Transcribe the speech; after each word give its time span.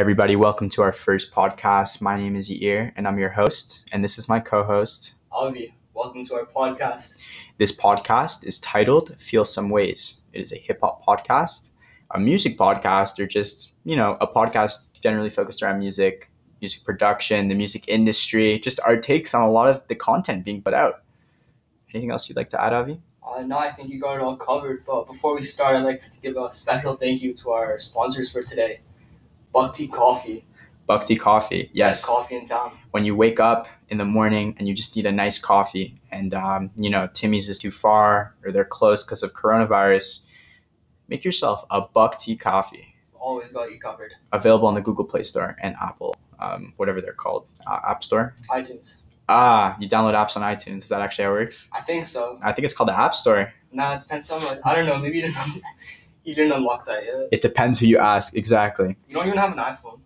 Everybody, 0.00 0.34
welcome 0.34 0.70
to 0.70 0.80
our 0.80 0.92
first 0.92 1.30
podcast. 1.30 2.00
My 2.00 2.16
name 2.16 2.34
is 2.34 2.48
Yair, 2.48 2.90
and 2.96 3.06
I'm 3.06 3.18
your 3.18 3.32
host, 3.32 3.86
and 3.92 4.02
this 4.02 4.16
is 4.16 4.30
my 4.30 4.40
co 4.40 4.64
host. 4.64 5.12
Avi, 5.30 5.74
welcome 5.92 6.24
to 6.24 6.36
our 6.36 6.46
podcast. 6.46 7.18
This 7.58 7.70
podcast 7.70 8.46
is 8.46 8.58
titled 8.58 9.14
Feel 9.20 9.44
Some 9.44 9.68
Ways. 9.68 10.22
It 10.32 10.40
is 10.40 10.54
a 10.54 10.56
hip 10.56 10.78
hop 10.82 11.04
podcast, 11.04 11.72
a 12.12 12.18
music 12.18 12.56
podcast, 12.56 13.18
or 13.18 13.26
just, 13.26 13.74
you 13.84 13.94
know, 13.94 14.16
a 14.22 14.26
podcast 14.26 14.78
generally 15.02 15.28
focused 15.28 15.62
around 15.62 15.80
music, 15.80 16.30
music 16.62 16.82
production, 16.82 17.48
the 17.48 17.54
music 17.54 17.86
industry, 17.86 18.58
just 18.58 18.80
our 18.86 18.96
takes 18.96 19.34
on 19.34 19.42
a 19.42 19.50
lot 19.50 19.68
of 19.68 19.86
the 19.88 19.94
content 19.94 20.46
being 20.46 20.62
put 20.62 20.72
out. 20.72 21.02
Anything 21.92 22.10
else 22.10 22.26
you'd 22.26 22.38
like 22.38 22.48
to 22.48 22.64
add, 22.64 22.72
Avi? 22.72 23.02
Uh, 23.22 23.42
no, 23.42 23.58
I 23.58 23.70
think 23.70 23.90
you 23.90 24.00
got 24.00 24.16
it 24.16 24.22
all 24.22 24.38
covered. 24.38 24.82
But 24.86 25.08
before 25.08 25.34
we 25.34 25.42
start, 25.42 25.76
I'd 25.76 25.84
like 25.84 26.00
to 26.00 26.20
give 26.22 26.38
a 26.38 26.50
special 26.54 26.96
thank 26.96 27.20
you 27.20 27.34
to 27.34 27.50
our 27.50 27.78
sponsors 27.78 28.32
for 28.32 28.42
today 28.42 28.80
Buck 29.52 29.74
Tea 29.74 29.88
Coffee. 29.88 30.44
Buck 30.86 31.04
Tea 31.04 31.16
Coffee, 31.16 31.70
yes. 31.72 32.00
Best 32.00 32.06
coffee 32.06 32.36
in 32.36 32.44
town. 32.46 32.72
When 32.90 33.04
you 33.04 33.14
wake 33.14 33.38
up 33.38 33.68
in 33.88 33.98
the 33.98 34.04
morning 34.04 34.56
and 34.58 34.66
you 34.66 34.74
just 34.74 34.96
need 34.96 35.06
a 35.06 35.12
nice 35.12 35.38
coffee, 35.38 36.00
and 36.10 36.34
um, 36.34 36.70
you 36.76 36.90
know 36.90 37.08
Timmy's 37.12 37.48
is 37.48 37.58
too 37.60 37.70
far 37.70 38.34
or 38.44 38.50
they're 38.50 38.64
closed 38.64 39.06
because 39.06 39.22
of 39.22 39.32
coronavirus, 39.32 40.22
make 41.08 41.24
yourself 41.24 41.64
a 41.70 41.80
Buck 41.82 42.18
Tea 42.18 42.36
Coffee. 42.36 42.94
Always 43.14 43.52
got 43.52 43.70
you 43.70 43.78
covered. 43.78 44.14
Available 44.32 44.66
on 44.66 44.74
the 44.74 44.80
Google 44.80 45.04
Play 45.04 45.22
Store 45.22 45.56
and 45.62 45.76
Apple, 45.80 46.16
um, 46.40 46.72
whatever 46.76 47.00
they're 47.00 47.12
called, 47.12 47.46
uh, 47.66 47.78
App 47.86 48.02
Store. 48.02 48.34
iTunes. 48.48 48.96
Ah, 49.28 49.76
you 49.78 49.88
download 49.88 50.14
apps 50.14 50.36
on 50.36 50.42
iTunes. 50.42 50.78
Is 50.78 50.88
that 50.88 51.02
actually 51.02 51.24
how 51.26 51.30
it 51.30 51.34
works? 51.34 51.68
I 51.72 51.82
think 51.82 52.04
so. 52.04 52.40
I 52.42 52.50
think 52.50 52.64
it's 52.64 52.74
called 52.74 52.88
the 52.88 52.98
App 52.98 53.14
Store. 53.14 53.52
Nah, 53.70 53.94
it 53.94 54.00
depends 54.00 54.28
on 54.30 54.40
what. 54.40 54.60
I 54.64 54.74
don't 54.74 54.86
know. 54.86 54.98
Maybe 54.98 55.18
you 55.18 55.22
didn't, 55.22 55.36
you 56.30 56.34
didn't 56.36 56.52
unlock 56.52 56.84
that 56.86 57.04
yet. 57.04 57.28
It 57.32 57.42
depends 57.42 57.78
who 57.80 57.86
you 57.86 57.98
ask. 57.98 58.36
Exactly. 58.36 58.96
You 59.08 59.14
don't 59.16 59.26
even 59.26 59.38
have 59.38 59.52
an 59.52 59.58
iPhone. 59.58 60.00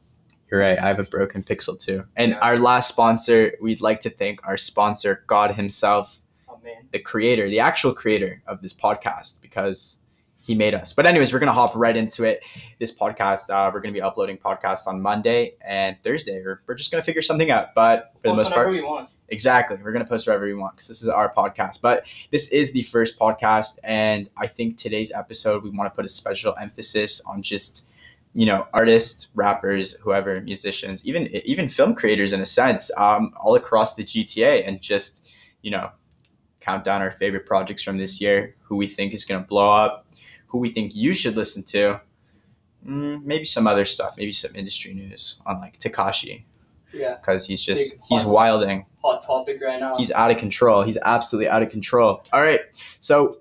You're 0.51 0.61
right. 0.61 0.79
I 0.79 0.89
have 0.89 0.99
a 0.99 1.05
broken 1.05 1.43
Pixel 1.43 1.79
too. 1.79 2.05
And 2.17 2.33
Yeah. 2.33 2.39
our 2.39 2.57
last 2.57 2.89
sponsor, 2.89 3.53
we'd 3.61 3.81
like 3.81 4.01
to 4.01 4.11
thank 4.11 4.47
our 4.47 4.57
sponsor, 4.57 5.23
God 5.27 5.55
Himself, 5.57 6.19
Oh, 6.49 6.59
the 6.93 6.99
creator, 6.99 7.49
the 7.49 7.61
actual 7.61 7.93
creator 7.93 8.43
of 8.47 8.63
this 8.63 8.73
podcast, 8.73 9.41
because 9.43 9.99
he 10.47 10.55
made 10.55 10.75
us. 10.75 10.93
But 10.93 11.07
anyways, 11.07 11.33
we're 11.33 11.39
gonna 11.39 11.53
hop 11.53 11.73
right 11.75 11.97
into 11.97 12.25
it. 12.25 12.43
This 12.79 12.97
podcast, 12.97 13.49
uh, 13.51 13.71
we're 13.73 13.81
gonna 13.81 13.93
be 13.95 14.03
uploading 14.03 14.37
podcasts 14.39 14.87
on 14.87 15.01
Monday 15.03 15.55
and 15.61 15.97
Thursday. 16.03 16.37
Or 16.39 16.61
we're 16.67 16.75
just 16.75 16.91
gonna 16.91 17.03
figure 17.03 17.23
something 17.23 17.51
out. 17.51 17.75
But 17.75 18.13
for 18.23 18.29
the 18.31 18.35
most 18.37 18.53
part, 18.53 18.71
we 18.71 18.83
want. 18.83 19.09
Exactly, 19.29 19.79
we're 19.83 19.93
gonna 19.93 20.07
post 20.07 20.27
wherever 20.27 20.45
we 20.45 20.55
want 20.55 20.75
because 20.75 20.89
this 20.89 21.03
is 21.03 21.09
our 21.09 21.33
podcast. 21.33 21.81
But 21.81 22.07
this 22.31 22.53
is 22.53 22.73
the 22.73 22.83
first 22.83 23.19
podcast, 23.19 23.79
and 23.83 24.29
I 24.37 24.47
think 24.47 24.77
today's 24.77 25.11
episode 25.13 25.63
we 25.65 25.71
want 25.71 25.91
to 25.93 25.97
put 25.97 26.05
a 26.05 26.09
special 26.11 26.55
emphasis 26.61 27.23
on 27.27 27.41
just 27.41 27.91
you 28.35 28.45
know 28.45 28.67
artists, 28.75 29.29
rappers, 29.35 29.95
whoever, 30.01 30.41
musicians, 30.43 31.07
even 31.07 31.29
even 31.47 31.69
film 31.71 31.95
creators 31.95 32.33
in 32.35 32.41
a 32.43 32.47
sense, 32.47 32.91
um, 32.99 33.33
all 33.41 33.55
across 33.55 33.95
the 33.95 34.05
GTA, 34.05 34.67
and 34.69 34.83
just 34.83 35.33
you 35.63 35.71
know 35.71 35.91
count 36.61 36.85
down 36.85 37.01
our 37.01 37.11
favorite 37.11 37.47
projects 37.47 37.83
from 37.83 37.97
this 37.97 38.21
year, 38.21 38.57
who 38.65 38.77
we 38.77 38.87
think 38.87 39.15
is 39.15 39.25
gonna 39.25 39.45
blow 39.45 39.73
up, 39.73 40.07
who 40.49 40.59
we 40.59 40.69
think 40.69 40.95
you 40.95 41.15
should 41.15 41.35
listen 41.35 41.63
to. 41.65 42.01
Mm, 42.87 43.25
maybe 43.25 43.47
some 43.47 43.67
other 43.67 43.87
stuff, 43.87 44.17
maybe 44.19 44.33
some 44.33 44.55
industry 44.55 44.93
news 44.93 45.37
on 45.47 45.59
like 45.59 45.79
Tekashi 45.79 46.45
Yeah. 46.93 47.17
because 47.17 47.47
he's 47.47 47.63
just 47.63 47.93
Big 47.95 48.01
he's 48.11 48.25
wilding 48.27 48.85
Hot 49.05 49.23
topic 49.23 49.61
right 49.63 49.79
now. 49.79 49.97
he's 49.97 50.11
out 50.13 50.31
of 50.31 50.39
control. 50.39 50.83
He's 50.83 50.99
absolutely 51.03 51.49
out 51.49 51.63
of 51.63 51.71
control. 51.71 52.25
All 52.33 52.41
right. 52.41 52.61
So 53.01 53.39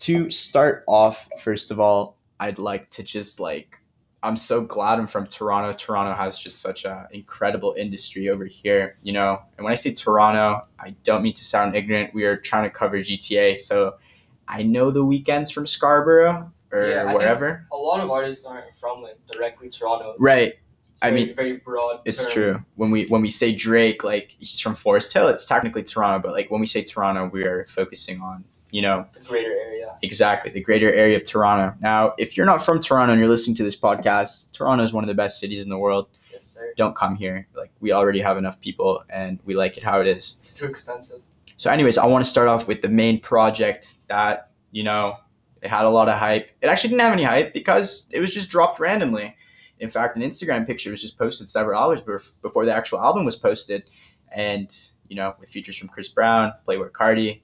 to 0.00 0.30
start 0.30 0.84
off, 0.86 1.28
first 1.40 1.70
of 1.70 1.80
all, 1.80 2.16
I'd 2.38 2.58
like 2.58 2.90
to 2.90 3.02
just 3.02 3.40
like 3.40 3.76
I'm 4.22 4.36
so 4.36 4.62
glad 4.62 4.98
I'm 4.98 5.06
from 5.06 5.26
Toronto. 5.26 5.72
Toronto 5.72 6.14
has 6.14 6.38
just 6.38 6.60
such 6.60 6.84
an 6.84 7.06
incredible 7.10 7.74
industry 7.78 8.28
over 8.28 8.44
here, 8.44 8.94
you 9.02 9.14
know. 9.14 9.40
And 9.56 9.64
when 9.64 9.72
I 9.72 9.76
say 9.76 9.94
Toronto, 9.94 10.66
I 10.78 10.90
don't 11.04 11.22
mean 11.22 11.32
to 11.34 11.44
sound 11.44 11.74
ignorant. 11.74 12.12
We 12.12 12.24
are 12.24 12.36
trying 12.36 12.64
to 12.64 12.70
cover 12.70 12.98
GTA, 12.98 13.58
so 13.58 13.94
I 14.46 14.62
know 14.62 14.90
the 14.90 15.04
Weeknd's 15.06 15.50
from 15.50 15.66
Scarborough 15.66 16.50
or 16.70 16.86
Yeah, 16.86 17.14
wherever. 17.14 17.66
a 17.72 17.76
lot 17.76 18.00
of 18.00 18.10
artists 18.10 18.44
aren't 18.44 18.74
from 18.74 19.00
like 19.02 19.16
directly 19.32 19.70
Toronto. 19.70 20.14
Right. 20.18 20.54
I 21.02 21.10
mean, 21.10 21.34
very 21.34 21.56
broad. 21.56 22.00
It's 22.04 22.24
term. 22.24 22.32
true. 22.32 22.64
When 22.76 22.90
we 22.90 23.06
when 23.06 23.22
we 23.22 23.30
say 23.30 23.54
Drake, 23.54 24.04
like 24.04 24.36
he's 24.38 24.60
from 24.60 24.74
Forest 24.74 25.12
Hill, 25.12 25.28
it's 25.28 25.46
technically 25.46 25.82
Toronto, 25.82 26.18
but 26.26 26.32
like 26.32 26.50
when 26.50 26.60
we 26.60 26.66
say 26.66 26.82
Toronto, 26.82 27.28
we 27.32 27.44
are 27.44 27.64
focusing 27.66 28.20
on, 28.20 28.44
you 28.70 28.82
know, 28.82 29.06
The 29.12 29.20
greater 29.24 29.50
area. 29.52 29.96
exactly 30.02 30.50
the 30.50 30.60
greater 30.60 30.92
area 30.92 31.16
of 31.16 31.24
Toronto. 31.24 31.76
Now, 31.80 32.14
if 32.18 32.36
you're 32.36 32.46
not 32.46 32.62
from 32.64 32.80
Toronto 32.80 33.12
and 33.12 33.20
you're 33.20 33.30
listening 33.30 33.56
to 33.56 33.62
this 33.62 33.78
podcast, 33.78 34.52
Toronto 34.52 34.84
is 34.84 34.92
one 34.92 35.04
of 35.04 35.08
the 35.08 35.14
best 35.14 35.40
cities 35.40 35.62
in 35.64 35.70
the 35.70 35.78
world. 35.78 36.08
Yes, 36.32 36.44
sir. 36.44 36.72
Don't 36.76 36.94
come 36.94 37.16
here. 37.16 37.46
Like 37.54 37.70
we 37.80 37.92
already 37.92 38.20
have 38.20 38.36
enough 38.36 38.60
people 38.60 39.02
and 39.08 39.40
we 39.44 39.54
like 39.54 39.76
it 39.78 39.82
how 39.84 40.00
it 40.00 40.06
is. 40.06 40.36
It's 40.38 40.52
too 40.52 40.66
expensive. 40.66 41.24
So 41.56 41.70
anyways, 41.70 41.98
I 41.98 42.06
want 42.06 42.24
to 42.24 42.30
start 42.30 42.48
off 42.48 42.68
with 42.68 42.80
the 42.82 42.88
main 42.88 43.20
project 43.20 43.94
that, 44.08 44.50
you 44.70 44.82
know, 44.82 45.16
it 45.62 45.68
had 45.68 45.84
a 45.84 45.90
lot 45.90 46.08
of 46.08 46.18
hype. 46.18 46.48
It 46.62 46.68
actually 46.68 46.90
didn't 46.90 47.02
have 47.02 47.12
any 47.12 47.24
hype 47.24 47.52
because 47.52 48.08
it 48.12 48.20
was 48.20 48.32
just 48.32 48.48
dropped 48.50 48.80
randomly. 48.80 49.36
In 49.80 49.88
fact, 49.90 50.14
an 50.16 50.22
Instagram 50.22 50.66
picture 50.66 50.90
was 50.90 51.02
just 51.02 51.18
posted 51.18 51.48
several 51.48 51.80
hours 51.80 52.00
before 52.00 52.64
the 52.64 52.74
actual 52.74 53.00
album 53.00 53.24
was 53.24 53.34
posted. 53.36 53.84
And, 54.30 54.72
you 55.08 55.16
know, 55.16 55.34
with 55.40 55.48
features 55.48 55.76
from 55.76 55.88
Chris 55.88 56.08
Brown, 56.08 56.52
Playboi 56.66 56.90
Carti, 56.92 57.40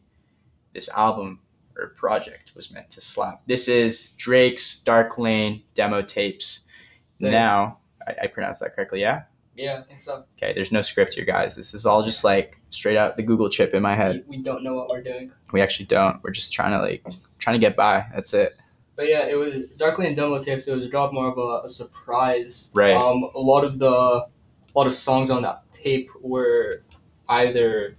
this 0.73 0.89
album 0.91 1.41
or 1.77 1.89
project 1.89 2.53
was 2.55 2.71
meant 2.71 2.91
to 2.91 3.01
slap. 3.01 3.43
This 3.47 3.69
is 3.69 4.11
Drake's 4.19 4.79
Dark 4.81 5.19
Lane 5.19 5.63
demo 5.75 6.03
tapes. 6.03 6.61
So, 6.91 7.29
Now, 7.29 7.79
I, 8.07 8.15
I 8.23 8.27
pronounced 8.29 8.61
that 8.61 8.75
correctly, 8.75 9.01
yeah? 9.01 9.23
Yeah, 9.57 9.79
I 9.79 9.83
think 9.83 10.01
so. 10.01 10.25
Okay, 10.37 10.53
there's 10.53 10.71
no 10.71 10.83
script 10.83 11.15
here, 11.15 11.25
guys. 11.25 11.57
This 11.57 11.73
is 11.73 11.87
all 11.87 12.03
just 12.03 12.25
like 12.25 12.61
straight 12.71 12.97
out 12.99 13.17
the 13.17 13.23
Google 13.23 13.49
chip 13.49 13.73
in 13.73 13.83
my 13.83 13.95
head. 13.95 14.23
We, 14.29 14.37
we 14.37 14.43
don't 14.43 14.63
know 14.63 14.75
what 14.75 14.89
we're 14.91 15.03
doing. 15.03 15.33
We 15.53 15.63
actually 15.63 15.87
don't. 15.87 16.23
We're 16.23 16.31
just 16.31 16.53
trying 16.53 16.73
to 16.73 16.79
like 16.79 17.05
trying 17.39 17.55
to 17.55 17.61
get 17.61 17.75
by. 17.75 18.07
That's 18.15 18.35
it. 18.35 18.57
But 18.97 19.09
yeah, 19.09 19.27
it 19.27 19.37
was 19.37 19.77
Dark 19.77 19.99
Lane 19.99 20.15
demo 20.15 20.41
tapes. 20.41 20.67
It 20.69 20.75
was 20.75 20.85
a 20.85 20.89
drop 20.89 21.13
more 21.13 21.29
of 21.29 21.37
a, 21.39 21.67
a 21.67 21.69
surprise. 21.69 22.71
Right. 22.75 22.95
Um, 22.97 23.29
a 23.35 23.39
lot 23.41 23.63
of 23.65 23.79
the, 23.79 23.91
a 23.91 24.29
lot 24.75 24.87
of 24.87 24.95
songs 24.95 25.31
on 25.31 25.43
that 25.43 25.71
tape 25.71 26.09
were 26.21 26.83
either, 27.29 27.97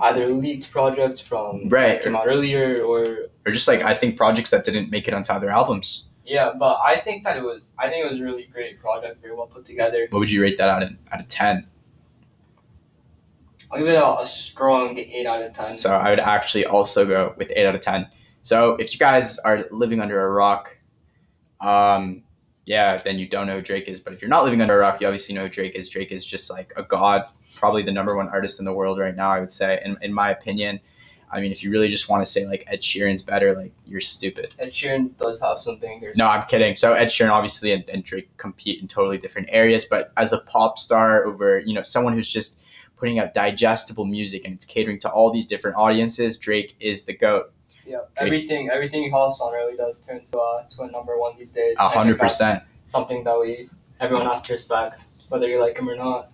either 0.00 0.26
leaked 0.28 0.70
projects 0.70 1.20
from 1.20 1.68
Right. 1.68 1.88
that 1.96 2.02
came 2.04 2.16
out 2.16 2.26
earlier, 2.26 2.82
or 2.82 3.04
Or 3.46 3.52
just 3.52 3.68
like 3.68 3.82
I 3.82 3.92
think 3.92 4.16
projects 4.16 4.50
that 4.50 4.64
didn't 4.64 4.90
make 4.90 5.06
it 5.06 5.12
onto 5.14 5.32
other 5.32 5.50
albums. 5.50 6.06
yeah. 6.24 6.52
But 6.58 6.78
I 6.82 6.96
think 6.96 7.24
that 7.24 7.36
it 7.36 7.42
was, 7.42 7.72
I 7.78 7.90
think 7.90 8.04
it 8.06 8.10
was 8.10 8.20
a 8.20 8.24
really 8.24 8.44
great 8.50 8.80
project, 8.80 9.20
very 9.20 9.34
well 9.34 9.48
put 9.48 9.66
together. 9.66 10.06
What 10.10 10.20
would 10.20 10.30
you 10.30 10.40
rate 10.42 10.56
that 10.58 10.68
out 10.70 10.82
of 10.82 10.90
out 11.12 11.20
of 11.20 11.28
ten? 11.28 11.66
I'll 13.70 13.78
give 13.78 13.88
it 13.88 13.94
a, 13.94 14.18
a 14.20 14.24
strong 14.26 14.98
eight 14.98 15.26
out 15.26 15.42
of 15.42 15.52
ten. 15.52 15.74
So 15.74 15.94
I 15.94 16.10
would 16.10 16.20
actually 16.20 16.64
also 16.66 17.06
go 17.06 17.34
with 17.36 17.52
eight 17.54 17.66
out 17.66 17.74
of 17.74 17.80
ten. 17.80 18.08
So 18.42 18.74
if 18.76 18.92
you 18.92 18.98
guys 18.98 19.38
are 19.38 19.66
living 19.70 20.00
under 20.00 20.24
a 20.24 20.30
rock, 20.30 20.78
um, 21.60 22.22
yeah, 22.66 22.96
then 22.96 23.18
you 23.18 23.26
don't 23.26 23.46
know 23.46 23.56
who 23.56 23.62
Drake 23.62 23.88
is. 23.88 24.00
But 24.00 24.12
if 24.12 24.22
you're 24.22 24.28
not 24.28 24.44
living 24.44 24.60
under 24.60 24.74
a 24.74 24.80
rock, 24.80 25.00
you 25.00 25.06
obviously 25.06 25.34
know 25.34 25.42
who 25.42 25.48
Drake 25.48 25.74
is. 25.74 25.90
Drake 25.90 26.12
is 26.12 26.24
just 26.24 26.50
like 26.50 26.72
a 26.76 26.82
god, 26.82 27.24
probably 27.54 27.82
the 27.82 27.92
number 27.92 28.16
one 28.16 28.28
artist 28.28 28.58
in 28.58 28.64
the 28.64 28.72
world 28.72 28.98
right 28.98 29.14
now. 29.14 29.30
I 29.30 29.40
would 29.40 29.50
say, 29.50 29.80
in 29.84 29.96
in 30.02 30.12
my 30.12 30.30
opinion. 30.30 30.80
I 31.32 31.40
mean, 31.40 31.52
if 31.52 31.62
you 31.62 31.70
really 31.70 31.88
just 31.88 32.08
want 32.08 32.24
to 32.24 32.26
say 32.26 32.44
like 32.46 32.64
Ed 32.66 32.80
Sheeran's 32.80 33.22
better, 33.22 33.54
like 33.54 33.72
you're 33.86 34.00
stupid. 34.00 34.54
Ed 34.58 34.70
Sheeran 34.70 35.16
does 35.16 35.40
have 35.40 35.58
some 35.60 35.78
bangers. 35.78 36.18
No, 36.18 36.26
I'm 36.28 36.44
kidding. 36.48 36.74
So 36.74 36.92
Ed 36.94 37.06
Sheeran 37.06 37.30
obviously 37.30 37.72
and, 37.72 37.88
and 37.88 38.02
Drake 38.02 38.36
compete 38.36 38.82
in 38.82 38.88
totally 38.88 39.16
different 39.16 39.48
areas, 39.52 39.84
but 39.84 40.12
as 40.16 40.32
a 40.32 40.38
pop 40.38 40.76
star 40.76 41.24
over, 41.24 41.60
you 41.60 41.72
know, 41.72 41.82
someone 41.82 42.14
who's 42.14 42.28
just 42.28 42.64
putting 42.96 43.18
out 43.20 43.32
digestible 43.32 44.04
music 44.04 44.44
and 44.44 44.54
it's 44.54 44.64
catering 44.64 44.98
to 44.98 45.08
all 45.10 45.30
these 45.30 45.46
different 45.46 45.76
audiences, 45.76 46.36
Drake 46.36 46.74
is 46.80 47.04
the 47.04 47.14
goat. 47.14 47.52
Yeah, 47.90 47.98
everything 48.18 48.70
everything 48.70 49.02
he 49.02 49.10
calls 49.10 49.40
on 49.40 49.52
really 49.52 49.76
does 49.76 50.06
turn 50.06 50.24
to 50.24 50.38
a 50.38 50.66
to 50.76 50.82
a 50.82 50.90
number 50.90 51.18
one 51.18 51.36
these 51.36 51.52
days. 51.52 51.76
A 51.78 51.82
I 51.82 51.86
think 51.88 52.02
hundred 52.02 52.18
percent. 52.20 52.62
Something 52.86 53.24
that 53.24 53.38
we 53.40 53.68
everyone 53.98 54.26
has 54.26 54.42
to 54.42 54.52
respect, 54.52 55.06
whether 55.28 55.48
you 55.48 55.60
like 55.60 55.76
him 55.76 55.90
or 55.90 55.96
not. 55.96 56.30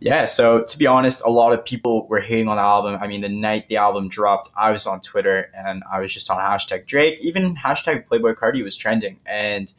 Yeah, 0.00 0.26
so 0.26 0.62
to 0.62 0.78
be 0.78 0.86
honest, 0.86 1.24
a 1.24 1.30
lot 1.30 1.52
of 1.52 1.64
people 1.64 2.06
were 2.06 2.20
hating 2.20 2.48
on 2.48 2.56
the 2.56 2.62
album. 2.62 2.98
I 3.00 3.08
mean, 3.08 3.20
the 3.20 3.28
night 3.28 3.68
the 3.68 3.78
album 3.78 4.08
dropped, 4.08 4.48
I 4.56 4.70
was 4.70 4.86
on 4.86 5.00
Twitter 5.00 5.50
and 5.56 5.82
I 5.90 5.98
was 5.98 6.14
just 6.14 6.30
on 6.30 6.38
hashtag 6.38 6.86
Drake. 6.86 7.18
Even 7.20 7.56
hashtag 7.56 8.06
Playboi 8.06 8.34
Carti 8.34 8.62
was 8.62 8.76
trending. 8.76 9.18
And, 9.26 9.72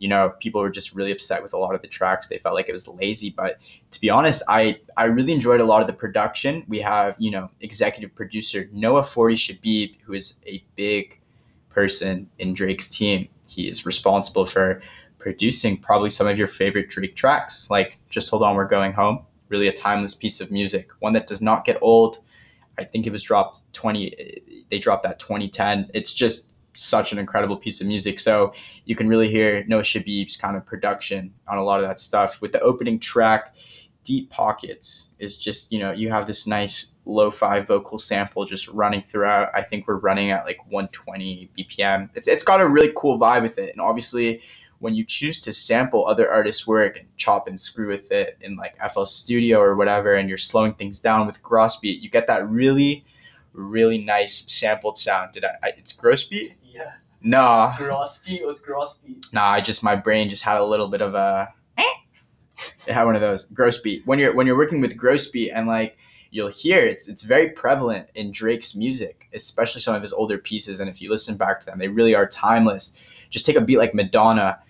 you 0.00 0.08
know, 0.08 0.30
people 0.40 0.60
were 0.60 0.70
just 0.70 0.94
really 0.94 1.12
upset 1.12 1.42
with 1.42 1.52
a 1.52 1.58
lot 1.58 1.74
of 1.74 1.82
the 1.82 1.88
tracks. 1.88 2.26
They 2.26 2.38
felt 2.38 2.54
like 2.54 2.68
it 2.68 2.72
was 2.72 2.88
lazy. 2.88 3.30
But 3.30 3.60
to 3.92 4.00
be 4.00 4.10
honest, 4.10 4.42
I, 4.48 4.80
I 4.96 5.04
really 5.04 5.32
enjoyed 5.32 5.60
a 5.60 5.64
lot 5.64 5.80
of 5.80 5.86
the 5.86 5.92
production. 5.92 6.64
We 6.66 6.80
have, 6.80 7.14
you 7.18 7.30
know, 7.30 7.50
executive 7.60 8.14
producer 8.14 8.68
Noah 8.72 9.04
Forty 9.04 9.36
Shebib, 9.36 9.96
who 10.02 10.14
is 10.14 10.40
a 10.46 10.64
big 10.74 11.20
person 11.68 12.28
in 12.38 12.54
Drake's 12.54 12.88
team. 12.88 13.28
He 13.46 13.68
is 13.68 13.86
responsible 13.86 14.46
for 14.46 14.82
producing 15.18 15.76
probably 15.76 16.10
some 16.10 16.26
of 16.26 16.38
your 16.38 16.48
favorite 16.48 16.88
Drake 16.88 17.14
tracks, 17.14 17.70
like 17.70 17.98
Just 18.08 18.30
Hold 18.30 18.42
On, 18.42 18.56
We're 18.56 18.64
Going 18.64 18.94
Home 18.94 19.26
really 19.50 19.68
a 19.68 19.72
timeless 19.72 20.14
piece 20.14 20.40
of 20.40 20.50
music, 20.50 20.90
one 21.00 21.12
that 21.12 21.26
does 21.26 21.42
not 21.42 21.66
get 21.66 21.76
old. 21.82 22.18
I 22.78 22.84
think 22.84 23.06
it 23.06 23.12
was 23.12 23.22
dropped 23.22 23.70
20 23.74 24.64
they 24.70 24.78
dropped 24.78 25.02
that 25.02 25.18
2010. 25.18 25.90
It's 25.92 26.14
just 26.14 26.56
such 26.90 27.12
an 27.12 27.18
incredible 27.18 27.56
piece 27.56 27.80
of 27.80 27.86
music. 27.86 28.20
So 28.20 28.52
you 28.84 28.94
can 28.94 29.08
really 29.08 29.30
hear 29.30 29.64
Noah 29.66 29.82
Shebib's 29.82 30.36
kind 30.36 30.56
of 30.56 30.66
production 30.66 31.32
on 31.48 31.56
a 31.56 31.64
lot 31.64 31.80
of 31.80 31.86
that 31.86 32.00
stuff. 32.00 32.40
With 32.40 32.52
the 32.52 32.60
opening 32.60 32.98
track, 32.98 33.54
Deep 34.04 34.30
Pockets 34.30 35.08
is 35.18 35.38
just, 35.38 35.72
you 35.72 35.78
know, 35.78 35.92
you 35.92 36.10
have 36.10 36.26
this 36.26 36.46
nice 36.46 36.94
lo-fi 37.04 37.60
vocal 37.60 37.98
sample 37.98 38.44
just 38.44 38.68
running 38.68 39.02
throughout. 39.02 39.50
I 39.54 39.62
think 39.62 39.86
we're 39.86 39.98
running 39.98 40.30
at 40.30 40.44
like 40.44 40.58
120 40.66 41.50
BPM. 41.56 42.10
It's 42.14 42.26
it's 42.26 42.44
got 42.44 42.60
a 42.60 42.68
really 42.68 42.92
cool 42.96 43.18
vibe 43.18 43.42
with 43.42 43.58
it. 43.58 43.70
And 43.70 43.80
obviously 43.80 44.42
when 44.80 44.94
you 44.94 45.04
choose 45.04 45.40
to 45.40 45.52
sample 45.52 46.06
other 46.06 46.30
artists' 46.30 46.66
work 46.66 46.98
and 46.98 47.06
chop 47.16 47.46
and 47.46 47.60
screw 47.60 47.88
with 47.88 48.10
it 48.10 48.38
in 48.40 48.56
like 48.56 48.76
FL 48.90 49.04
Studio 49.04 49.60
or 49.60 49.76
whatever, 49.76 50.14
and 50.14 50.28
you're 50.28 50.38
slowing 50.38 50.72
things 50.72 50.98
down 51.00 51.26
with 51.26 51.42
Grossbeat, 51.42 52.00
you 52.00 52.08
get 52.08 52.26
that 52.26 52.48
really, 52.48 53.04
really 53.52 53.98
nice 53.98 54.50
sampled 54.50 54.96
sound. 54.96 55.32
Did 55.32 55.44
I? 55.44 55.56
I 55.62 55.68
it's 55.76 55.92
Grossbeat? 55.92 56.54
Yeah. 56.70 56.92
Nah, 57.22 57.76
Grossbeat 57.76 58.46
was 58.46 58.62
Grossbeat. 58.62 59.32
nah. 59.32 59.44
I 59.50 59.60
just 59.60 59.82
my 59.82 59.96
brain 59.96 60.30
just 60.30 60.42
had 60.42 60.56
a 60.56 60.64
little 60.64 60.88
bit 60.88 61.02
of 61.02 61.14
a. 61.14 61.52
it 62.86 62.92
had 62.92 63.04
one 63.04 63.14
of 63.14 63.20
those 63.20 63.44
gross 63.44 63.78
beat 63.80 64.06
When 64.06 64.18
you're 64.18 64.34
when 64.34 64.46
you're 64.46 64.56
working 64.56 64.80
with 64.80 64.96
gross 64.96 65.30
beat 65.30 65.50
and 65.50 65.66
like 65.66 65.96
you'll 66.30 66.48
hear 66.48 66.78
it's 66.78 67.08
it's 67.08 67.22
very 67.22 67.50
prevalent 67.50 68.08
in 68.14 68.32
Drake's 68.32 68.74
music, 68.74 69.28
especially 69.34 69.80
some 69.80 69.94
of 69.94 70.02
his 70.02 70.12
older 70.12 70.38
pieces. 70.38 70.80
And 70.80 70.88
if 70.88 71.02
you 71.02 71.10
listen 71.10 71.36
back 71.36 71.60
to 71.60 71.66
them, 71.66 71.78
they 71.78 71.88
really 71.88 72.14
are 72.14 72.26
timeless. 72.26 73.02
Just 73.28 73.44
take 73.44 73.56
a 73.56 73.60
beat 73.60 73.78
like 73.78 73.94
Madonna 73.94 74.60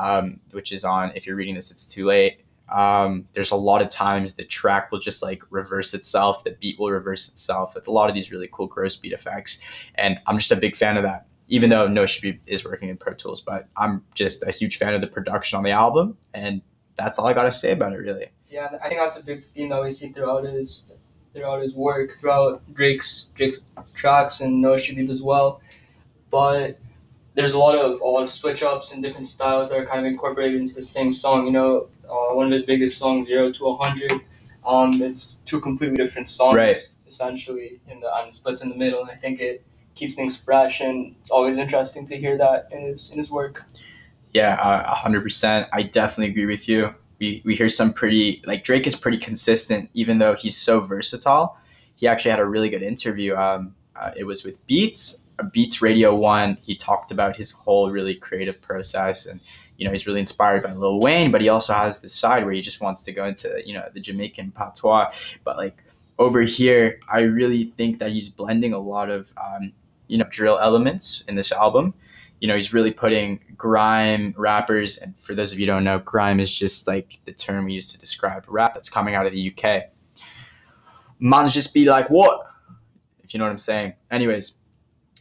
um, 0.00 0.40
which 0.52 0.72
is 0.72 0.84
on. 0.84 1.12
If 1.14 1.26
you're 1.26 1.36
reading 1.36 1.54
this, 1.54 1.70
it's 1.70 1.86
too 1.86 2.06
late. 2.06 2.40
Um, 2.68 3.26
there's 3.32 3.50
a 3.50 3.56
lot 3.56 3.82
of 3.82 3.90
times 3.90 4.34
the 4.34 4.44
track 4.44 4.90
will 4.90 5.00
just 5.00 5.22
like 5.22 5.42
reverse 5.50 5.92
itself, 5.92 6.44
the 6.44 6.52
beat 6.52 6.78
will 6.78 6.90
reverse 6.90 7.28
itself 7.28 7.74
with 7.74 7.88
a 7.88 7.90
lot 7.90 8.08
of 8.08 8.14
these 8.14 8.30
really 8.30 8.48
cool 8.50 8.68
gross 8.68 8.96
beat 8.96 9.12
effects. 9.12 9.60
And 9.96 10.18
I'm 10.26 10.38
just 10.38 10.52
a 10.52 10.56
big 10.56 10.76
fan 10.76 10.96
of 10.96 11.02
that, 11.02 11.26
even 11.50 11.68
though 11.68 11.86
Noah 11.86 12.06
Shebib 12.06 12.38
is 12.46 12.64
working 12.64 12.88
in 12.88 12.96
Pro 12.96 13.12
Tools, 13.12 13.40
but 13.42 13.68
I'm 13.76 14.04
just 14.14 14.42
a 14.46 14.50
huge 14.52 14.78
fan 14.78 14.94
of 14.94 15.00
the 15.02 15.06
production 15.08 15.56
on 15.58 15.64
the 15.64 15.72
album. 15.72 16.16
And 16.32 16.62
that's 16.96 17.18
all 17.18 17.26
I 17.26 17.32
got 17.34 17.42
to 17.42 17.52
say 17.52 17.72
about 17.72 17.92
it, 17.92 17.96
really. 17.96 18.28
Yeah, 18.48 18.68
I 18.82 18.88
think 18.88 19.00
that's 19.00 19.18
a 19.18 19.24
big 19.24 19.42
theme 19.42 19.68
that 19.70 19.82
we 19.82 19.90
see 19.90 20.08
throughout 20.08 20.44
his 20.44 20.96
throughout 21.34 21.60
his 21.62 21.74
work, 21.76 22.10
throughout 22.12 22.62
Drake's 22.74 23.30
Drake's 23.34 23.60
tracks 23.94 24.40
and 24.40 24.60
Noah 24.62 24.76
Shebib 24.76 25.08
as 25.10 25.22
well. 25.22 25.60
But 26.30 26.78
there's 27.34 27.52
a 27.52 27.58
lot 27.58 27.76
of 27.76 28.00
a 28.00 28.04
lot 28.04 28.22
of 28.22 28.30
switch 28.30 28.62
ups 28.62 28.92
and 28.92 29.02
different 29.02 29.26
styles 29.26 29.70
that 29.70 29.78
are 29.78 29.86
kind 29.86 30.00
of 30.00 30.06
incorporated 30.06 30.60
into 30.60 30.74
the 30.74 30.82
same 30.82 31.10
song. 31.12 31.46
You 31.46 31.52
know, 31.52 31.88
uh, 32.08 32.34
one 32.34 32.46
of 32.46 32.52
his 32.52 32.62
biggest 32.64 32.98
songs, 32.98 33.26
Zero 33.28 33.50
to 33.52 33.76
hundred, 33.76 34.12
um, 34.66 35.00
it's 35.02 35.38
two 35.46 35.60
completely 35.60 35.96
different 35.96 36.28
songs, 36.28 36.56
Right. 36.56 36.76
essentially, 37.06 37.80
in 37.88 38.00
the 38.00 38.14
and 38.16 38.32
splits 38.32 38.62
in 38.62 38.68
the 38.68 38.74
middle. 38.76 39.00
And 39.00 39.10
I 39.10 39.14
think 39.14 39.40
it 39.40 39.64
keeps 40.00 40.14
things 40.14 40.36
fresh, 40.36 40.80
and 40.80 41.14
it's 41.20 41.30
always 41.30 41.56
interesting 41.56 42.06
to 42.06 42.16
hear 42.16 42.36
that 42.38 42.68
in 42.72 42.82
his 42.86 43.10
in 43.10 43.18
his 43.18 43.30
work. 43.30 43.66
Yeah, 44.32 44.54
uh, 44.54 44.94
hundred 44.94 45.22
percent. 45.22 45.68
I 45.72 45.82
definitely 45.82 46.30
agree 46.30 46.46
with 46.46 46.68
you. 46.68 46.94
We 47.20 47.42
we 47.44 47.54
hear 47.54 47.68
some 47.68 47.92
pretty 47.92 48.42
like 48.46 48.64
Drake 48.64 48.86
is 48.86 48.96
pretty 48.96 49.18
consistent, 49.18 49.90
even 49.94 50.18
though 50.18 50.34
he's 50.34 50.56
so 50.56 50.80
versatile. 50.80 51.56
He 51.94 52.08
actually 52.08 52.30
had 52.30 52.40
a 52.40 52.46
really 52.46 52.70
good 52.70 52.82
interview. 52.82 53.36
Um, 53.36 53.74
uh, 53.94 54.12
it 54.16 54.24
was 54.24 54.42
with 54.42 54.66
Beats, 54.66 55.24
uh, 55.38 55.42
Beats 55.42 55.82
Radio 55.82 56.14
One. 56.14 56.56
He 56.62 56.74
talked 56.74 57.12
about 57.12 57.36
his 57.36 57.52
whole 57.52 57.90
really 57.90 58.14
creative 58.14 58.62
process, 58.62 59.26
and 59.26 59.40
you 59.76 59.84
know 59.84 59.90
he's 59.90 60.06
really 60.06 60.20
inspired 60.20 60.62
by 60.62 60.72
Lil 60.72 60.98
Wayne, 60.98 61.30
but 61.30 61.42
he 61.42 61.48
also 61.50 61.74
has 61.74 62.00
this 62.00 62.14
side 62.14 62.44
where 62.44 62.54
he 62.54 62.62
just 62.62 62.80
wants 62.80 63.04
to 63.04 63.12
go 63.12 63.26
into 63.26 63.62
you 63.66 63.74
know 63.74 63.86
the 63.92 64.00
Jamaican 64.00 64.52
patois. 64.52 65.10
But 65.44 65.58
like 65.58 65.84
over 66.18 66.42
here, 66.42 67.00
I 67.08 67.20
really 67.20 67.64
think 67.64 67.98
that 67.98 68.12
he's 68.12 68.28
blending 68.28 68.74
a 68.74 68.78
lot 68.78 69.10
of 69.10 69.32
um, 69.42 69.72
you 70.10 70.18
know 70.18 70.26
drill 70.30 70.58
elements 70.58 71.22
in 71.28 71.36
this 71.36 71.52
album 71.52 71.94
you 72.40 72.48
know, 72.48 72.54
he's 72.54 72.72
really 72.72 72.90
putting 72.90 73.40
grime 73.56 74.34
rappers, 74.36 74.96
and 74.96 75.18
for 75.20 75.34
those 75.34 75.52
of 75.52 75.58
you 75.58 75.66
don't 75.66 75.84
know, 75.84 75.98
grime 75.98 76.40
is 76.40 76.54
just 76.54 76.88
like 76.88 77.18
the 77.26 77.32
term 77.32 77.66
we 77.66 77.74
use 77.74 77.92
to 77.92 77.98
describe 77.98 78.44
rap 78.48 78.72
that's 78.72 78.88
coming 78.88 79.14
out 79.14 79.26
of 79.26 79.32
the 79.32 79.52
UK. 79.54 79.84
Man's 81.18 81.52
just 81.52 81.74
be 81.74 81.84
like, 81.84 82.08
what? 82.08 82.46
If 83.22 83.34
you 83.34 83.38
know 83.38 83.44
what 83.44 83.52
I'm 83.52 83.58
saying. 83.58 83.92
Anyways, 84.10 84.56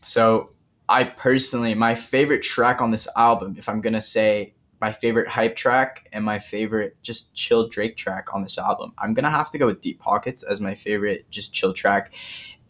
so 0.03 0.51
I 0.87 1.03
personally, 1.03 1.75
my 1.75 1.93
favorite 1.93 2.41
track 2.41 2.81
on 2.81 2.91
this 2.91 3.07
album, 3.17 3.55
if 3.57 3.67
I'm 3.67 3.81
gonna 3.81 4.01
say 4.01 4.53
my 4.79 4.93
favorite 4.93 5.27
hype 5.27 5.57
track 5.57 6.07
and 6.13 6.23
my 6.23 6.39
favorite 6.39 6.95
just 7.01 7.35
chill 7.35 7.67
Drake 7.67 7.97
track 7.97 8.33
on 8.33 8.43
this 8.43 8.57
album, 8.57 8.93
I'm 8.97 9.13
gonna 9.13 9.29
have 9.29 9.51
to 9.51 9.57
go 9.57 9.65
with 9.65 9.81
Deep 9.81 9.99
Pockets 9.99 10.41
as 10.41 10.61
my 10.61 10.73
favorite 10.73 11.29
just 11.29 11.53
chill 11.53 11.73
track. 11.73 12.13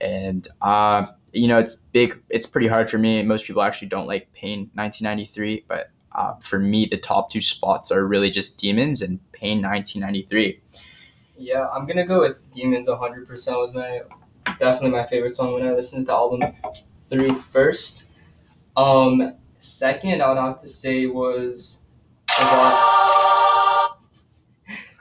And 0.02 0.48
uh, 0.60 1.08
you 1.34 1.48
know, 1.48 1.60
it's 1.60 1.76
big. 1.76 2.22
It's 2.30 2.46
pretty 2.46 2.68
hard 2.68 2.90
for 2.90 2.98
me. 2.98 3.22
Most 3.24 3.46
people 3.46 3.62
actually 3.62 3.90
don't 3.90 4.08
like 4.08 4.32
Pain 4.34 4.70
1993, 4.74 5.66
but 5.68 5.92
uh, 6.12 6.36
for 6.42 6.60
me, 6.60 6.86
the 6.86 6.98
top 6.98 7.30
two 7.30 7.42
spots 7.42 7.92
are 7.92 8.06
really 8.06 8.30
just 8.30 8.60
Demons 8.60 9.02
and 9.02 9.20
Pain 9.32 9.62
1993. 9.62 10.62
Yeah, 11.38 11.68
I'm 11.68 11.86
gonna 11.86 12.06
go 12.06 12.20
with 12.20 12.52
Demons 12.52 12.88
100% 12.88 13.28
was 13.58 13.74
my 13.74 14.02
definitely 14.60 14.92
my 14.92 15.04
favorite 15.04 15.36
song 15.36 15.54
when 15.54 15.66
I 15.66 15.72
listened 15.72 16.06
to 16.06 16.08
the 16.08 16.14
album 16.14 16.42
through 17.02 17.34
first. 17.36 18.10
Um, 18.76 19.36
second, 19.58 20.22
I 20.22 20.30
would 20.30 20.38
have 20.38 20.62
to 20.62 20.68
say 20.68 21.06
was, 21.06 21.84
was 22.28 23.00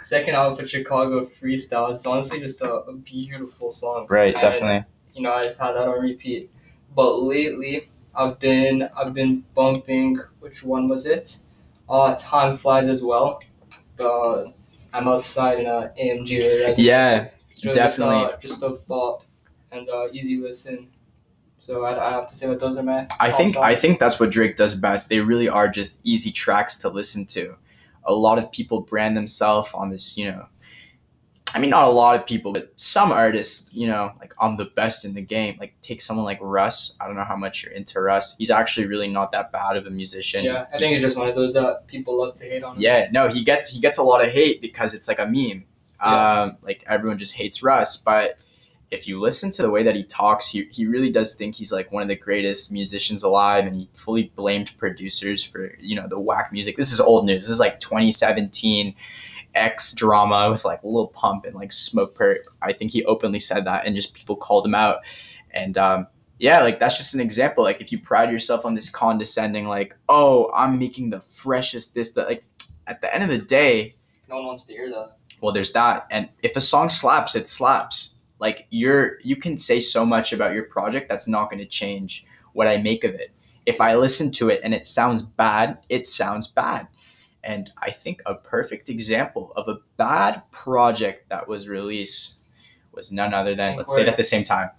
second 0.02 0.36
I 0.36 0.54
for 0.54 0.66
Chicago 0.66 1.24
Freestyle. 1.24 1.94
It's 1.94 2.06
honestly 2.06 2.40
just 2.40 2.60
a, 2.62 2.72
a 2.72 2.94
beautiful 2.94 3.70
song. 3.70 4.06
Right, 4.08 4.34
And, 4.34 4.40
definitely. 4.40 4.84
You 5.18 5.24
know, 5.24 5.32
I 5.32 5.42
just 5.42 5.60
had 5.60 5.72
that 5.72 5.88
on 5.88 6.00
repeat. 6.00 6.48
But 6.94 7.16
lately, 7.22 7.88
I've 8.14 8.38
been 8.38 8.88
I've 8.96 9.12
been 9.12 9.44
bumping. 9.52 10.20
Which 10.38 10.62
one 10.62 10.86
was 10.86 11.06
it? 11.06 11.38
Uh, 11.88 12.14
Time 12.16 12.54
Flies 12.54 12.88
as 12.88 13.02
well. 13.02 13.42
Uh, 13.98 14.44
I'm 14.94 15.08
outside 15.08 15.58
in 15.58 15.66
a 15.66 15.92
AMG 16.00 16.40
as 16.68 16.78
Yeah. 16.78 17.30
It's 17.50 17.64
really 17.64 17.74
definitely. 17.74 18.30
Just 18.40 18.62
a, 18.62 18.68
just 18.68 18.84
a 18.84 18.88
bop 18.88 19.24
and 19.72 19.88
uh, 19.88 20.06
easy 20.12 20.36
listen. 20.36 20.86
So 21.56 21.84
I, 21.84 22.06
I 22.06 22.10
have 22.12 22.28
to 22.28 22.34
say 22.36 22.46
that 22.46 22.60
those 22.60 22.76
are 22.76 22.84
my. 22.84 23.08
I 23.18 23.32
think 23.32 23.56
I 23.56 23.74
think 23.74 23.98
that's 23.98 24.20
what 24.20 24.30
Drake 24.30 24.54
does 24.54 24.76
best. 24.76 25.08
They 25.08 25.18
really 25.18 25.48
are 25.48 25.66
just 25.68 26.00
easy 26.06 26.30
tracks 26.30 26.76
to 26.76 26.88
listen 26.88 27.26
to. 27.26 27.56
A 28.04 28.12
lot 28.12 28.38
of 28.38 28.52
people 28.52 28.82
brand 28.82 29.16
themselves 29.16 29.74
on 29.74 29.90
this, 29.90 30.16
you 30.16 30.30
know. 30.30 30.46
I 31.54 31.58
mean, 31.58 31.70
not 31.70 31.84
a 31.84 31.90
lot 31.90 32.14
of 32.14 32.26
people, 32.26 32.52
but 32.52 32.72
some 32.76 33.10
artists, 33.10 33.72
you 33.72 33.86
know, 33.86 34.12
like 34.20 34.34
I'm 34.38 34.56
the 34.56 34.66
best 34.66 35.04
in 35.04 35.14
the 35.14 35.22
game. 35.22 35.56
Like 35.58 35.74
take 35.80 36.00
someone 36.00 36.26
like 36.26 36.38
Russ. 36.42 36.96
I 37.00 37.06
don't 37.06 37.16
know 37.16 37.24
how 37.24 37.36
much 37.36 37.62
you're 37.62 37.72
into 37.72 38.00
Russ. 38.00 38.36
He's 38.36 38.50
actually 38.50 38.86
really 38.86 39.08
not 39.08 39.32
that 39.32 39.50
bad 39.50 39.76
of 39.76 39.86
a 39.86 39.90
musician. 39.90 40.44
Yeah, 40.44 40.66
I 40.72 40.78
think 40.78 40.92
it's 40.92 41.02
just 41.02 41.16
one 41.16 41.28
of 41.28 41.34
those 41.34 41.54
that 41.54 41.86
people 41.86 42.18
love 42.18 42.36
to 42.36 42.44
hate 42.44 42.62
on. 42.62 42.78
yeah, 42.78 43.08
no, 43.10 43.28
he 43.28 43.44
gets 43.44 43.70
he 43.70 43.80
gets 43.80 43.98
a 43.98 44.02
lot 44.02 44.22
of 44.24 44.30
hate 44.30 44.60
because 44.60 44.94
it's 44.94 45.08
like 45.08 45.18
a 45.18 45.26
meme. 45.26 45.64
Yeah. 46.00 46.42
Um, 46.42 46.56
like 46.62 46.84
everyone 46.86 47.18
just 47.18 47.34
hates 47.34 47.62
Russ, 47.62 47.96
but 47.96 48.38
if 48.90 49.06
you 49.06 49.20
listen 49.20 49.50
to 49.50 49.62
the 49.62 49.70
way 49.70 49.82
that 49.82 49.96
he 49.96 50.04
talks, 50.04 50.48
he 50.48 50.68
he 50.70 50.86
really 50.86 51.10
does 51.10 51.34
think 51.34 51.56
he's 51.56 51.72
like 51.72 51.92
one 51.92 52.02
of 52.02 52.08
the 52.08 52.16
greatest 52.16 52.72
musicians 52.72 53.22
alive, 53.22 53.66
and 53.66 53.76
he 53.76 53.88
fully 53.94 54.32
blamed 54.36 54.76
producers 54.78 55.44
for 55.44 55.74
you 55.78 55.96
know 55.96 56.06
the 56.08 56.18
whack 56.18 56.52
music. 56.52 56.76
This 56.76 56.92
is 56.92 57.00
old 57.00 57.26
news. 57.26 57.44
This 57.44 57.52
is 57.52 57.60
like 57.60 57.80
2017 57.80 58.94
X 59.60 59.92
drama 59.92 60.50
with 60.50 60.64
like 60.64 60.80
Lil 60.84 61.08
Pump 61.08 61.44
and 61.44 61.54
like 61.54 61.70
Smokepurpp. 61.70 62.38
I 62.62 62.72
think 62.72 62.90
he 62.92 63.04
openly 63.04 63.40
said 63.40 63.64
that, 63.66 63.86
and 63.86 63.94
just 63.96 64.14
people 64.14 64.36
called 64.36 64.66
him 64.66 64.74
out, 64.74 64.98
and 65.50 65.76
um, 65.78 66.06
yeah, 66.38 66.62
like 66.62 66.78
that's 66.80 66.96
just 66.96 67.14
an 67.14 67.20
example. 67.20 67.64
Like 67.64 67.80
if 67.80 67.90
you 67.92 67.98
pride 68.00 68.30
yourself 68.30 68.64
on 68.64 68.74
this 68.74 68.90
condescending, 68.90 69.68
like 69.68 69.96
oh 70.08 70.50
I'm 70.54 70.78
making 70.78 71.10
the 71.10 71.20
freshest 71.20 71.94
this 71.94 72.12
that 72.12 72.28
like 72.28 72.44
at 72.86 73.00
the 73.00 73.12
end 73.14 73.22
of 73.24 73.30
the 73.30 73.38
day, 73.38 73.94
No 74.28 74.36
one 74.36 74.46
wants 74.46 74.64
to 74.64 74.72
hear 74.72 74.88
that. 74.90 75.16
well 75.42 75.52
there's 75.52 75.72
that 75.72 76.06
and 76.10 76.28
if 76.42 76.56
a 76.56 76.60
song 76.60 76.88
slaps 76.88 77.34
it 77.36 77.46
slaps 77.46 78.14
like 78.40 78.66
you're 78.70 79.18
you 79.22 79.36
can 79.36 79.58
say 79.58 79.78
so 79.80 80.04
much 80.06 80.32
about 80.32 80.54
your 80.54 80.64
project 80.64 81.08
that's 81.08 81.28
not 81.28 81.50
going 81.50 81.58
to 81.60 81.66
change 81.66 82.24
what 82.54 82.66
i 82.66 82.76
make 82.76 83.04
of 83.04 83.14
it 83.14 83.30
if 83.66 83.80
i 83.80 83.94
listen 83.94 84.32
to 84.32 84.48
it 84.48 84.60
and 84.64 84.74
it 84.74 84.86
sounds 84.86 85.22
bad 85.22 85.78
it 85.88 86.06
sounds 86.06 86.46
bad 86.48 86.88
and 87.48 87.70
i 87.78 87.90
think 87.90 88.22
a 88.26 88.34
perfect 88.34 88.88
example 88.88 89.52
of 89.56 89.66
a 89.68 89.78
bad 89.96 90.42
project 90.50 91.28
that 91.30 91.48
was 91.48 91.68
released 91.68 92.34
was 92.92 93.10
none 93.10 93.32
other 93.32 93.54
than 93.54 93.76
let's 93.76 93.94
say 93.94 94.02
it 94.02 94.08
at 94.08 94.16
the 94.16 94.22
same 94.22 94.44
time 94.44 94.70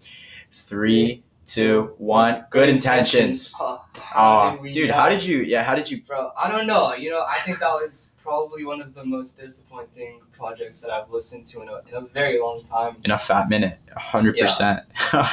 three 0.51 1.23
two 1.49 1.93
one 1.97 2.45
good 2.49 2.69
intentions. 2.69 3.53
How 3.57 4.57
oh 4.59 4.63
did 4.63 4.73
dude 4.73 4.89
know? 4.89 4.95
how 4.95 5.09
did 5.09 5.23
you 5.23 5.39
yeah 5.39 5.63
how 5.63 5.75
did 5.75 5.89
you 5.89 5.97
Bro, 6.01 6.31
I 6.41 6.49
don't 6.49 6.67
know. 6.67 6.93
You 6.93 7.09
know, 7.09 7.25
I 7.27 7.37
think 7.39 7.59
that 7.59 7.71
was 7.71 8.11
probably 8.21 8.65
one 8.65 8.81
of 8.81 8.93
the 8.93 9.03
most 9.03 9.39
disappointing 9.39 10.21
projects 10.31 10.81
that 10.81 10.91
I've 10.91 11.09
listened 11.09 11.47
to 11.47 11.61
in 11.61 11.69
a, 11.69 11.81
in 11.89 11.95
a 11.95 12.01
very 12.01 12.39
long 12.39 12.61
time. 12.61 12.97
in 13.03 13.11
a 13.11 13.17
fat 13.17 13.49
minute 13.49 13.79
100% 13.97 14.85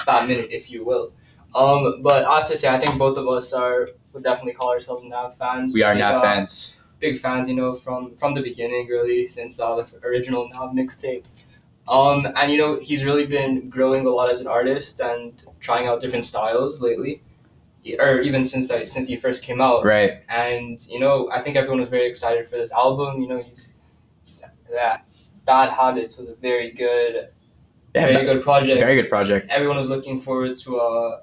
Fat 0.05 0.29
minute, 0.29 0.49
if 0.51 0.71
you 0.71 0.85
will. 0.85 1.13
Um, 1.55 2.03
but 2.03 2.25
I 2.25 2.41
have 2.41 2.49
to 2.49 2.57
say, 2.57 2.69
I 2.69 2.79
think 2.79 2.99
both 2.99 3.17
of 3.17 3.27
us 3.29 3.53
are 3.53 3.89
would 4.13 4.23
definitely 4.23 4.55
call 4.55 4.71
ourselves 4.71 5.05
Nav 5.05 5.37
fans. 5.37 5.75
we 5.75 5.83
are 5.83 5.95
not 5.95 6.17
uh, 6.17 6.23
fans 6.23 6.76
Big 6.99 7.19
fans, 7.19 7.49
you 7.49 7.55
know, 7.55 7.75
from 7.75 8.15
from 8.15 8.35
the 8.35 8.43
beginning, 8.43 8.87
really, 8.89 9.29
since 9.29 9.61
uh, 9.61 9.77
the 9.77 10.01
original 10.07 10.49
Nav 10.49 10.71
mixtape. 10.73 11.25
Um, 11.89 12.27
and 12.37 12.51
you 12.51 12.59
know, 12.59 12.79
he's 12.81 13.05
really 13.05 13.27
been 13.27 13.69
growing 13.69 14.07
a 14.07 14.11
lot 14.11 14.31
as 14.31 14.41
an 14.41 14.49
artist 14.49 14.99
and 15.01 15.45
trying 15.61 15.87
out 15.87 16.01
different 16.01 16.25
styles 16.25 16.81
lately. 16.81 17.23
or 18.01 18.21
even 18.21 18.45
since 18.45 18.67
that 18.69 18.89
since 18.89 19.07
he 19.09 19.15
first 19.17 19.45
came 19.45 19.61
out. 19.61 19.85
Right. 19.85 20.23
And 20.29 20.81
you 20.89 20.99
know, 20.99 21.31
I 21.31 21.41
think 21.43 21.55
everyone 21.57 21.81
was 21.81 21.91
very 21.91 22.07
excited 22.09 22.47
for 22.49 22.57
this 22.57 22.73
album. 22.73 23.23
You 23.23 23.29
know, 23.29 23.41
he's 23.43 23.75
that 24.73 25.07
Bad 25.45 25.71
Habits 25.71 26.19
was 26.19 26.29
a 26.29 26.35
very 26.35 26.71
good, 26.73 27.29
Yeah. 27.95 28.07
very 28.13 28.25
good 28.27 28.43
project. 28.43 28.81
Very 28.81 28.97
good 29.01 29.09
project. 29.09 29.47
Everyone 29.51 29.77
was 29.77 29.89
looking 29.89 30.19
forward 30.21 30.57
to 30.65 30.79
uh 30.79 31.21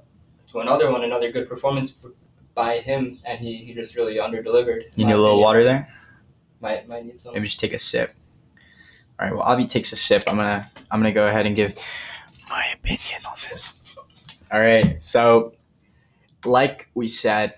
to 0.51 0.60
another 0.60 0.92
one, 0.92 1.03
another 1.03 1.32
good 1.32 1.48
performance 1.50 1.89
for, 1.92 2.12
by 2.56 2.80
him, 2.80 3.20
and 3.26 3.40
he, 3.40 3.58
he 3.58 3.74
just 3.74 3.96
really 3.96 4.16
underdelivered. 4.16 4.84
You 4.96 5.06
need 5.06 5.14
a 5.14 5.18
little 5.18 5.32
opinion. 5.32 5.40
water 5.40 5.64
there? 5.64 5.90
Might 6.62 6.88
might 6.88 7.06
need 7.06 7.20
some. 7.20 7.34
Maybe 7.34 7.48
just 7.48 7.60
take 7.60 7.74
a 7.74 7.80
sip. 7.80 8.16
All 9.20 9.28
right. 9.28 9.36
Well, 9.36 9.44
Avi 9.44 9.66
takes 9.66 9.92
a 9.92 9.96
sip. 9.96 10.24
I'm 10.28 10.38
gonna 10.38 10.70
I'm 10.90 11.00
gonna 11.00 11.12
go 11.12 11.28
ahead 11.28 11.46
and 11.46 11.56
give 11.56 11.76
my 12.50 12.66
opinion 12.74 13.22
on 13.28 13.36
this. 13.50 13.96
All 14.52 14.60
right. 14.60 15.02
So, 15.02 15.54
like 16.46 16.90
we 16.94 17.08
said, 17.08 17.56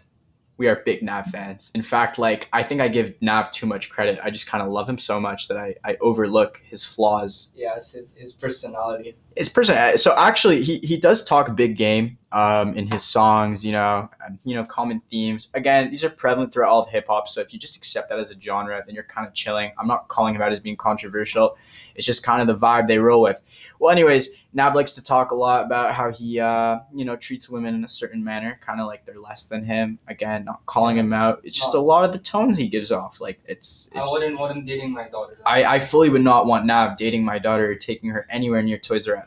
we 0.58 0.68
are 0.68 0.78
big 0.78 1.04
Nav 1.04 1.28
fans. 1.28 1.72
In 1.76 1.82
fact, 1.82 2.18
like 2.18 2.50
I 2.52 2.64
think 2.64 2.82
I 2.82 2.88
give 2.88 3.14
Nav 3.22 3.52
too 3.52 3.66
much 3.66 3.90
credit. 3.90 4.20
I 4.24 4.30
just 4.32 4.48
kind 4.48 4.64
of 4.64 4.72
love 4.72 4.88
him 4.90 4.98
so 4.98 5.20
much 5.20 5.48
that 5.50 5.58
I 5.58 5.76
I 5.84 5.98
overlook 6.02 6.62
his 6.66 6.86
flaws. 6.86 7.50
It's 7.76 7.92
his 7.92 8.16
his 8.16 8.32
personality. 8.32 9.16
His 9.36 9.50
person. 9.50 9.98
So 9.98 10.16
actually, 10.18 10.64
he 10.64 10.80
he 10.80 10.98
does 10.98 11.24
talk 11.24 11.56
big 11.56 11.76
game. 11.78 12.18
Um, 12.32 12.74
in 12.74 12.88
his 12.88 13.02
songs, 13.02 13.64
you 13.64 13.72
know, 13.72 14.10
you 14.44 14.56
know, 14.56 14.66
common 14.66 15.00
themes. 15.10 15.50
Again, 15.54 15.90
these 15.90 16.04
are 16.04 16.10
prevalent 16.10 16.52
throughout 16.52 16.70
all 16.70 16.82
of 16.82 16.90
hip 16.90 17.06
hop. 17.08 17.30
So 17.30 17.40
if 17.40 17.54
you 17.54 17.60
just 17.60 17.78
accept 17.78 18.10
that 18.10 18.20
as 18.20 18.30
a 18.30 18.38
genre, 18.38 18.84
then 18.86 18.94
you're 18.94 19.06
kind 19.06 19.26
of 19.26 19.34
chilling. 19.34 19.72
I'm 19.80 19.88
not 19.88 20.10
calling 20.10 20.36
him 20.36 20.42
out 20.42 20.52
as 20.52 20.60
being 20.60 20.76
controversial. 20.76 21.58
It's 21.96 22.06
just 22.06 22.26
kind 22.26 22.42
of 22.42 22.48
the 22.48 22.58
vibe 22.58 22.90
they 22.90 23.00
roll 23.00 23.22
with. 23.22 23.42
Well, 23.80 23.90
anyways, 23.90 24.36
Nav 24.52 24.76
likes 24.76 24.92
to 24.94 25.04
talk 25.04 25.32
a 25.32 25.36
lot 25.36 25.66
about 25.66 25.94
how 25.94 26.12
he, 26.12 26.42
uh, 26.42 26.80
you 26.94 27.06
know, 27.06 27.16
treats 27.16 27.48
women 27.48 27.74
in 27.74 27.86
a 27.86 27.90
certain 27.90 28.22
manner, 28.22 28.60
kind 28.60 28.82
of 28.82 28.88
like 28.88 29.06
they're 29.06 29.20
less 29.20 29.46
than 29.46 29.64
him. 29.64 30.00
Again, 30.06 30.44
not 30.44 30.66
calling 30.66 30.98
him 30.98 31.14
out. 31.14 31.40
It's 31.46 31.56
just 31.56 31.74
a 31.74 31.80
lot 31.80 32.04
of 32.04 32.12
the 32.12 32.20
tones 32.20 32.58
he 32.58 32.68
gives 32.68 32.92
off. 32.92 33.22
Like 33.22 33.40
it's. 33.46 33.90
I 33.96 34.06
wouldn't 34.10 34.38
want 34.38 34.58
him 34.58 34.66
dating 34.66 34.94
my 34.94 35.08
daughter. 35.08 35.38
I, 35.46 35.64
I 35.64 35.80
fully 35.80 36.10
would 36.10 36.24
not 36.24 36.48
want 36.48 36.66
Nav 36.66 36.98
dating 36.98 37.24
my 37.24 37.40
daughter 37.40 37.72
or 37.72 37.76
taking 37.76 38.10
her 38.10 38.28
anywhere 38.30 38.62
near 38.62 38.78
Toys 38.78 39.08
R 39.08 39.16
Us. 39.16 39.25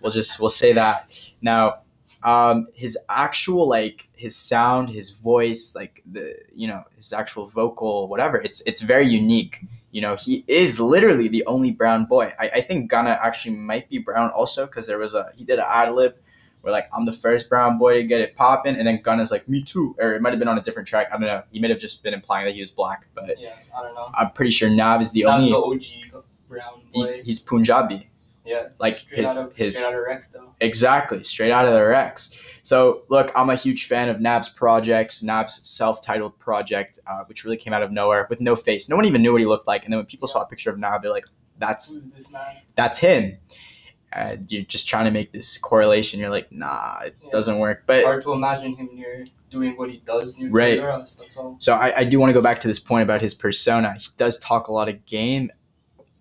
We'll 0.00 0.12
just 0.12 0.40
we'll 0.40 0.50
say 0.50 0.72
that. 0.72 1.10
Now, 1.40 1.80
um, 2.22 2.68
his 2.74 2.96
actual 3.08 3.68
like 3.68 4.08
his 4.14 4.34
sound, 4.34 4.90
his 4.90 5.10
voice, 5.10 5.74
like 5.74 6.02
the 6.10 6.36
you 6.54 6.66
know 6.66 6.84
his 6.96 7.12
actual 7.12 7.46
vocal, 7.46 8.08
whatever. 8.08 8.40
It's 8.40 8.62
it's 8.62 8.80
very 8.80 9.06
unique. 9.06 9.64
You 9.90 10.00
know, 10.00 10.16
he 10.16 10.44
is 10.48 10.80
literally 10.80 11.28
the 11.28 11.44
only 11.46 11.70
brown 11.70 12.06
boy. 12.06 12.32
I, 12.38 12.50
I 12.56 12.60
think 12.62 12.90
Gunna 12.90 13.18
actually 13.22 13.54
might 13.54 13.88
be 13.88 13.98
brown 13.98 14.30
also 14.30 14.66
because 14.66 14.86
there 14.86 14.98
was 14.98 15.14
a 15.14 15.30
he 15.36 15.44
did 15.44 15.58
an 15.58 15.66
ad 15.68 15.92
lib 15.92 16.16
where 16.62 16.72
like 16.72 16.88
I'm 16.96 17.04
the 17.04 17.12
first 17.12 17.50
brown 17.50 17.76
boy 17.76 17.94
to 17.94 18.02
get 18.02 18.22
it 18.22 18.34
popping, 18.34 18.74
and 18.74 18.86
then 18.86 19.02
Gunna's 19.02 19.30
like 19.30 19.46
me 19.46 19.62
too, 19.62 19.94
or 19.98 20.14
it 20.14 20.22
might 20.22 20.30
have 20.30 20.38
been 20.38 20.48
on 20.48 20.56
a 20.56 20.62
different 20.62 20.88
track. 20.88 21.08
I 21.12 21.18
don't 21.18 21.26
know. 21.26 21.42
He 21.52 21.60
might 21.60 21.70
have 21.70 21.78
just 21.78 22.02
been 22.02 22.14
implying 22.14 22.46
that 22.46 22.54
he 22.54 22.62
was 22.62 22.70
black, 22.70 23.06
but 23.14 23.38
yeah, 23.38 23.52
I 23.76 23.82
don't 23.82 23.94
know. 23.94 24.08
I'm 24.14 24.30
pretty 24.30 24.50
sure 24.50 24.70
Nav 24.70 25.02
is 25.02 25.12
the 25.12 25.24
was 25.24 25.44
only. 25.52 25.78
the 26.10 26.16
OG 26.16 26.24
brown 26.48 26.74
boy. 26.74 27.00
He's 27.00 27.16
he's 27.16 27.38
Punjabi. 27.40 28.08
Yeah, 28.44 28.68
like 28.78 28.94
straight 28.94 29.20
his- 29.22 29.36
out 29.38 29.46
of 29.50 29.56
his- 29.56 29.76
straight 29.76 29.88
out 29.88 29.94
of 29.94 30.00
Rex 30.06 30.28
though. 30.28 30.50
Exactly, 30.60 31.22
straight 31.24 31.50
out 31.52 31.66
of 31.66 31.72
the 31.74 31.84
Rex. 31.84 32.38
So, 32.62 33.02
look, 33.08 33.30
I'm 33.36 33.50
a 33.50 33.56
huge 33.56 33.86
fan 33.86 34.08
of 34.08 34.20
Nav's 34.20 34.48
projects, 34.48 35.22
Nav's 35.22 35.60
self-titled 35.68 36.38
project, 36.38 36.98
uh, 37.06 37.24
which 37.26 37.44
really 37.44 37.58
came 37.58 37.72
out 37.74 37.82
of 37.82 37.92
nowhere 37.92 38.26
with 38.30 38.40
no 38.40 38.56
face. 38.56 38.88
No 38.88 38.96
one 38.96 39.04
even 39.04 39.20
knew 39.22 39.32
what 39.32 39.40
he 39.40 39.46
looked 39.46 39.66
like, 39.66 39.84
and 39.84 39.92
then 39.92 39.98
when 39.98 40.06
people 40.06 40.28
saw 40.28 40.40
a 40.40 40.46
picture 40.46 40.70
of 40.70 40.78
Nav, 40.78 41.02
they're 41.02 41.10
like, 41.10 41.26
"That's 41.58 42.06
this 42.06 42.30
man? 42.32 42.56
that's 42.74 42.98
him." 42.98 43.38
And 44.12 44.50
you're 44.50 44.62
just 44.62 44.88
trying 44.88 45.06
to 45.06 45.10
make 45.10 45.32
this 45.32 45.58
correlation. 45.58 46.20
You're 46.20 46.30
like, 46.30 46.52
"Nah, 46.52 47.00
it 47.06 47.16
Yeah. 47.22 47.30
doesn't 47.32 47.58
work." 47.58 47.82
But 47.86 48.04
Hard 48.04 48.22
to 48.22 48.32
imagine 48.32 48.76
him 48.76 48.88
near 48.94 49.24
doing 49.50 49.76
what 49.76 49.90
he 49.90 49.98
does 49.98 50.38
near 50.38 50.50
Right. 50.50 50.78
Toys 50.78 50.84
R 50.84 50.98
That's 50.98 51.36
all. 51.36 51.56
So 51.58 51.74
I, 51.74 51.98
I 51.98 52.04
do 52.04 52.18
want 52.20 52.30
to 52.30 52.34
go 52.34 52.40
back 52.42 52.60
to 52.60 52.68
this 52.68 52.78
point 52.78 53.02
about 53.02 53.20
his 53.20 53.34
persona. 53.34 53.94
He 53.98 54.08
does 54.16 54.38
talk 54.38 54.68
a 54.68 54.72
lot 54.72 54.88
of 54.88 55.04
game 55.06 55.50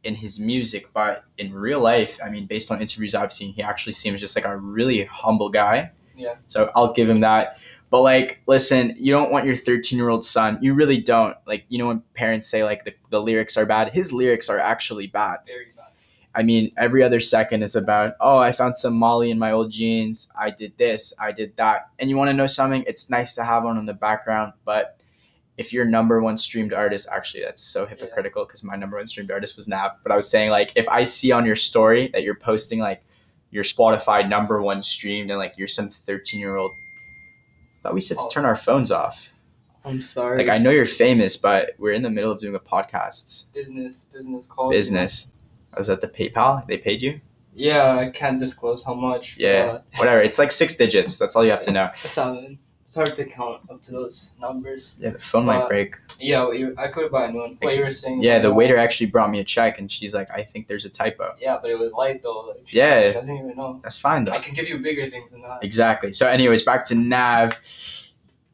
in 0.04 0.16
his 0.16 0.40
music, 0.40 0.90
but 0.94 1.24
in 1.38 1.54
real 1.54 1.80
life, 1.80 2.20
I 2.24 2.30
mean, 2.30 2.46
based 2.46 2.72
on 2.72 2.82
interviews 2.82 3.16
I've 3.16 3.34
seen, 3.34 3.54
he 3.54 3.62
actually 3.62 3.94
seems 3.94 4.20
just 4.20 4.36
like 4.36 4.46
a 4.46 4.58
really 4.58 5.06
humble 5.06 5.50
guy. 5.50 5.92
Yeah. 6.16 6.36
So 6.48 6.72
I'll 6.76 6.94
give 6.94 7.10
him 7.10 7.22
that. 7.22 7.58
But 7.90 8.02
like, 8.02 8.42
listen, 8.48 8.96
you 8.98 9.12
don't 9.12 9.32
want 9.32 9.46
your 9.46 9.56
13 9.56 9.98
year 9.98 10.10
old 10.10 10.26
son. 10.26 10.58
You 10.62 10.74
really 10.74 11.00
don't. 11.00 11.38
Like, 11.46 11.66
you 11.70 11.78
know, 11.78 11.88
when 11.88 12.02
parents 12.16 12.48
say 12.48 12.64
like 12.64 12.86
the, 12.86 12.94
the 13.12 13.22
lyrics 13.22 13.56
are 13.56 13.66
bad, 13.66 13.92
his 13.92 14.12
lyrics 14.12 14.50
are 14.50 14.58
actually 14.58 15.08
bad. 15.08 15.38
Very 15.46 15.68
bad. 15.76 15.92
I 16.36 16.42
mean, 16.42 16.72
every 16.76 17.04
other 17.04 17.20
second 17.20 17.62
is 17.62 17.76
about, 17.76 18.16
oh, 18.20 18.40
I 18.40 18.52
found 18.52 18.76
some 18.76 18.96
Molly 18.96 19.30
in 19.30 19.38
my 19.38 19.52
old 19.52 19.72
jeans. 19.72 20.32
I 20.36 20.50
did 20.50 20.76
this. 20.78 21.14
I 21.20 21.32
did 21.32 21.56
that. 21.58 21.90
And 22.00 22.10
you 22.10 22.18
want 22.18 22.30
to 22.30 22.34
know 22.34 22.48
something? 22.48 22.84
It's 22.88 23.12
nice 23.12 23.36
to 23.36 23.44
have 23.44 23.64
one 23.64 23.78
in 23.78 23.86
the 23.86 23.94
background. 23.94 24.54
But 24.66 24.98
if 25.64 25.72
your 25.74 25.86
number 25.86 26.22
one 26.22 26.38
streamed 26.38 26.74
artist, 26.74 27.08
actually, 27.12 27.44
that's 27.44 27.62
so 27.62 27.86
hypocritical 27.86 28.46
because 28.46 28.64
my 28.64 28.76
number 28.76 28.98
one 28.98 29.06
streamed 29.08 29.32
artist 29.32 29.56
was 29.56 29.68
Nav. 29.68 29.92
But 30.04 30.12
I 30.12 30.16
was 30.16 30.30
saying, 30.30 30.50
like, 30.50 30.72
if 30.76 30.88
I 30.90 31.04
see 31.04 31.32
on 31.32 31.46
your 31.46 31.56
story 31.56 32.08
that 32.10 32.24
you're 32.24 32.36
posting, 32.36 32.80
like, 32.80 33.02
your 33.52 33.64
Spotify 33.64 34.28
number 34.28 34.62
one 34.62 34.82
streamed 34.82 35.30
and, 35.30 35.40
like, 35.40 35.54
you're 35.58 35.68
some 35.68 35.88
13 35.88 36.40
year 36.40 36.56
old, 36.56 36.72
thought 37.82 37.94
we 37.94 38.02
said 38.02 38.18
to 38.18 38.24
Oh. 38.24 38.30
turn 38.30 38.46
our 38.46 38.56
phones 38.56 38.92
off. 38.92 39.30
I'm 39.86 40.02
sorry. 40.02 40.38
Like, 40.40 40.50
I 40.50 40.58
know 40.58 40.70
you're 40.72 40.86
famous, 40.86 41.36
but 41.38 41.72
we're 41.78 41.92
in 41.92 42.04
the 42.04 42.10
middle 42.10 42.32
of 42.32 42.40
doing 42.40 42.56
a 42.56 42.60
podcast. 42.60 43.52
business 43.54 44.06
business 44.14 44.48
call. 44.48 44.70
Business. 44.70 45.32
I 45.74 45.78
was 45.80 45.90
at 45.90 46.02
the 46.02 46.08
PayPal. 46.08 46.66
They 46.68 46.78
paid 46.78 47.02
you? 47.02 47.20
Yeah, 47.54 47.98
I 48.00 48.10
can't 48.10 48.40
disclose 48.40 48.84
how 48.86 48.94
much. 48.96 49.38
Yeah, 49.38 49.80
whatever. 49.98 50.22
It's 50.28 50.40
like 50.40 50.52
six 50.52 50.76
digits. 50.76 51.20
That's 51.20 51.36
all 51.36 51.44
you 51.44 51.52
have 51.52 51.62
to 51.64 51.72
know. 51.72 51.90
It's 52.04 52.18
hard 52.96 53.14
to 53.16 53.26
count 53.26 53.62
up 53.70 53.82
to 53.84 53.92
those 53.92 54.34
numbers. 54.40 54.98
Yeah, 55.00 55.12
the 55.12 55.20
phone 55.20 55.46
might 55.46 55.62
Uh, 55.64 55.68
break. 55.68 55.96
Yeah, 56.20 56.52
you, 56.52 56.74
I 56.78 56.88
could 56.88 57.12
buy 57.12 57.26
a 57.26 57.32
new 57.32 57.40
one. 57.40 57.58
What 57.62 57.76
you 57.76 57.82
were 57.84 57.92
saying? 57.92 58.22
Yeah, 58.24 58.40
the 58.40 58.54
waiter 58.54 58.78
actually 58.78 59.08
brought 59.08 59.30
me 59.30 59.40
a 59.40 59.44
check, 59.44 59.80
and 59.80 59.92
she's 59.92 60.14
like, 60.14 60.30
"I 60.32 60.44
think 60.44 60.68
there's 60.68 60.86
a 60.86 60.90
typo." 60.90 61.36
Yeah, 61.40 61.58
but 61.62 61.72
it 61.72 61.78
was 61.80 61.92
light 61.94 62.22
though. 62.24 62.42
Like, 62.50 62.62
she, 62.66 62.78
Yeah. 62.78 63.08
she 63.10 63.14
doesn't 63.14 63.36
even 63.38 63.56
know. 63.58 63.80
That's 63.84 63.98
fine 63.98 64.24
though. 64.26 64.32
I 64.34 64.40
can 64.40 64.54
give 64.54 64.68
you 64.70 64.80
bigger 64.80 65.10
things 65.10 65.32
than 65.32 65.42
that. 65.42 65.64
Exactly. 65.64 66.12
So, 66.14 66.28
anyways, 66.28 66.64
back 66.64 66.86
to 66.86 66.96
Nav. 66.96 67.60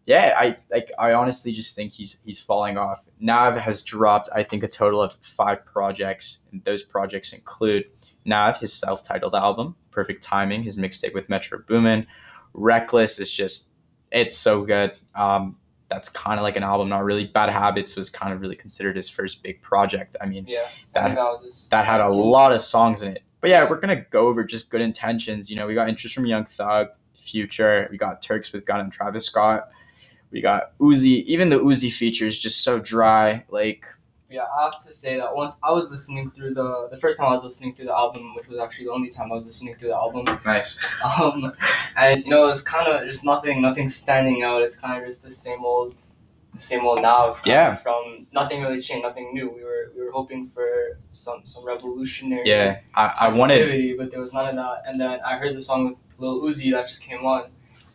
Yeah, 0.06 0.34
I 0.38 0.58
like. 0.72 0.92
I 0.98 1.14
honestly 1.14 1.52
just 1.52 1.76
think 1.76 1.94
he's 1.94 2.20
he's 2.26 2.40
falling 2.40 2.78
off. 2.78 3.06
Nav 3.20 3.58
has 3.58 3.84
dropped, 3.84 4.28
I 4.34 4.42
think, 4.44 4.64
a 4.64 4.68
total 4.68 5.02
of 5.02 5.14
five 5.22 5.64
projects, 5.66 6.40
and 6.52 6.64
those 6.64 6.82
projects 6.84 7.32
include 7.34 7.86
Nav, 8.26 8.58
his 8.60 8.74
self-titled 8.74 9.36
album, 9.36 9.76
Perfect 9.92 10.24
Timing, 10.24 10.64
his 10.64 10.78
mixtape 10.78 11.14
with 11.14 11.30
Metro 11.30 11.60
Boomin. 11.68 12.08
Reckless 12.54 13.20
is 13.20 13.32
just, 13.32 13.69
it's 14.12 14.38
so 14.38 14.64
good. 14.64 14.98
Um, 15.16 15.58
that's 15.88 16.08
kind 16.10 16.40
of 16.40 16.44
like 16.44 16.56
an 16.56 16.64
album, 16.64 16.90
not 16.90 17.04
really. 17.04 17.26
Bad 17.26 17.50
Habits 17.50 17.96
was 17.96 18.10
kind 18.10 18.32
of 18.34 18.42
really 18.42 18.56
considered 18.56 18.96
his 18.96 19.10
first 19.10 19.42
big 19.42 19.62
project. 19.62 20.16
I 20.22 20.26
mean, 20.28 20.46
Yeah, 20.48 20.68
That- 20.94 21.16
that 21.16 21.68
that 21.72 21.86
had 21.86 22.00
a 22.02 22.10
lot 22.10 22.52
of 22.52 22.62
songs 22.62 23.02
in 23.02 23.14
it. 23.14 23.24
But 23.42 23.50
yeah, 23.50 23.68
we're 23.68 23.80
gonna 23.80 24.06
go 24.12 24.28
over 24.28 24.44
just 24.44 24.70
good 24.70 24.82
intentions. 24.82 25.50
You 25.50 25.56
know, 25.56 25.66
we 25.66 25.74
got 25.74 25.90
interest 25.90 26.14
from 26.14 26.26
Young 26.26 26.46
Thug, 26.46 26.90
Future. 27.20 27.88
We 27.92 27.98
got 27.98 28.22
Turks 28.22 28.52
with 28.54 28.66
Gunna 28.66 28.90
Travis 28.92 29.26
Scott. 29.26 29.70
We 30.32 30.42
got 30.42 30.78
Uzi. 30.80 31.24
Even 31.24 31.50
the 31.50 31.58
Uzi 31.60 31.92
feature 31.92 32.26
is 32.28 32.38
just 32.40 32.64
so 32.64 32.80
dry. 32.80 33.46
Like, 33.50 33.88
Yeah, 34.30 34.44
I 34.44 34.66
have 34.66 34.80
to 34.84 34.94
say 34.94 35.18
that 35.18 35.36
once 35.36 35.58
I 35.64 35.72
was 35.72 35.90
listening 35.90 36.30
through 36.30 36.54
the 36.54 36.88
the 36.92 36.98
first 36.98 37.18
time 37.18 37.28
I 37.28 37.32
was 37.32 37.44
listening 37.44 37.74
through 37.74 37.86
the 37.86 37.96
album, 37.96 38.36
which 38.36 38.48
was 38.48 38.60
actually 38.60 38.86
the 38.86 38.92
only 38.92 39.10
time 39.10 39.32
I 39.32 39.36
was 39.36 39.46
listening 39.46 39.74
through 39.74 39.90
the 39.90 39.96
album. 39.96 40.26
nice. 40.46 40.78
Um, 41.04 41.54
and 41.98 42.24
you 42.24 42.30
know, 42.30 42.48
it's 42.48 42.62
kind 42.62 42.88
of 42.88 43.06
just 43.08 43.24
nothing, 43.24 43.62
nothing 43.62 43.90
standing 43.90 44.44
out. 44.44 44.62
It's 44.62 44.78
kind 44.78 45.02
of 45.02 45.08
just 45.08 45.24
the 45.24 45.32
same 45.32 45.66
old, 45.66 45.96
the 46.54 46.60
same 46.60 46.86
old 46.86 47.02
now. 47.02 47.36
Yeah. 47.44 47.74
From 47.74 48.28
nothing 48.32 48.62
really 48.62 48.82
changed, 48.82 49.04
nothing 49.04 49.34
new. 49.34 49.50
We 49.50 49.64
were 49.64 49.92
we 49.96 50.04
were 50.04 50.12
hoping 50.12 50.46
for 50.46 51.00
some 51.10 51.42
some 51.46 51.66
revolutionary. 51.66 52.48
Yeah, 52.48 52.82
I, 52.94 53.16
I 53.22 53.30
wanted. 53.30 53.98
but 53.98 54.12
there 54.12 54.20
was 54.20 54.34
none 54.34 54.48
of 54.50 54.56
that. 54.56 54.84
And 54.86 55.02
then 55.02 55.20
I 55.26 55.38
heard 55.38 55.56
the 55.56 55.62
song 55.62 55.98
with 56.08 56.20
Lil 56.20 56.42
Uzi 56.44 56.72
that 56.72 56.86
just 56.86 57.02
came 57.02 57.26
on, 57.26 57.50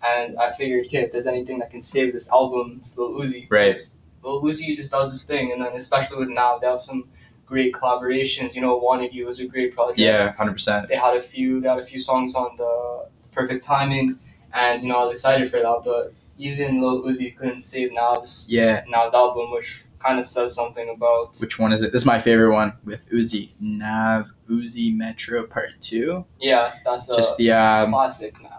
and 0.05 0.37
I 0.37 0.51
figured, 0.51 0.87
okay, 0.87 1.03
if 1.03 1.13
there's 1.13 1.27
anything 1.29 1.61
that 1.61 1.71
can 1.71 1.83
save 1.83 2.13
this 2.13 2.29
album, 2.31 2.77
it's 2.79 2.99
Lil 2.99 3.13
Uzi. 3.13 3.47
Right. 3.51 3.79
Lil 4.25 4.43
Uzi 4.43 4.75
just 4.77 4.91
does 4.91 5.11
his 5.13 5.23
thing, 5.25 5.53
and 5.53 5.61
then 5.63 5.73
especially 5.75 6.19
with 6.19 6.31
now, 6.31 6.59
they 6.59 6.67
have 6.67 6.81
some 6.81 7.09
great 7.47 7.73
collaborations. 7.75 8.55
You 8.55 8.63
know, 8.63 8.77
Wanted 8.77 9.15
You 9.15 9.27
was 9.27 9.39
a 9.41 9.47
great 9.47 9.75
project. 9.75 9.99
Yeah, 9.99 10.33
hundred 10.33 10.53
percent. 10.55 10.89
They 10.89 10.97
had 10.97 11.17
a 11.17 11.21
few. 11.21 11.61
They 11.61 11.69
had 11.69 11.79
a 11.79 11.85
few 11.85 11.99
songs 11.99 12.35
on 12.35 12.57
the 12.57 13.09
Perfect 13.33 13.65
Timing, 13.65 14.19
and 14.53 14.83
you 14.83 14.89
know, 14.89 14.99
I 15.01 15.05
was 15.05 15.13
excited 15.15 15.51
for 15.51 15.59
that. 15.61 15.81
But 15.85 16.15
even 16.39 16.81
Lil 16.81 17.03
Uzi 17.03 17.37
couldn't 17.37 17.61
save 17.61 17.93
Nav's 17.93 18.47
Yeah. 18.51 18.83
Nav's 18.89 19.15
album, 19.15 19.51
which 19.53 19.85
kind 20.01 20.19
of 20.19 20.27
says 20.27 20.55
something 20.55 20.89
about. 20.89 21.37
Which 21.41 21.59
one 21.59 21.73
is 21.73 21.83
it? 21.83 21.93
This 21.93 22.01
is 22.03 22.07
my 22.07 22.19
favorite 22.19 22.53
one 22.53 22.73
with 22.85 23.09
Uzi. 23.11 23.51
Nav 23.61 24.33
Uzi 24.51 24.95
Metro 24.97 25.47
Part 25.47 25.71
Two. 25.81 26.25
Yeah, 26.41 26.73
that's 26.85 27.07
Just 27.07 27.37
the 27.37 27.53
um, 27.53 27.91
classic 27.91 28.41
Nav. 28.43 28.51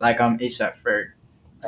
like 0.00 0.20
um 0.20 0.38
ASAP 0.38 0.78
Ferg. 0.80 1.10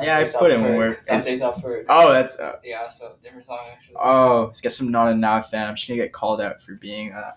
Yeah, 0.01 0.17
I 0.17 0.23
put 0.23 0.51
Ferg. 0.51 0.77
where- 0.77 1.03
That's 1.07 1.27
ASAP 1.27 1.61
Ferg. 1.61 1.85
Oh, 1.89 2.13
that's 2.13 2.39
uh, 2.39 2.57
Yeah, 2.63 2.87
so 2.87 3.15
different 3.23 3.45
song 3.45 3.59
actually. 3.71 3.95
Oh, 3.99 4.51
guess 4.61 4.79
I'm 4.79 4.91
not 4.91 5.11
a 5.11 5.15
Nav 5.15 5.49
fan. 5.49 5.67
I'm 5.69 5.75
just 5.75 5.87
gonna 5.87 6.01
get 6.01 6.13
called 6.13 6.39
out 6.41 6.61
for 6.61 6.73
being 6.75 7.11
a, 7.11 7.35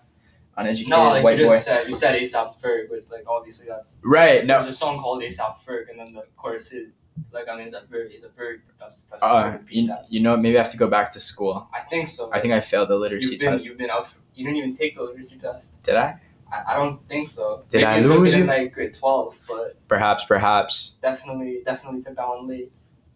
uneducated 0.57 0.89
No, 0.89 1.09
like 1.09 1.23
white 1.23 1.37
you 1.37 1.47
boy. 1.47 1.57
said, 1.57 1.87
you 1.87 1.93
said 1.95 2.19
ASAP 2.19 2.61
Ferg, 2.61 2.89
which 2.89 3.09
like 3.11 3.25
obviously 3.27 3.67
that's 3.67 3.99
Right. 4.03 4.45
No. 4.45 4.55
There's 4.61 4.67
a 4.75 4.77
song 4.77 4.99
called 4.99 5.21
ASAP 5.21 5.57
Ferg, 5.65 5.89
and 5.89 5.99
then 5.99 6.13
the 6.13 6.23
chorus 6.37 6.71
is 6.71 6.89
like 7.31 7.49
I 7.49 7.55
mean, 7.57 7.65
is 7.67 7.73
that 7.73 7.89
very 7.89 8.13
is 8.13 8.21
that 8.21 8.35
very 8.35 8.59
that's 8.79 9.01
that's 9.03 9.21
Uh, 9.23 9.57
you, 9.69 9.87
that. 9.87 10.05
you 10.09 10.19
know, 10.21 10.37
maybe 10.37 10.57
I 10.57 10.61
have 10.63 10.71
to 10.71 10.77
go 10.77 10.87
back 10.87 11.11
to 11.13 11.19
school. 11.19 11.67
I 11.73 11.81
think 11.81 12.07
so. 12.07 12.29
I 12.31 12.39
think 12.39 12.53
I 12.53 12.59
failed 12.61 12.89
the 12.89 12.95
literacy 12.97 13.31
you've 13.31 13.39
been 13.41 13.51
test. 13.53 13.65
you've 13.65 13.77
been 13.77 13.89
out. 13.89 14.07
For, 14.07 14.19
you 14.33 14.45
didn't 14.45 14.57
even 14.57 14.75
take 14.75 14.95
the 14.95 15.03
literacy 15.03 15.37
test. 15.39 15.81
Did 15.83 15.95
I? 15.95 16.19
I, 16.51 16.73
I 16.73 16.75
don't 16.75 17.07
think 17.07 17.27
so. 17.29 17.63
Did 17.69 17.79
Maybe 17.79 17.85
I 17.87 17.97
you 17.99 18.07
lose 18.07 18.33
it 18.33 18.37
in 18.41 18.41
you? 18.43 18.47
like 18.47 18.73
grade 18.73 18.93
twelve, 18.93 19.39
but 19.47 19.75
Perhaps, 19.87 20.25
perhaps. 20.25 20.95
definitely 21.01 21.61
definitely 21.65 22.01
took 22.01 22.15
that 22.15 22.27
one 22.27 22.47
late. 22.47 22.71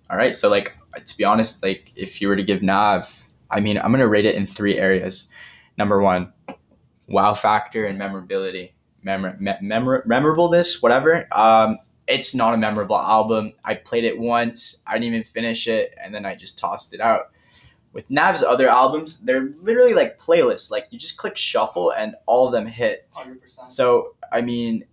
All 0.09 0.17
right. 0.17 0.33
So, 0.33 0.49
like, 0.49 0.73
to 1.05 1.17
be 1.17 1.23
honest, 1.23 1.61
like, 1.61 1.91
if 1.95 2.19
you 2.21 2.27
were 2.29 2.35
to 2.35 2.43
give 2.43 2.63
Nav, 2.63 3.29
I 3.51 3.59
mean, 3.59 3.77
I'm 3.77 3.91
gonna 3.91 4.07
rate 4.07 4.25
it 4.25 4.35
in 4.35 4.47
three 4.47 4.77
areas. 4.77 5.27
Number 5.77 6.01
one, 6.01 6.33
wow 7.07 7.33
factor 7.35 7.85
and 7.85 7.97
memorability, 7.97 8.73
memor- 9.03 9.37
me- 9.39 9.53
memor- 9.61 10.03
memorableness, 10.07 10.81
whatever. 10.81 11.27
Um, 11.31 11.77
it's 12.07 12.33
not 12.33 12.55
a 12.55 12.57
memorable 12.57 12.97
album. 12.97 13.53
I 13.63 13.75
played 13.75 14.03
it 14.03 14.17
once. 14.17 14.81
I 14.87 14.93
didn't 14.93 15.05
even 15.05 15.23
finish 15.23 15.67
it, 15.67 15.93
and 16.03 16.13
then 16.13 16.25
I 16.25 16.33
just 16.35 16.57
tossed 16.57 16.93
it 16.95 16.99
out. 16.99 17.31
With 17.91 18.09
Nav's 18.09 18.43
other 18.43 18.67
albums, 18.67 19.21
they're 19.21 19.49
literally 19.61 19.93
like 19.93 20.19
playlists. 20.19 20.71
Like 20.71 20.87
you 20.91 20.99
just 20.99 21.17
click 21.17 21.35
shuffle, 21.35 21.91
and 21.91 22.15
all 22.25 22.45
of 22.45 22.51
them 22.51 22.67
hit. 22.67 23.07
Hundred 23.13 23.41
percent. 23.41 23.71
So 23.71 24.15
I 24.31 24.41
mean, 24.41 24.85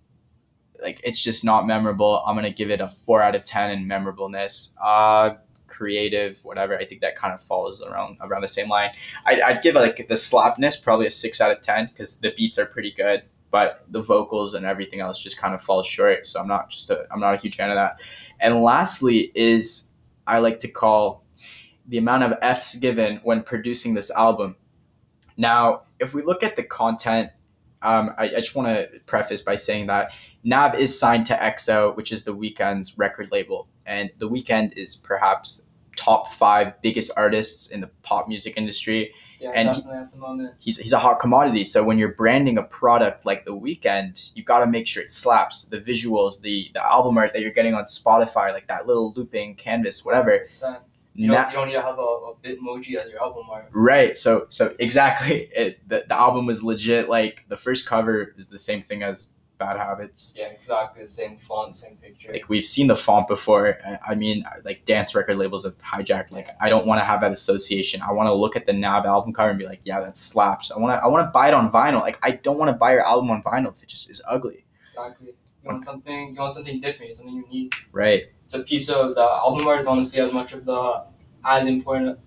like 0.80 1.00
it's 1.04 1.22
just 1.22 1.44
not 1.44 1.66
memorable. 1.66 2.22
I'm 2.26 2.34
gonna 2.34 2.50
give 2.50 2.70
it 2.70 2.80
a 2.80 2.88
four 2.88 3.22
out 3.22 3.34
of 3.34 3.44
ten 3.44 3.70
in 3.70 3.86
memorableness. 3.86 4.72
Uh, 4.82 5.34
creative, 5.76 6.42
whatever. 6.42 6.76
I 6.78 6.86
think 6.86 7.02
that 7.02 7.16
kind 7.16 7.34
of 7.34 7.40
falls 7.40 7.82
around 7.82 8.16
around 8.22 8.40
the 8.40 8.48
same 8.48 8.68
line. 8.68 8.90
I'd, 9.26 9.40
I'd 9.40 9.62
give 9.62 9.74
like 9.74 10.08
the 10.08 10.16
slapness 10.16 10.76
probably 10.76 11.06
a 11.06 11.10
six 11.10 11.40
out 11.40 11.50
of 11.50 11.60
ten 11.60 11.86
because 11.86 12.20
the 12.20 12.32
beats 12.34 12.58
are 12.58 12.66
pretty 12.66 12.92
good, 12.92 13.24
but 13.50 13.84
the 13.90 14.00
vocals 14.00 14.54
and 14.54 14.64
everything 14.64 15.00
else 15.00 15.18
just 15.18 15.36
kind 15.36 15.54
of 15.54 15.60
falls 15.62 15.86
short. 15.86 16.26
So 16.26 16.40
I'm 16.40 16.48
not 16.48 16.70
just 16.70 16.88
a 16.90 17.06
I'm 17.10 17.20
not 17.20 17.34
a 17.34 17.36
huge 17.36 17.56
fan 17.56 17.70
of 17.70 17.76
that. 17.76 18.00
And 18.40 18.62
lastly 18.62 19.30
is 19.34 19.90
I 20.26 20.38
like 20.38 20.58
to 20.60 20.68
call 20.68 21.25
the 21.88 21.98
amount 21.98 22.22
of 22.24 22.34
F's 22.42 22.74
given 22.76 23.20
when 23.22 23.42
producing 23.42 23.94
this 23.94 24.10
album. 24.10 24.56
Now, 25.36 25.82
if 25.98 26.14
we 26.14 26.22
look 26.22 26.42
at 26.42 26.56
the 26.56 26.62
content, 26.62 27.30
um, 27.82 28.12
I, 28.18 28.24
I 28.24 28.36
just 28.36 28.54
want 28.54 28.68
to 28.68 29.00
preface 29.06 29.42
by 29.42 29.56
saying 29.56 29.86
that 29.86 30.12
Nav 30.42 30.74
is 30.74 30.98
signed 30.98 31.26
to 31.26 31.34
XO, 31.34 31.94
which 31.96 32.10
is 32.12 32.24
the 32.24 32.34
Weeknd's 32.34 32.96
record 32.98 33.28
label, 33.30 33.68
and 33.84 34.10
the 34.18 34.28
Weeknd 34.28 34.72
is 34.76 34.96
perhaps 34.96 35.66
top 35.96 36.32
five 36.32 36.80
biggest 36.82 37.10
artists 37.16 37.68
in 37.70 37.80
the 37.80 37.88
pop 38.02 38.28
music 38.28 38.54
industry. 38.56 39.12
yeah, 39.40 39.50
and 39.54 39.68
he- 39.74 39.82
at 39.90 40.10
the 40.10 40.16
moment. 40.16 40.54
He's, 40.58 40.78
he's 40.78 40.92
a 40.92 40.98
hot 40.98 41.20
commodity. 41.20 41.64
So 41.64 41.84
when 41.84 41.98
you're 41.98 42.12
branding 42.12 42.58
a 42.58 42.62
product 42.62 43.24
like 43.26 43.44
the 43.44 43.54
Weeknd, 43.56 44.32
you 44.34 44.42
got 44.42 44.58
to 44.60 44.66
make 44.66 44.86
sure 44.86 45.02
it 45.02 45.10
slaps. 45.10 45.64
The 45.64 45.80
visuals, 45.80 46.40
the 46.40 46.70
the 46.74 46.84
album 46.84 47.16
art 47.18 47.32
that 47.34 47.42
you're 47.42 47.50
getting 47.52 47.74
on 47.74 47.84
Spotify, 47.84 48.52
like 48.52 48.66
that 48.68 48.86
little 48.86 49.12
looping 49.14 49.54
canvas, 49.56 50.04
whatever. 50.04 50.38
100%. 50.40 50.80
You 51.16 51.32
don't, 51.32 51.48
you 51.50 51.56
don't 51.56 51.66
need 51.68 51.74
to 51.74 51.82
have 51.82 51.98
a, 51.98 52.02
a 52.02 52.34
Bitmoji 52.44 52.96
as 52.96 53.10
your 53.10 53.22
album 53.22 53.44
art. 53.50 53.68
Right. 53.72 54.16
So 54.18 54.46
so 54.48 54.74
exactly. 54.78 55.50
It, 55.56 55.88
the, 55.88 56.04
the 56.08 56.14
album 56.18 56.46
was 56.46 56.62
legit. 56.62 57.08
Like 57.08 57.44
the 57.48 57.56
first 57.56 57.88
cover 57.88 58.34
is 58.36 58.50
the 58.50 58.58
same 58.58 58.82
thing 58.82 59.02
as 59.02 59.28
Bad 59.58 59.78
Habits. 59.78 60.34
Yeah, 60.38 60.48
exactly 60.48 61.00
the 61.02 61.08
same 61.08 61.38
font, 61.38 61.74
same 61.74 61.96
picture. 61.96 62.30
Like 62.30 62.48
we've 62.50 62.64
seen 62.66 62.88
the 62.88 62.94
font 62.94 63.26
before. 63.26 63.78
I- 63.86 63.98
I 64.12 64.14
mean, 64.14 64.44
like 64.64 64.84
dance 64.84 65.14
record 65.14 65.38
labels 65.38 65.64
have 65.64 65.78
hijacked. 65.78 66.30
Like 66.30 66.48
I 66.60 66.68
don't 66.68 66.86
want 66.86 67.00
to 67.00 67.04
have 67.06 67.22
that 67.22 67.32
association. 67.32 68.02
I 68.02 68.12
want 68.12 68.26
to 68.26 68.34
look 68.34 68.54
at 68.54 68.66
the 68.66 68.74
Nav 68.74 69.06
album 69.06 69.32
cover 69.32 69.48
and 69.48 69.58
be 69.58 69.64
like, 69.66 69.80
yeah, 69.84 70.00
that 70.00 70.16
slaps. 70.18 70.70
I 70.70 70.78
want 70.78 71.00
to 71.00 71.02
I 71.02 71.08
want 71.08 71.26
to 71.26 71.30
buy 71.30 71.48
it 71.48 71.54
on 71.54 71.72
vinyl. 71.72 72.02
Like 72.02 72.18
I 72.22 72.32
don't 72.32 72.58
want 72.58 72.68
to 72.68 72.74
buy 72.76 72.92
your 72.92 73.06
album 73.06 73.30
on 73.30 73.42
vinyl 73.42 73.74
if 73.74 73.82
it 73.82 73.88
just 73.88 74.10
is 74.10 74.20
ugly. 74.28 74.66
Exactly. 74.88 75.28
You 75.28 75.70
want 75.72 75.84
something. 75.86 76.34
You 76.34 76.40
want 76.40 76.52
something 76.54 76.78
different. 76.80 77.14
Something 77.14 77.36
unique. 77.36 77.74
Right. 77.92 78.24
It's 78.46 78.54
a 78.54 78.60
piece 78.60 78.88
of 78.88 79.14
the 79.16 79.22
album 79.22 79.66
art 79.66 79.80
is 79.80 79.86
honestly 79.88 80.20
as 80.20 80.32
much 80.32 80.52
of 80.52 80.64
the 80.64 81.02
as 81.44 81.66
important 81.66 82.18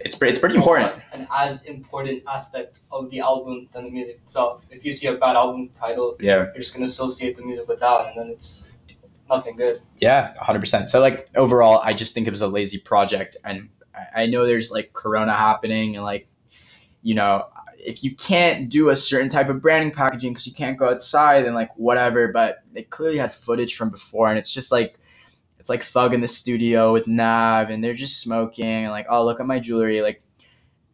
It's 0.00 0.18
it's 0.20 0.38
pretty 0.40 0.56
important. 0.56 0.94
an 1.12 1.28
as 1.30 1.62
important 1.64 2.22
aspect 2.26 2.80
of 2.90 3.10
the 3.10 3.20
album 3.20 3.68
than 3.70 3.84
the 3.84 3.90
music 3.90 4.16
itself. 4.24 4.66
If 4.70 4.84
you 4.86 4.92
see 4.92 5.08
a 5.08 5.14
bad 5.14 5.36
album 5.36 5.68
title, 5.78 6.16
Yeah. 6.18 6.36
you're 6.36 6.54
just 6.56 6.72
gonna 6.74 6.86
associate 6.86 7.36
the 7.36 7.42
music 7.42 7.68
with 7.68 7.80
that, 7.80 8.06
and 8.06 8.18
then 8.18 8.28
it's 8.30 8.78
nothing 9.28 9.56
good. 9.56 9.82
Yeah, 9.98 10.32
100%. 10.40 10.88
So, 10.88 11.00
like, 11.00 11.28
overall, 11.36 11.80
I 11.84 11.92
just 11.92 12.14
think 12.14 12.26
it 12.26 12.30
was 12.30 12.42
a 12.42 12.48
lazy 12.48 12.78
project. 12.78 13.36
And 13.44 13.68
I- 13.94 14.22
I 14.22 14.26
know 14.26 14.46
there's 14.46 14.72
like 14.72 14.94
Corona 14.94 15.34
happening, 15.34 15.96
and 15.96 16.04
like, 16.04 16.28
you 17.02 17.14
know, 17.14 17.44
if 17.78 18.02
you 18.04 18.14
can't 18.16 18.70
do 18.70 18.88
a 18.88 18.96
certain 18.96 19.28
type 19.28 19.48
of 19.50 19.60
branding 19.60 19.90
packaging 19.90 20.32
because 20.32 20.46
you 20.46 20.54
can't 20.54 20.78
go 20.78 20.86
outside, 20.88 21.44
then 21.44 21.52
like, 21.52 21.70
whatever. 21.76 22.28
But 22.28 22.62
they 22.72 22.84
clearly 22.84 23.18
had 23.18 23.32
footage 23.34 23.76
from 23.76 23.90
before, 23.90 24.28
and 24.28 24.38
it's 24.38 24.50
just 24.50 24.72
like, 24.72 24.96
it's 25.62 25.70
like 25.70 25.84
Thug 25.84 26.12
in 26.12 26.20
the 26.20 26.26
studio 26.26 26.92
with 26.92 27.06
Nav, 27.06 27.70
and 27.70 27.84
they're 27.84 27.94
just 27.94 28.20
smoking, 28.20 28.66
and 28.66 28.90
like, 28.90 29.06
oh, 29.08 29.24
look 29.24 29.38
at 29.38 29.46
my 29.46 29.60
jewelry. 29.60 30.02
Like, 30.02 30.20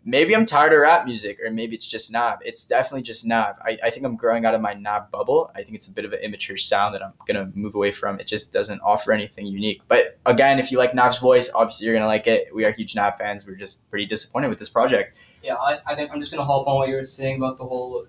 maybe 0.04 0.36
I'm 0.36 0.44
tired 0.44 0.74
of 0.74 0.80
rap 0.80 1.06
music, 1.06 1.38
or 1.42 1.50
maybe 1.50 1.74
it's 1.74 1.86
just 1.86 2.12
Nav. 2.12 2.40
It's 2.44 2.66
definitely 2.66 3.00
just 3.00 3.24
Nav. 3.24 3.56
I, 3.62 3.78
I 3.82 3.88
think 3.88 4.04
I'm 4.04 4.14
growing 4.14 4.44
out 4.44 4.54
of 4.54 4.60
my 4.60 4.74
Nav 4.74 5.10
bubble. 5.10 5.50
I 5.56 5.62
think 5.62 5.76
it's 5.76 5.86
a 5.86 5.90
bit 5.90 6.04
of 6.04 6.12
an 6.12 6.18
immature 6.18 6.58
sound 6.58 6.94
that 6.94 7.02
I'm 7.02 7.14
gonna 7.26 7.50
move 7.54 7.74
away 7.74 7.92
from. 7.92 8.20
It 8.20 8.26
just 8.26 8.52
doesn't 8.52 8.82
offer 8.82 9.10
anything 9.10 9.46
unique. 9.46 9.80
But 9.88 10.18
again, 10.26 10.58
if 10.58 10.70
you 10.70 10.76
like 10.76 10.92
Nav's 10.92 11.18
voice, 11.18 11.50
obviously 11.54 11.86
you're 11.86 11.94
gonna 11.94 12.06
like 12.06 12.26
it. 12.26 12.54
We 12.54 12.66
are 12.66 12.72
huge 12.72 12.94
Nav 12.94 13.16
fans. 13.16 13.46
We're 13.46 13.54
just 13.54 13.88
pretty 13.88 14.04
disappointed 14.04 14.48
with 14.48 14.58
this 14.58 14.68
project. 14.68 15.16
Yeah, 15.42 15.54
I, 15.54 15.78
I 15.86 15.94
think 15.94 16.12
I'm 16.12 16.20
just 16.20 16.30
gonna 16.30 16.44
hop 16.44 16.66
on 16.66 16.74
what 16.74 16.90
you 16.90 16.96
were 16.96 17.06
saying 17.06 17.38
about 17.38 17.56
the 17.56 17.64
whole 17.64 18.04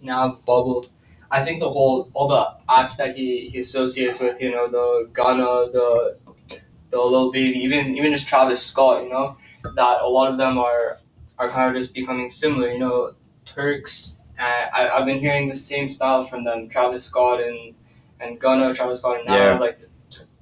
Nav 0.00 0.42
bubble. 0.46 0.86
I 1.30 1.44
think 1.44 1.60
the 1.60 1.70
whole 1.70 2.10
all 2.14 2.28
the 2.28 2.54
acts 2.68 2.96
that 2.96 3.16
he, 3.16 3.48
he 3.50 3.60
associates 3.60 4.20
with, 4.20 4.40
you 4.40 4.50
know, 4.50 4.68
the 4.68 5.08
Gunna, 5.12 5.70
the 5.72 6.18
the 6.90 6.98
Lil 6.98 7.32
Baby, 7.32 7.58
even 7.58 7.96
even 7.96 8.12
just 8.12 8.28
Travis 8.28 8.64
Scott, 8.64 9.02
you 9.04 9.10
know, 9.10 9.36
that 9.74 10.02
a 10.02 10.08
lot 10.08 10.30
of 10.30 10.38
them 10.38 10.58
are 10.58 10.98
are 11.38 11.48
kind 11.48 11.74
of 11.74 11.80
just 11.80 11.94
becoming 11.94 12.30
similar. 12.30 12.70
You 12.70 12.78
know, 12.78 13.12
Turks. 13.44 14.22
I 14.38 14.90
I've 14.92 15.06
been 15.06 15.20
hearing 15.20 15.48
the 15.48 15.54
same 15.54 15.88
style 15.88 16.22
from 16.22 16.44
them, 16.44 16.68
Travis 16.68 17.04
Scott 17.04 17.40
and 17.40 17.74
and 18.20 18.38
Gunna, 18.40 18.72
Travis 18.74 18.98
Scott 18.98 19.18
and 19.18 19.26
Nav. 19.26 19.36
Yeah. 19.38 19.58
Like, 19.58 19.80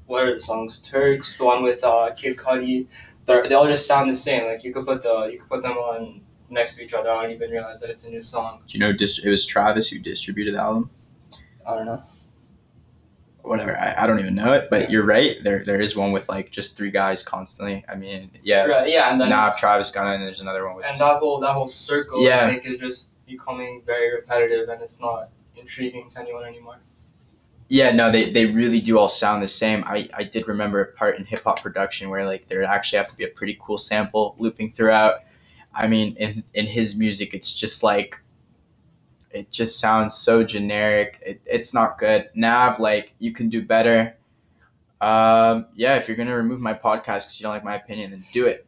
what 0.07 0.25
are 0.25 0.35
the 0.35 0.41
songs? 0.41 0.79
Turks, 0.79 1.37
the 1.39 1.45
one 1.45 1.63
with 1.63 1.83
uh, 1.85 2.13
Kid 2.17 2.37
Cudi. 2.37 2.87
They're, 3.25 3.49
they 3.49 3.55
all 3.55 3.67
just 3.67 3.87
sound 3.87 4.11
the 4.11 4.17
same. 4.17 4.47
Like 4.47 4.65
you 4.65 4.73
could 4.75 4.85
put 4.85 5.03
the 5.03 5.29
you 5.33 5.39
could 5.39 5.49
put 5.49 5.63
them 5.63 5.79
on 5.79 6.21
next 6.55 6.77
to 6.77 6.85
each 6.85 6.95
other. 6.95 7.11
I 7.11 7.23
don't 7.23 7.33
even 7.33 7.51
realize 7.51 7.81
that 7.83 7.91
it's 7.91 8.05
a 8.05 8.11
new 8.11 8.23
song. 8.23 8.63
Do 8.67 8.79
you 8.79 8.81
know 8.81 8.93
dist- 8.93 9.25
it 9.25 9.29
was 9.31 9.45
Travis 9.45 9.89
who 9.91 9.99
distributed 9.99 10.55
the 10.55 10.61
album? 10.61 10.91
I 11.67 11.75
don't 11.77 11.87
know. 11.87 12.03
Whatever. 13.43 13.77
I, 13.77 14.05
I 14.05 14.07
don't 14.07 14.21
even 14.21 14.35
know 14.35 14.55
it, 14.55 14.69
but 14.71 14.91
you're 14.91 15.05
right. 15.05 15.37
There 15.43 15.63
there 15.63 15.79
is 15.81 15.95
one 15.95 16.13
with 16.13 16.31
like 16.31 16.51
just 16.51 16.77
three 16.79 16.91
guys 16.91 17.23
constantly. 17.23 17.85
I 17.87 17.95
mean, 17.95 18.31
yeah. 18.43 18.65
Right, 18.65 18.89
yeah, 18.89 19.13
and 19.13 19.21
then 19.21 19.29
it's- 19.29 19.61
Travis 19.61 19.91
Gunna, 19.91 20.13
and 20.13 20.23
there's 20.23 20.41
another 20.41 20.67
one 20.67 20.77
with 20.77 20.87
and 20.87 20.97
just- 20.97 21.07
that 21.07 21.19
whole 21.19 21.41
that 21.41 21.53
whole 21.53 21.69
circle 21.69 22.25
Yeah. 22.25 22.47
I 22.47 22.51
think 22.51 22.65
is 22.67 22.81
just 22.81 23.11
becoming 23.27 23.83
very 23.85 24.15
repetitive 24.15 24.69
and 24.71 24.81
it's 24.83 25.01
not 25.01 25.29
intriguing 25.57 26.09
to 26.11 26.21
anyone 26.21 26.45
anymore. 26.45 26.79
Yeah, 27.69 27.93
no, 27.93 28.11
they, 28.11 28.31
they 28.31 28.45
really 28.45 28.81
do 28.81 28.99
all 28.99 29.09
sound 29.09 29.43
the 29.43 29.49
same. 29.49 29.85
I, 29.87 30.07
I 30.13 30.25
did 30.25 30.47
remember 30.47 30.83
a 30.83 30.87
part 30.93 31.19
in 31.19 31.25
hip 31.25 31.41
hop 31.45 31.63
production 31.63 32.11
where 32.11 32.27
like 32.27 32.47
there 32.49 32.63
actually 32.63 32.99
have 32.99 33.09
to 33.09 33.17
be 33.17 33.25
a 33.25 33.29
pretty 33.29 33.57
cool 33.61 33.79
sample 33.79 34.37
looping 34.39 34.71
throughout. 34.71 35.21
I 35.75 35.87
mean, 35.87 36.17
in 36.17 36.45
in 36.55 36.67
his 36.67 36.99
music, 36.99 37.35
it's 37.35 37.53
just 37.53 37.83
like 37.83 38.21
it 39.31 39.51
just 39.51 39.81
sounds 39.81 40.15
so 40.15 40.45
generic. 40.45 41.21
It, 41.25 41.41
it's 41.45 41.75
not 41.75 41.99
good. 41.99 42.31
Nav, 42.35 42.79
like 42.79 43.15
you 43.19 43.33
can 43.33 43.49
do 43.49 43.63
better. 43.63 44.17
Um, 45.01 45.67
yeah, 45.75 45.97
if 45.97 46.09
you're 46.09 46.17
gonna 46.17 46.37
remove 46.37 46.61
my 46.61 46.75
podcast 46.75 47.25
because 47.27 47.41
you 47.41 47.45
don't 47.45 47.53
like 47.53 47.65
my 47.65 47.75
opinion, 47.75 48.13
then 48.13 48.23
do 48.33 48.47
it. 48.47 48.67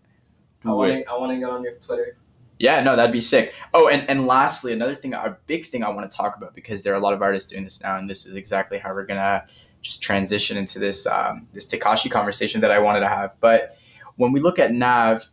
I 0.65 0.69
Do 0.69 0.75
want 0.75 0.91
it. 0.91 1.05
to 1.05 1.11
I 1.11 1.19
want 1.19 1.33
to 1.33 1.39
get 1.39 1.49
on 1.49 1.63
your 1.63 1.75
Twitter. 1.75 2.17
Yeah, 2.59 2.83
no, 2.83 2.97
that'd 2.97 3.13
be 3.13 3.21
sick. 3.21 3.53
Oh, 3.75 3.89
and, 3.89 4.09
and 4.09 4.27
lastly, 4.27 4.73
another 4.73 4.95
thing, 4.95 5.13
a 5.13 5.37
big 5.47 5.67
thing 5.67 5.85
I 5.85 5.91
want 5.91 6.11
to 6.11 6.17
talk 6.17 6.37
about 6.39 6.55
because 6.55 6.83
there 6.83 6.95
are 6.95 6.97
a 6.97 7.01
lot 7.01 7.13
of 7.13 7.21
artists 7.21 7.51
doing 7.51 7.65
this 7.65 7.83
now, 7.83 7.99
and 7.99 8.09
this 8.09 8.25
is 8.25 8.35
exactly 8.35 8.79
how 8.79 8.95
we're 8.95 9.05
gonna 9.05 9.45
just 9.83 10.03
transition 10.03 10.57
into 10.57 10.79
this 10.79 11.07
um, 11.07 11.49
this 11.53 11.71
Tekashi 11.71 12.11
conversation 12.11 12.61
that 12.63 12.71
I 12.71 12.79
wanted 12.79 13.01
to 13.01 13.09
have. 13.09 13.33
But 13.41 13.77
when 14.17 14.33
we 14.33 14.41
look 14.41 14.59
at 14.59 14.73
Nav, 14.73 15.27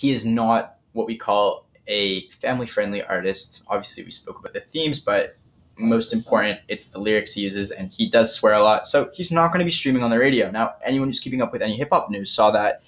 he 0.00 0.12
is 0.12 0.24
not 0.24 0.76
what 0.92 1.06
we 1.06 1.14
call 1.14 1.66
a 1.86 2.26
family 2.30 2.66
friendly 2.66 3.02
artist. 3.02 3.62
Obviously, 3.68 4.02
we 4.02 4.10
spoke 4.10 4.38
about 4.38 4.54
the 4.54 4.60
themes, 4.60 4.98
but 4.98 5.36
most 5.76 6.14
important, 6.14 6.58
it's 6.68 6.88
the 6.88 6.98
lyrics 6.98 7.34
he 7.34 7.42
uses, 7.42 7.70
and 7.70 7.90
he 7.90 8.08
does 8.08 8.34
swear 8.34 8.54
a 8.54 8.62
lot. 8.62 8.86
So 8.86 9.10
he's 9.12 9.30
not 9.30 9.48
going 9.48 9.58
to 9.58 9.64
be 9.66 9.70
streaming 9.70 10.02
on 10.02 10.08
the 10.08 10.18
radio. 10.18 10.50
Now, 10.50 10.76
anyone 10.82 11.08
who's 11.08 11.20
keeping 11.20 11.42
up 11.42 11.52
with 11.52 11.60
any 11.60 11.76
hip 11.76 11.90
hop 11.92 12.08
news 12.08 12.30
saw 12.30 12.50
that 12.52 12.82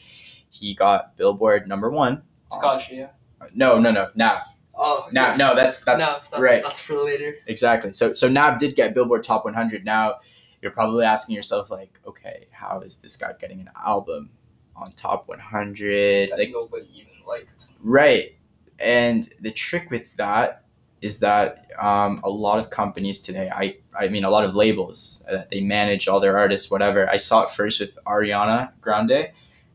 he 0.49 0.75
got 0.75 1.15
Billboard 1.19 1.69
number 1.69 1.91
one. 1.91 2.23
Tekashi, 2.51 2.97
yeah. 2.97 3.09
No, 3.55 3.79
no, 3.79 3.91
no, 3.91 4.09
Nav. 4.15 4.41
Oh, 4.75 5.07
Nav, 5.13 5.37
yes. 5.37 5.39
no, 5.39 5.55
that's 5.55 5.85
that's, 5.85 6.01
no, 6.01 6.13
that's 6.13 6.39
right, 6.39 6.63
That's 6.63 6.81
for 6.81 7.05
later. 7.05 7.35
exactly. 7.47 7.93
So 7.93 8.15
so 8.15 8.27
Nav 8.27 8.59
did 8.59 8.75
get 8.75 8.95
Billboard 8.95 9.23
Top 9.23 9.45
100. 9.45 9.85
Now 9.85 10.21
you're 10.63 10.73
probably 10.73 11.05
asking 11.05 11.37
yourself 11.37 11.71
like, 11.71 12.01
okay, 12.07 12.47
how 12.53 12.81
is 12.81 13.01
this 13.01 13.17
guy 13.17 13.35
getting 13.39 13.61
an 13.61 13.71
album 13.85 14.31
on 14.77 14.93
Top 14.93 15.29
100? 15.29 16.31
That 16.31 16.39
Like, 16.39 16.51
nobody 16.51 16.87
even 16.95 17.13
liked. 17.27 17.69
right. 17.83 18.37
And 18.79 19.29
the 19.41 19.51
trick 19.53 19.91
with 19.91 20.17
that 20.17 20.65
is 21.01 21.19
that 21.21 21.69
um, 21.81 22.21
a 22.25 22.31
lot 22.31 22.59
of 22.59 22.71
companies 22.71 23.21
today, 23.21 23.51
I 23.53 23.77
I 23.97 24.09
mean 24.09 24.25
a 24.25 24.31
lot 24.31 24.45
of 24.45 24.55
labels 24.55 25.25
that 25.31 25.51
they 25.51 25.61
manage 25.61 26.09
all 26.09 26.21
their 26.21 26.39
artists, 26.39 26.71
whatever. 26.71 27.09
I 27.09 27.17
saw 27.17 27.43
it 27.43 27.51
first 27.51 27.81
with 27.81 27.99
Ariana 28.07 28.73
Grande, 28.81 29.31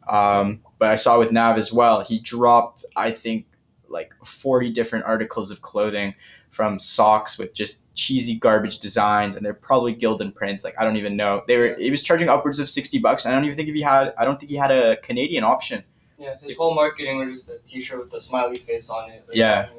um, 0.07 0.61
but 0.79 0.89
I 0.89 0.95
saw 0.95 1.15
it 1.15 1.19
with 1.19 1.31
Nav 1.31 1.57
as 1.57 1.71
well. 1.71 2.01
He 2.01 2.19
dropped, 2.19 2.83
I 2.95 3.11
think, 3.11 3.45
like 3.87 4.13
forty 4.25 4.69
different 4.71 5.05
articles 5.05 5.51
of 5.51 5.61
clothing 5.61 6.15
from 6.49 6.79
socks 6.79 7.37
with 7.37 7.53
just 7.53 7.86
cheesy 7.97 8.35
garbage 8.35 8.77
designs 8.77 9.35
and 9.35 9.43
they're 9.43 9.53
probably 9.53 9.93
Gildan 9.95 10.33
prints. 10.33 10.63
Like 10.63 10.75
I 10.79 10.85
don't 10.85 10.95
even 10.97 11.17
know. 11.17 11.43
They 11.47 11.57
were 11.57 11.75
he 11.77 11.91
was 11.91 12.03
charging 12.03 12.29
upwards 12.29 12.59
of 12.59 12.69
sixty 12.69 12.99
bucks. 12.99 13.25
I 13.25 13.31
don't 13.31 13.43
even 13.43 13.57
think 13.57 13.67
if 13.67 13.75
he 13.75 13.81
had 13.81 14.13
I 14.17 14.23
don't 14.23 14.39
think 14.39 14.51
he 14.51 14.55
had 14.57 14.71
a 14.71 14.97
Canadian 14.97 15.43
option. 15.43 15.83
Yeah, 16.17 16.35
his 16.41 16.55
whole 16.55 16.73
marketing 16.73 17.19
was 17.19 17.31
just 17.31 17.49
a 17.49 17.59
T-shirt 17.65 17.99
with 17.99 18.13
a 18.13 18.21
smiley 18.21 18.55
face 18.55 18.89
on 18.89 19.09
it. 19.11 19.23
Like, 19.27 19.37
Yeah. 19.37 19.69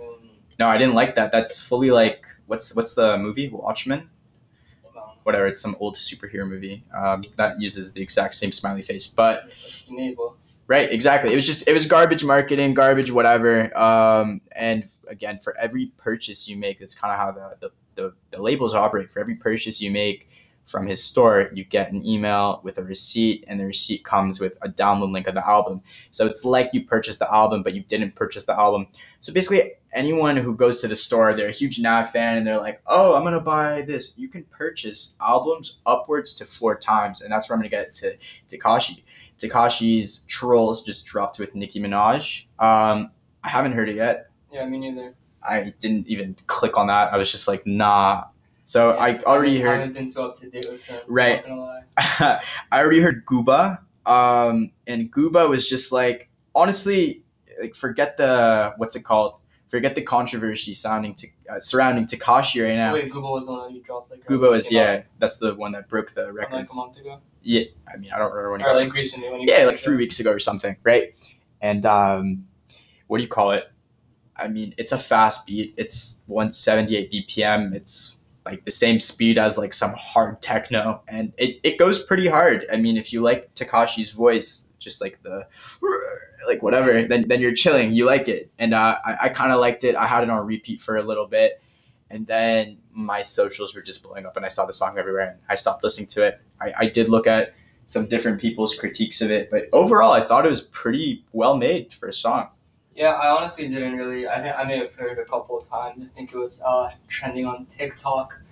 No, 0.59 0.69
I 0.69 0.79
didn't 0.79 0.95
like 0.95 1.15
that. 1.15 1.33
That's 1.33 1.63
fully 1.63 1.91
like 1.91 2.27
what's 2.47 2.75
what's 2.75 2.95
the 2.95 3.17
movie 3.17 3.49
Watchmen? 3.49 4.11
Whatever. 5.23 5.47
It's 5.47 5.61
some 5.61 5.77
old 5.79 5.97
superhero 5.97 6.49
movie 6.49 6.85
um, 6.97 7.23
that 7.37 7.61
uses 7.61 7.93
the 7.93 8.03
exact 8.03 8.35
same 8.35 8.51
smiley 8.51 8.83
face. 8.83 9.07
But 9.07 9.49
that's 9.49 9.83
the 9.83 9.95
navel. 9.95 10.37
right, 10.67 10.91
exactly. 10.91 11.33
It 11.33 11.37
was 11.37 11.47
just 11.47 11.69
it 11.69 11.73
was 11.73 11.87
garbage 11.87 12.25
marketing, 12.25 12.75
garbage 12.75 13.11
whatever. 13.13 13.77
Um, 13.79 14.41
and 14.53 14.89
again, 15.07 15.39
for 15.39 15.57
every 15.59 15.93
purchase 15.99 16.49
you 16.49 16.57
make, 16.57 16.81
that's 16.81 16.95
kind 16.95 17.13
of 17.13 17.19
how 17.19 17.33
the, 17.33 17.57
the 17.61 17.73
the 17.99 18.15
the 18.31 18.41
labels 18.41 18.75
operate. 18.75 19.13
For 19.13 19.21
every 19.21 19.35
purchase 19.35 19.83
you 19.83 19.91
make 19.91 20.31
from 20.65 20.87
his 20.87 21.03
store, 21.03 21.51
you 21.53 21.65
get 21.65 21.93
an 21.93 22.07
email 22.07 22.61
with 22.63 22.79
a 22.79 22.83
receipt, 22.83 23.45
and 23.49 23.59
the 23.59 23.65
receipt 23.65 24.05
comes 24.05 24.39
with 24.39 24.57
a 24.63 24.69
download 24.69 25.13
link 25.13 25.27
of 25.27 25.35
the 25.35 25.47
album. 25.47 25.83
So 26.11 26.27
it's 26.27 26.45
like 26.45 26.73
you 26.73 26.85
purchased 26.85 27.19
the 27.19 27.33
album, 27.33 27.63
but 27.63 27.75
you 27.75 27.83
didn't 27.83 28.15
purchase 28.15 28.45
the 28.47 28.59
album. 28.59 28.87
So 29.21 29.33
basically, 29.33 29.73
anyone 29.93 30.37
who 30.37 30.55
goes 30.55 30.81
to 30.83 30.89
the 30.89 30.97
store, 30.97 31.35
they're 31.35 31.49
a 31.49 31.53
huge 31.53 31.81
Nav 31.81 32.11
fan, 32.11 32.37
and 32.37 32.47
they're 32.47 32.61
like, 32.61 32.81
"Oh, 32.87 33.17
I'm 33.17 33.25
gonna 33.25 33.41
buy 33.41 33.83
this." 33.83 34.19
You 34.19 34.29
can 34.29 34.45
purchase 34.45 35.17
albums 35.21 35.81
upwards 35.85 36.35
to 36.37 36.47
four 36.47 36.79
times, 36.79 37.21
and 37.21 37.33
that's 37.33 37.49
where 37.49 37.57
I'm 37.57 37.61
gonna 37.61 37.71
get 37.71 37.93
to 37.95 38.17
Tekashi. 38.47 39.03
Tekashi's 39.39 40.27
Trollz 40.29 40.85
just 40.85 41.07
dropped 41.07 41.39
with 41.39 41.55
Nicki 41.55 41.81
Minaj. 41.81 42.47
Um, 42.59 43.11
I 43.43 43.49
haven't 43.49 43.73
heard 43.73 43.89
it 43.89 43.97
yet. 43.97 44.31
Yeah, 44.53 44.67
me 44.67 44.79
neither. 44.79 45.15
I 45.43 45.73
didn't 45.81 46.07
even 46.09 46.37
click 46.47 46.77
on 46.77 46.87
that. 46.89 47.13
I 47.13 47.17
was 47.17 47.31
just 47.31 47.49
like, 47.49 47.67
nah. 47.67 48.25
So 48.65 48.91
Yeah, 48.95 48.97
I 49.03 49.19
already 49.23 49.59
I 49.63 49.67
heard. 49.67 49.79
haven't 49.81 49.95
been 49.95 50.11
too 50.11 50.23
up 50.23 50.37
to 50.39 50.51
date 50.51 50.67
with 50.71 50.85
him. 50.85 51.01
Right. 51.09 51.37
Not 51.37 51.49
gonna 51.49 51.61
lie. 51.63 51.83
I 52.73 52.81
already 52.81 53.01
heard 53.01 53.25
Gooba. 53.25 53.79
Um, 54.05 54.71
and 54.87 55.13
Gooba 55.13 55.49
was 55.49 55.69
just 55.69 55.93
like, 55.93 56.29
honestly, 56.55 57.25
like 57.61 57.75
forget 57.75 58.17
the 58.17 58.75
what's 58.77 58.97
it 58.97 59.05
called? 59.05 59.35
Forget 59.69 59.95
the 59.95 60.03
controversy 60.03 60.73
sounding 60.75 61.15
to 61.17 61.29
uh, 61.51 61.61
surrounding 61.61 62.07
Tekashi 62.07 62.65
right 62.67 62.75
now. 62.77 62.93
Wait, 62.95 63.13
Gooba 63.13 63.31
was 63.31 63.45
the 63.47 63.53
one 63.53 63.65
that 63.65 63.73
you 63.73 63.83
dropped 63.83 64.11
like. 64.11 64.25
Gooba 64.27 64.55
out, 64.57 64.71
yeah, 64.73 65.03
that's 65.19 65.37
the 65.39 65.55
one 65.55 65.73
that 65.73 65.89
broke 65.89 66.13
the 66.13 66.27
from, 66.27 66.37
Like 66.53 66.73
a 66.73 66.75
month 66.75 66.99
ago, 66.99 67.21
Yeah, 67.43 67.65
I 67.93 67.97
mean 67.99 68.11
I 68.13 68.19
don't 68.19 68.31
remember 68.31 68.53
when. 68.53 68.61
he 68.61 68.67
or 68.67 68.71
got- 68.71 68.77
like 68.77 68.93
recently 68.95 69.31
when 69.31 69.41
you. 69.43 69.47
yeah, 69.51 69.65
like 69.67 69.77
three 69.77 69.97
weeks 69.97 70.21
ago 70.21 70.33
or 70.33 70.39
something, 70.39 70.77
right? 70.85 71.15
And 71.61 71.85
um, 71.85 72.47
what 73.09 73.19
do 73.19 73.23
you 73.23 73.29
call 73.29 73.51
it? 73.53 73.71
I 74.39 74.49
mean, 74.49 74.75
it's 74.79 74.93
a 74.93 74.99
fast 74.99 75.47
beat. 75.47 75.75
It's 75.77 76.23
178 76.27 77.13
BPM. 77.13 77.75
It's 77.75 78.17
like 78.45 78.65
the 78.65 78.71
same 78.71 79.01
speed 79.01 79.39
as 79.39 79.59
like 79.59 79.73
some 79.73 79.93
hard 79.95 80.41
techno, 80.41 81.03
and 81.07 81.33
it, 81.37 81.61
it 81.63 81.79
goes 81.79 82.03
pretty 82.03 82.29
hard. 82.29 82.67
I 82.73 82.77
mean, 82.77 82.97
if 82.97 83.13
you 83.13 83.21
like 83.21 83.55
Tekashi's 83.55 84.11
voice, 84.11 84.71
just 84.79 85.01
like 85.01 85.23
the 85.23 85.47
like 86.47 86.63
whatever, 86.63 87.03
then 87.03 87.29
then 87.29 87.41
you're 87.41 87.55
chilling. 87.55 87.93
You 87.93 88.07
like 88.07 88.29
it, 88.29 88.51
and 88.59 88.75
uh, 88.75 88.99
I 89.05 89.17
I 89.23 89.29
kind 89.29 89.53
of 89.53 89.61
liked 89.61 89.85
it. 89.85 89.97
I 89.97 90.07
had 90.07 90.23
it 90.23 90.31
on 90.31 90.47
repeat 90.47 90.81
for 90.81 90.97
a 90.97 91.03
little 91.03 91.27
bit, 91.27 91.61
and 92.09 92.27
then 92.27 92.79
my 92.93 93.23
socials 93.23 93.75
were 93.75 93.83
just 93.83 94.03
blowing 94.03 94.25
up, 94.25 94.37
and 94.37 94.47
I 94.47 94.49
saw 94.49 94.65
the 94.65 94.73
song 94.73 94.99
everywhere, 94.99 95.31
and 95.31 95.39
I 95.49 95.55
stopped 95.57 95.85
listening 95.85 96.09
to 96.09 96.25
it. 96.27 96.41
I, 96.61 96.73
I 96.79 96.87
did 96.87 97.09
look 97.09 97.27
at 97.27 97.55
some 97.87 98.07
different 98.07 98.41
people's 98.41 98.75
critiques 98.75 99.21
of 99.21 99.31
it, 99.31 99.51
but 99.51 99.65
overall, 99.73 100.13
I 100.13 100.21
thought 100.21 100.47
it 100.47 100.51
was 100.51 100.63
pretty 100.63 101.25
well 101.33 101.57
made 101.57 101.93
for 101.93 102.09
a 102.09 102.13
song. 102.13 102.49
Yeah, 102.99 103.13
I 103.13 103.31
honestly 103.31 103.69
didn't 103.69 103.97
really. 103.97 104.27
I 104.27 104.41
think 104.43 104.59
I 104.59 104.65
may 104.65 104.79
have 104.79 104.93
heard 104.97 105.21
a 105.21 105.25
couple 105.25 105.57
of 105.57 105.69
times. 105.69 106.05
I 106.05 106.09
think 106.17 106.33
it 106.33 106.37
was 106.37 106.61
uh, 106.67 106.91
trending 107.07 107.47
on 107.47 107.67
TikTok. 107.67 108.43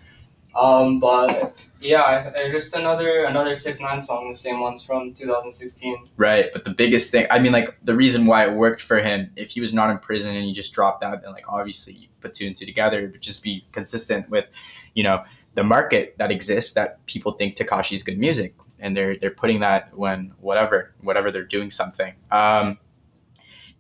Um, 0.55 1.01
but 1.01 1.67
yeah, 1.81 2.31
just 2.53 2.73
another 2.73 3.25
another 3.25 3.57
six 3.57 3.81
nine 3.81 4.01
song, 4.01 4.29
the 4.31 4.37
same 4.37 4.61
ones 4.61 4.85
from 4.85 5.15
2016. 5.15 6.11
Right, 6.17 6.47
but 6.53 6.63
the 6.63 6.71
biggest 6.71 7.11
thing, 7.11 7.27
I 7.29 7.41
mean, 7.41 7.51
like 7.51 7.77
the 7.83 7.97
reason 7.97 8.25
why 8.25 8.47
it 8.47 8.53
worked 8.53 8.81
for 8.81 8.99
him, 8.99 9.33
if 9.35 9.51
he 9.51 9.61
was 9.61 9.75
not 9.75 9.91
in 9.91 9.99
prison 9.99 10.37
and 10.37 10.45
he 10.45 10.53
just 10.53 10.73
dropped 10.73 11.03
out, 11.03 11.23
then 11.23 11.33
like 11.33 11.53
obviously 11.53 11.95
you 11.95 12.09
put 12.21 12.33
two 12.33 12.47
and 12.47 12.57
two 12.57 12.67
together, 12.67 13.01
it 13.01 13.13
would 13.13 13.21
just 13.21 13.43
be 13.43 13.67
consistent 13.73 14.31
with, 14.31 14.47
you 14.95 15.03
know, 15.03 15.25
the 15.55 15.65
market 15.65 16.15
that 16.19 16.31
exists 16.31 16.73
that 16.75 17.05
people 17.07 17.33
think 17.33 17.57
Tekashi's 17.57 18.05
good 18.05 18.17
music, 18.17 18.55
and 18.79 18.97
they're 18.97 19.17
they're 19.17 19.31
putting 19.31 19.59
that 19.59 19.93
when 19.99 20.35
whatever 20.41 20.95
whatever 21.01 21.33
they're 21.33 21.43
doing 21.43 21.69
something. 21.69 22.15
Um, 22.31 22.79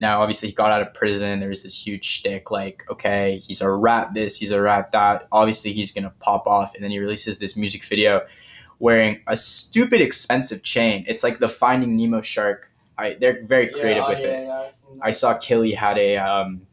now, 0.00 0.20
obviously, 0.20 0.48
he 0.48 0.54
got 0.54 0.70
out 0.70 0.82
of 0.82 0.92
prison. 0.92 1.40
There 1.40 1.48
was 1.48 1.62
this 1.62 1.86
huge 1.86 2.04
shtick, 2.04 2.50
like, 2.50 2.84
okay, 2.90 3.38
he's 3.38 3.60
a 3.60 3.70
rat 3.70 4.12
this, 4.14 4.36
he's 4.36 4.50
a 4.50 4.60
rat 4.60 4.92
that. 4.92 5.26
Obviously, 5.32 5.72
he's 5.72 5.92
gonna 5.92 6.12
pop 6.20 6.46
off, 6.46 6.74
and 6.74 6.84
then 6.84 6.90
he 6.90 6.98
releases 6.98 7.38
this 7.38 7.56
music 7.56 7.84
video 7.84 8.26
wearing 8.78 9.20
a 9.26 9.36
stupid 9.36 10.00
expensive 10.00 10.62
chain. 10.62 11.04
It's 11.08 11.22
like 11.24 11.38
the 11.38 11.48
Finding 11.48 11.96
Nemo 11.96 12.20
shark. 12.20 12.70
I 12.98 13.14
they're 13.14 13.42
very 13.44 13.68
creative 13.68 14.04
yeah, 14.04 14.08
with 14.08 14.18
yeah, 14.18 14.26
it. 14.26 14.46
Yeah, 14.46 14.60
I've 14.62 15.08
I 15.08 15.10
saw 15.12 15.38
Killy 15.38 15.72
had 15.72 15.98
a 15.98 16.16
um, 16.16 16.66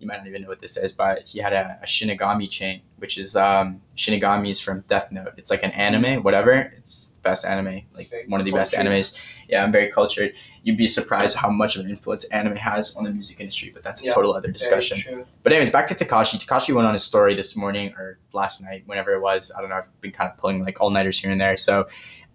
you 0.00 0.06
might 0.06 0.16
not 0.16 0.26
even 0.26 0.42
know 0.42 0.48
what 0.48 0.60
this 0.60 0.78
is, 0.78 0.92
but 0.92 1.28
he 1.28 1.40
had 1.40 1.52
a, 1.52 1.78
a 1.82 1.86
Shinigami 1.86 2.48
chain, 2.48 2.80
which 2.96 3.18
is 3.18 3.36
um, 3.36 3.82
Shinigami 3.96 4.48
is 4.48 4.58
from 4.58 4.80
Death 4.88 5.12
Note. 5.12 5.34
It's 5.36 5.50
like 5.50 5.62
an 5.62 5.72
anime, 5.72 6.22
whatever. 6.22 6.52
It's 6.78 7.08
the 7.08 7.20
best 7.20 7.44
anime, 7.44 7.82
like 7.94 8.10
one 8.26 8.40
of 8.40 8.46
the 8.46 8.52
best 8.52 8.72
animes. 8.72 9.16
Yeah, 9.46 9.62
I'm 9.62 9.70
very 9.70 9.90
cultured. 9.90 10.32
You'd 10.62 10.78
be 10.78 10.86
surprised 10.86 11.36
how 11.36 11.50
much 11.50 11.76
of 11.76 11.84
an 11.84 11.90
influence 11.90 12.24
anime 12.24 12.56
has 12.56 12.96
on 12.96 13.04
the 13.04 13.10
music 13.10 13.40
industry, 13.40 13.70
but 13.74 13.82
that's 13.82 14.02
a 14.02 14.06
Yeah, 14.06 14.14
total 14.14 14.32
other 14.32 14.50
discussion. 14.50 15.26
But 15.42 15.52
anyways, 15.52 15.70
back 15.70 15.86
to 15.88 15.94
Tekashi. 15.94 16.42
Tekashi 16.42 16.74
went 16.74 16.86
on 16.86 16.94
his 16.94 17.04
story 17.04 17.34
this 17.34 17.54
morning 17.54 17.92
or 17.98 18.18
last 18.32 18.62
night, 18.62 18.84
whenever 18.86 19.12
it 19.12 19.20
was. 19.20 19.52
I 19.56 19.60
don't 19.60 19.68
know. 19.68 19.76
I've 19.76 20.00
been 20.00 20.12
kind 20.12 20.30
of 20.30 20.38
pulling 20.38 20.64
like 20.64 20.80
all 20.80 20.90
nighters 20.90 21.18
here 21.18 21.30
and 21.30 21.40
there. 21.40 21.58
So 21.58 21.88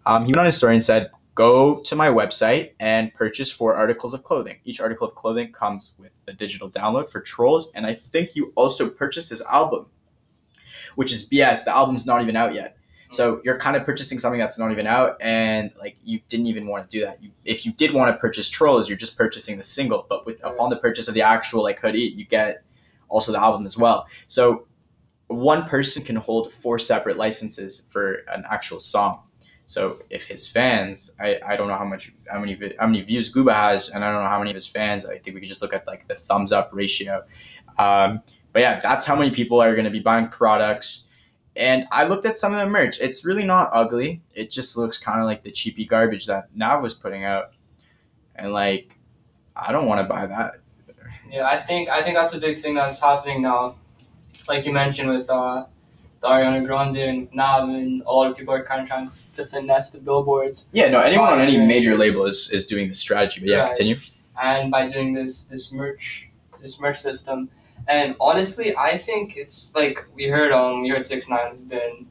um, 0.05 0.25
he 0.25 0.31
went 0.31 0.39
on 0.39 0.45
his 0.45 0.57
story 0.57 0.75
and 0.75 0.83
said, 0.83 1.09
"Go 1.35 1.81
to 1.81 1.95
my 1.95 2.07
website 2.07 2.71
and 2.79 3.13
purchase 3.13 3.51
four 3.51 3.75
articles 3.75 4.13
of 4.13 4.23
clothing. 4.23 4.57
Each 4.63 4.79
article 4.79 5.07
of 5.07 5.15
clothing 5.15 5.51
comes 5.51 5.93
with 5.97 6.11
a 6.27 6.33
digital 6.33 6.69
download 6.69 7.09
for 7.09 7.21
Trollz, 7.21 7.65
and 7.75 7.85
I 7.85 7.93
think 7.93 8.35
you 8.35 8.53
also 8.55 8.89
purchase 8.89 9.29
his 9.29 9.41
album, 9.41 9.87
which 10.95 11.11
is 11.11 11.29
BS. 11.29 11.65
The 11.65 11.75
album's 11.75 12.05
not 12.05 12.21
even 12.21 12.35
out 12.35 12.53
yet." 12.53 12.77
So 13.11 13.35
hmm. 13.35 13.41
you're 13.43 13.57
kind 13.57 13.75
of 13.75 13.85
purchasing 13.85 14.19
something 14.19 14.39
that's 14.39 14.57
not 14.59 14.71
even 14.71 14.87
out, 14.87 15.17
and 15.21 15.71
like 15.79 15.97
you 16.03 16.21
didn't 16.27 16.47
even 16.47 16.67
want 16.67 16.89
to 16.89 16.97
do 16.97 17.05
that. 17.05 17.21
You, 17.21 17.31
if 17.43 17.65
you 17.65 17.71
did 17.71 17.93
want 17.93 18.13
to 18.13 18.19
purchase 18.19 18.49
Trollz, 18.49 18.87
you're 18.87 18.97
just 18.97 19.17
purchasing 19.17 19.57
the 19.57 19.63
single. 19.63 20.05
But 20.07 20.25
with 20.25 20.43
upon 20.43 20.69
the 20.69 20.77
purchase 20.77 21.07
of 21.07 21.13
the 21.13 21.21
actual 21.21 21.63
like 21.63 21.79
hoodie, 21.79 21.99
you 21.99 22.25
get 22.25 22.63
also 23.07 23.31
the 23.31 23.39
album 23.39 23.65
as 23.65 23.77
well. 23.77 24.07
So 24.27 24.67
one 25.27 25.65
person 25.65 26.03
can 26.03 26.15
hold 26.17 26.51
four 26.51 26.79
separate 26.79 27.17
licenses 27.17 27.87
for 27.89 28.23
an 28.27 28.43
actual 28.49 28.79
song. 28.79 29.21
So 29.67 29.97
if 30.09 30.27
his 30.27 30.49
fans, 30.49 31.15
I, 31.19 31.39
I 31.45 31.55
don't 31.55 31.67
know 31.67 31.77
how 31.77 31.85
much 31.85 32.11
how 32.29 32.39
many 32.39 32.57
how 32.79 32.87
many 32.87 33.01
views 33.01 33.33
Gooba 33.33 33.53
has, 33.53 33.89
and 33.89 34.03
I 34.03 34.11
don't 34.11 34.23
know 34.23 34.29
how 34.29 34.39
many 34.39 34.51
of 34.51 34.55
his 34.55 34.67
fans. 34.67 35.05
I 35.05 35.17
think 35.17 35.33
we 35.35 35.41
could 35.41 35.49
just 35.49 35.61
look 35.61 35.73
at 35.73 35.87
like 35.87 36.07
the 36.07 36.15
thumbs 36.15 36.51
up 36.51 36.69
ratio. 36.71 37.23
Um, 37.77 38.21
but 38.53 38.61
yeah, 38.61 38.79
that's 38.79 39.05
how 39.05 39.15
many 39.15 39.31
people 39.31 39.61
are 39.61 39.73
going 39.73 39.85
to 39.85 39.91
be 39.91 39.99
buying 39.99 40.27
products. 40.27 41.09
And 41.55 41.85
I 41.91 42.05
looked 42.05 42.25
at 42.25 42.35
some 42.35 42.53
of 42.53 42.59
the 42.59 42.67
merch. 42.67 42.99
It's 42.99 43.25
really 43.25 43.45
not 43.45 43.69
ugly. 43.71 44.21
It 44.33 44.51
just 44.51 44.77
looks 44.77 44.97
kind 44.97 45.19
of 45.19 45.25
like 45.25 45.43
the 45.43 45.51
cheapy 45.51 45.85
garbage 45.85 46.25
that 46.27 46.49
Nav 46.53 46.81
was 46.81 46.93
putting 46.93 47.23
out. 47.23 47.53
And 48.35 48.51
like, 48.51 48.97
I 49.55 49.71
don't 49.71 49.87
want 49.87 50.01
to 50.01 50.07
buy 50.07 50.25
that. 50.25 50.55
Yeah, 51.29 51.47
I 51.47 51.57
think 51.57 51.89
I 51.89 52.01
think 52.01 52.15
that's 52.15 52.33
a 52.33 52.39
big 52.39 52.57
thing 52.57 52.75
that's 52.75 52.99
happening 52.99 53.41
now. 53.41 53.77
Like 54.47 54.65
you 54.65 54.73
mentioned 54.73 55.09
with 55.09 55.29
uh, 55.29 55.65
the 56.21 56.27
Ariana 56.27 56.65
Grande 56.65 56.97
and 56.97 57.33
Nav, 57.33 57.69
and 57.69 58.01
a 58.03 58.11
lot 58.11 58.29
of 58.31 58.37
people 58.37 58.53
are 58.53 58.63
kind 58.63 58.81
of 58.81 58.87
trying 58.87 59.09
to 59.33 59.45
finesse 59.45 59.91
the 59.91 59.99
billboards. 59.99 60.67
Yeah, 60.73 60.89
no, 60.89 61.01
anyone 61.01 61.29
on 61.33 61.39
any 61.39 61.57
major 61.57 61.95
label 61.95 62.25
is, 62.25 62.49
is 62.51 62.65
doing 62.67 62.87
this 62.87 62.99
strategy. 62.99 63.41
But 63.41 63.49
yeah, 63.49 63.57
Right. 63.59 63.67
continue. 63.75 63.95
and 64.41 64.69
by 64.71 64.87
doing 64.89 65.13
this 65.13 65.43
this 65.43 65.71
merch 65.71 66.29
this 66.59 66.79
merch 66.79 66.97
system 66.97 67.47
and 67.87 68.15
honestly 68.19 68.75
i 68.75 68.97
think 68.97 69.37
it's 69.37 69.59
like 69.75 69.97
we 70.13 70.25
heard 70.25 70.51
um 70.51 70.81
we 70.81 70.89
heard 70.89 71.05
six 71.05 71.29
nine 71.29 71.47
has 71.51 71.61
been 71.61 72.05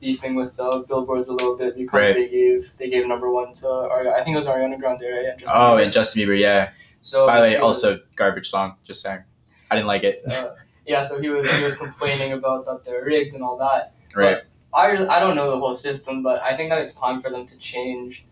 beefing 0.00 0.34
with 0.34 0.58
uh, 0.58 0.78
billboards 0.88 1.28
a 1.28 1.32
little 1.32 1.56
bit 1.56 1.76
because 1.76 2.00
Right. 2.00 2.14
they 2.14 2.28
gave 2.28 2.76
they 2.78 2.88
gave 2.90 3.06
number 3.06 3.30
one 3.30 3.52
to 3.60 3.68
Ari- 3.68 4.08
i 4.18 4.20
think 4.22 4.34
it 4.34 4.40
was 4.42 4.46
ariana 4.46 4.76
grande 4.82 5.02
right 5.02 5.26
and 5.30 5.38
Justin 5.38 5.56
Oh, 5.60 5.76
Bieber. 5.76 5.82
and 5.84 5.92
Justin 5.92 6.18
Bieber, 6.22 6.38
yeah. 6.48 6.70
so 7.02 7.26
By 7.28 7.36
the 7.40 7.46
way, 7.46 7.56
also 7.56 8.00
garbage 8.16 8.48
song. 8.50 8.74
Just 8.84 9.00
saying, 9.02 9.22
I 9.70 9.74
didn't 9.76 9.86
like 9.94 10.02
it. 10.02 10.14
uh, 10.28 10.54
yeah 10.88 11.02
so 11.08 11.20
he 11.20 11.28
was 11.28 11.44
he 11.56 11.62
was 11.68 11.76
complaining 11.84 12.32
about 12.32 12.60
that 12.66 12.78
they're 12.84 13.04
rigged 13.04 13.34
and 13.34 13.42
all 13.44 13.58
that 13.66 13.94
right. 14.14 14.38
I, 14.74 14.86
I 15.16 15.18
don't 15.22 15.36
know 15.36 15.50
the 15.54 15.58
whole 15.58 15.74
system 15.74 16.22
but 16.28 16.36
i 16.42 16.54
think 16.56 16.70
that 16.70 16.78
it's 16.84 16.94
time 16.94 17.20
for 17.22 17.30
them 17.34 17.44
to 17.46 17.56
change 17.58 18.26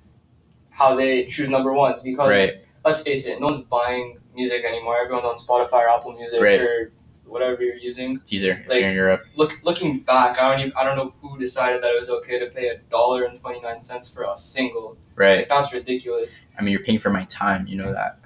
how 0.70 0.94
they 1.00 1.24
choose 1.34 1.48
number 1.56 1.72
ones 1.72 2.00
because 2.02 2.28
Right. 2.28 2.54
let's 2.84 3.00
face 3.02 3.26
it, 3.26 3.40
no 3.40 3.46
one's 3.46 3.62
buying 3.64 4.18
music 4.34 4.62
anymore. 4.62 4.96
Everyone's 5.02 5.24
on 5.24 5.36
Spotify 5.46 5.80
or 5.84 5.88
Apple 5.88 6.12
Music 6.12 6.38
Right. 6.38 6.60
or 6.60 6.92
whatever 7.24 7.62
you're 7.62 7.76
using. 7.90 8.18
Deezer 8.30 8.54
Like- 8.68 8.80
you're 8.80 8.90
in 8.90 8.94
Europe. 8.94 9.22
Look, 9.36 9.52
looking 9.64 10.00
back, 10.00 10.38
I 10.38 10.50
don't 10.50 10.60
even, 10.60 10.72
I 10.76 10.84
don't 10.84 10.96
know 10.98 11.14
who 11.22 11.38
decided 11.38 11.82
that 11.82 11.90
it 11.94 11.98
was 11.98 12.10
okay 12.18 12.38
to 12.38 12.46
pay 12.56 12.68
a 12.68 12.76
dollar 12.96 13.22
and 13.24 13.40
twenty 13.40 13.60
nine 13.62 13.80
cents 13.80 14.06
for 14.12 14.24
a 14.24 14.36
single. 14.36 14.98
Right. 15.14 15.38
Like, 15.38 15.48
that's 15.48 15.72
ridiculous. 15.72 16.44
I 16.58 16.62
mean, 16.62 16.72
you're 16.72 16.82
paying 16.88 16.98
for 16.98 17.08
my 17.08 17.24
time. 17.24 17.66
You 17.66 17.76
know 17.78 17.92
that. 17.94 18.18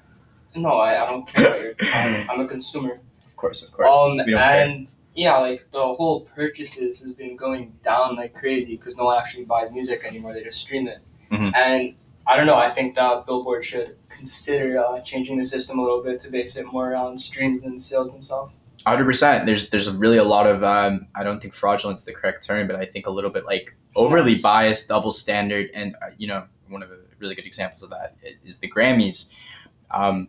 No, 0.56 0.72
I, 0.80 0.90
I 1.04 1.08
don't 1.08 1.24
care 1.28 1.46
about 1.46 1.60
your 1.62 1.72
time. 1.74 2.26
I'm 2.30 2.40
a 2.40 2.48
consumer. 2.48 2.94
Of 3.40 3.42
course, 3.42 3.62
of 3.64 3.72
course. 3.72 3.96
Um, 3.96 4.18
don't 4.18 4.26
care. 4.28 4.36
and 4.66 4.86
yeah, 5.14 5.38
like 5.38 5.66
the 5.70 5.78
whole 5.80 6.20
purchases 6.20 7.00
has 7.02 7.12
been 7.14 7.36
going 7.36 7.72
down 7.82 8.16
like 8.16 8.34
crazy 8.34 8.76
because 8.76 8.96
no 8.98 9.04
one 9.06 9.16
actually 9.18 9.46
buys 9.46 9.72
music 9.72 10.04
anymore. 10.04 10.34
They 10.34 10.42
just 10.44 10.60
stream 10.60 10.86
it. 10.86 10.98
Mhm. 11.32 11.54
And 11.56 11.94
I 12.26 12.36
don't 12.36 12.44
know. 12.46 12.56
I 12.56 12.68
think 12.68 12.94
that 12.96 13.24
Billboard 13.24 13.64
should 13.64 13.96
consider 14.10 14.78
uh, 14.78 15.00
changing 15.00 15.38
the 15.38 15.44
system 15.44 15.78
a 15.78 15.82
little 15.82 16.02
bit 16.02 16.20
to 16.20 16.30
base 16.30 16.54
it 16.56 16.66
more 16.66 16.90
around 16.92 17.18
streams 17.18 17.62
than 17.62 17.78
sales 17.78 18.12
themselves. 18.12 18.56
Hundred 18.86 19.06
percent. 19.06 19.46
There's 19.46 19.70
there's 19.70 19.90
really 19.90 20.18
a 20.18 20.24
lot 20.24 20.46
of 20.46 20.62
um, 20.62 21.06
I 21.14 21.24
don't 21.24 21.40
think 21.40 21.54
fraudulent's 21.54 22.04
the 22.04 22.12
correct 22.12 22.46
term, 22.46 22.66
but 22.66 22.76
I 22.76 22.84
think 22.84 23.06
a 23.06 23.10
little 23.10 23.30
bit 23.30 23.46
like 23.46 23.74
overly 23.96 24.32
Yes. 24.32 24.42
biased, 24.42 24.88
double 24.88 25.12
standard, 25.12 25.70
and 25.72 25.96
uh, 26.02 26.10
you 26.18 26.28
know 26.28 26.44
one 26.68 26.82
of 26.82 26.90
the 26.90 26.98
really 27.18 27.34
good 27.34 27.46
examples 27.46 27.82
of 27.82 27.88
that 27.90 28.16
is 28.44 28.58
the 28.58 28.70
Grammys. 28.70 29.32
Um, 29.90 30.28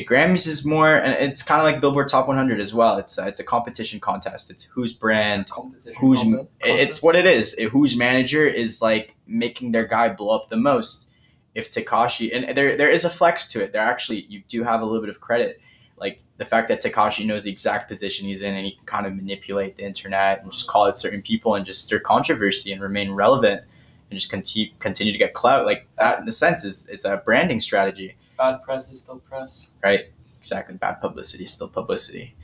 the 0.00 0.14
Grammys 0.14 0.46
is 0.46 0.64
more, 0.64 0.94
and 0.96 1.12
it's 1.14 1.42
kind 1.42 1.60
of 1.60 1.64
like 1.64 1.80
Billboard 1.80 2.08
Top 2.08 2.26
100 2.28 2.60
as 2.60 2.72
well. 2.72 2.96
It's 2.96 3.18
uh, 3.18 3.24
it's 3.24 3.40
a 3.40 3.44
competition 3.44 4.00
contest. 4.00 4.50
It's 4.50 4.64
whose 4.64 4.92
brand, 4.92 5.48
Competition. 5.50 5.94
who's 6.00 6.20
content- 6.22 6.48
it's 6.62 7.02
what 7.02 7.16
it 7.16 7.26
is. 7.26 7.54
It- 7.54 7.70
whose 7.70 7.96
manager 7.96 8.46
is 8.46 8.80
like 8.82 9.14
making 9.26 9.72
their 9.72 9.86
guy 9.86 10.08
blow 10.08 10.34
up 10.36 10.48
the 10.48 10.56
most. 10.56 11.10
If 11.54 11.72
Tekashi 11.72 12.30
and 12.32 12.56
there 12.56 12.76
there 12.76 12.88
is 12.90 13.04
a 13.04 13.10
flex 13.10 13.48
to 13.52 13.62
it. 13.62 13.72
There 13.72 13.82
actually 13.82 14.20
you 14.28 14.42
do 14.48 14.62
have 14.62 14.82
a 14.82 14.84
little 14.84 15.00
bit 15.00 15.10
of 15.10 15.20
credit, 15.20 15.60
like 15.98 16.20
the 16.36 16.44
fact 16.44 16.68
that 16.68 16.80
Tekashi 16.82 17.26
knows 17.26 17.44
the 17.44 17.50
exact 17.50 17.88
position 17.88 18.26
he's 18.28 18.40
in 18.40 18.54
and 18.54 18.64
he 18.64 18.72
can 18.72 18.86
kind 18.86 19.04
of 19.06 19.14
manipulate 19.14 19.76
the 19.76 19.82
internet 19.84 20.42
and 20.42 20.52
just 20.52 20.68
call 20.68 20.86
it 20.86 20.96
certain 20.96 21.20
people 21.22 21.56
and 21.56 21.66
just 21.66 21.84
stir 21.84 21.98
controversy 21.98 22.72
and 22.72 22.80
remain 22.80 23.10
relevant 23.10 23.62
and 24.10 24.18
just 24.18 24.30
continue 24.30 24.70
continue 24.78 25.12
to 25.12 25.18
get 25.18 25.34
clout. 25.34 25.66
Like 25.66 25.88
that 25.98 26.20
in 26.20 26.28
a 26.28 26.30
sense 26.30 26.64
is 26.64 26.88
it's 26.88 27.04
a 27.04 27.16
branding 27.18 27.58
strategy. 27.60 28.14
Bad 28.40 28.62
press 28.62 28.90
is 28.90 29.00
still 29.00 29.18
press. 29.18 29.72
Right. 29.84 30.06
Exactly. 30.40 30.74
Bad 30.76 30.94
publicity 31.02 31.44
is 31.44 31.52
still 31.52 31.68
publicity. 31.68 32.34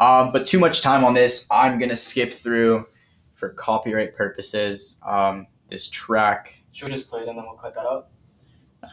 Um, 0.00 0.32
but 0.32 0.46
too 0.46 0.58
much 0.58 0.80
time 0.80 1.04
on 1.04 1.12
this. 1.12 1.46
I'm 1.50 1.78
gonna 1.78 1.94
skip 1.96 2.32
through 2.32 2.86
for 3.34 3.50
copyright 3.50 4.16
purposes. 4.16 4.98
Um, 5.06 5.46
this 5.68 5.88
track. 5.88 6.62
Should 6.72 6.86
we 6.88 6.94
just 6.94 7.08
play 7.10 7.20
it 7.22 7.28
and 7.28 7.36
then 7.36 7.44
we'll 7.44 7.56
cut 7.56 7.74
that 7.74 7.84
out? 7.86 8.08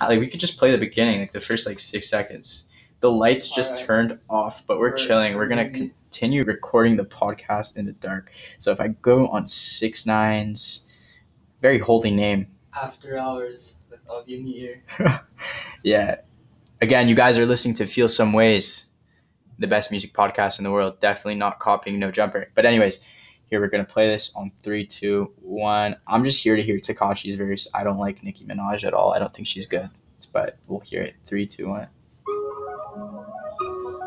Like 0.01 0.19
we 0.19 0.27
could 0.29 0.39
just 0.41 0.57
play 0.59 0.71
the 0.71 0.77
beginning, 0.77 1.21
like 1.21 1.31
the 1.31 1.39
first 1.39 1.65
like 1.65 1.79
six 1.79 2.09
seconds. 2.09 2.65
The 2.99 3.09
lights 3.09 3.49
just 3.49 3.71
Alright. 3.71 3.85
turned 3.87 4.19
off, 4.29 4.67
but 4.67 4.77
we're 4.77 4.89
We're- 4.89 5.07
chilling. 5.07 5.35
We're 5.37 5.47
gonna 5.47 5.69
continue 5.69 6.43
recording 6.43 6.97
the 6.97 7.05
podcast 7.05 7.77
in 7.77 7.85
the 7.85 7.93
dark. 7.93 8.29
So 8.57 8.71
if 8.73 8.81
I 8.81 8.89
go 8.89 9.27
on 9.29 9.47
six 9.47 10.05
nines, 10.05 10.83
very 11.61 11.79
holy 11.79 12.11
name. 12.11 12.47
After 12.79 13.17
hours 13.17 13.77
with 13.89 14.05
Avenir. 14.11 14.83
Yeah. 15.81 16.17
Again, 16.81 17.09
you 17.09 17.15
guys 17.15 17.37
are 17.37 17.45
listening 17.45 17.73
to 17.75 17.85
Feel 17.85 18.07
Some 18.07 18.31
Ways, 18.31 18.85
the 19.57 19.67
best 19.67 19.91
music 19.91 20.13
podcast 20.13 20.59
in 20.59 20.63
the 20.63 20.71
world. 20.71 21.01
Definitely 21.01 21.35
not 21.35 21.59
copying 21.59 21.99
No 21.99 22.09
Jumper. 22.09 22.51
But 22.55 22.65
anyways, 22.65 23.03
here 23.49 23.59
we're 23.59 23.67
gonna 23.67 23.83
play 23.83 24.07
this 24.07 24.31
on 24.33 24.53
three, 24.63 24.85
two, 24.85 25.33
one. 25.41 25.97
I'm 26.07 26.23
just 26.23 26.41
here 26.41 26.55
to 26.55 26.63
hear 26.63 26.77
Tekashi's 26.77 27.35
verse. 27.35 27.67
I 27.73 27.83
don't 27.83 27.97
like 27.97 28.23
Nicki 28.23 28.45
Minaj 28.45 28.85
at 28.85 28.93
all. 28.93 29.11
I 29.11 29.19
don't 29.19 29.33
think 29.33 29.45
she's 29.45 29.65
good. 29.65 29.89
But 30.31 30.55
we'll 30.69 30.79
hear 30.79 31.01
it. 31.01 31.15
Three, 31.25 31.45
two, 31.45 31.67
one. 31.67 31.87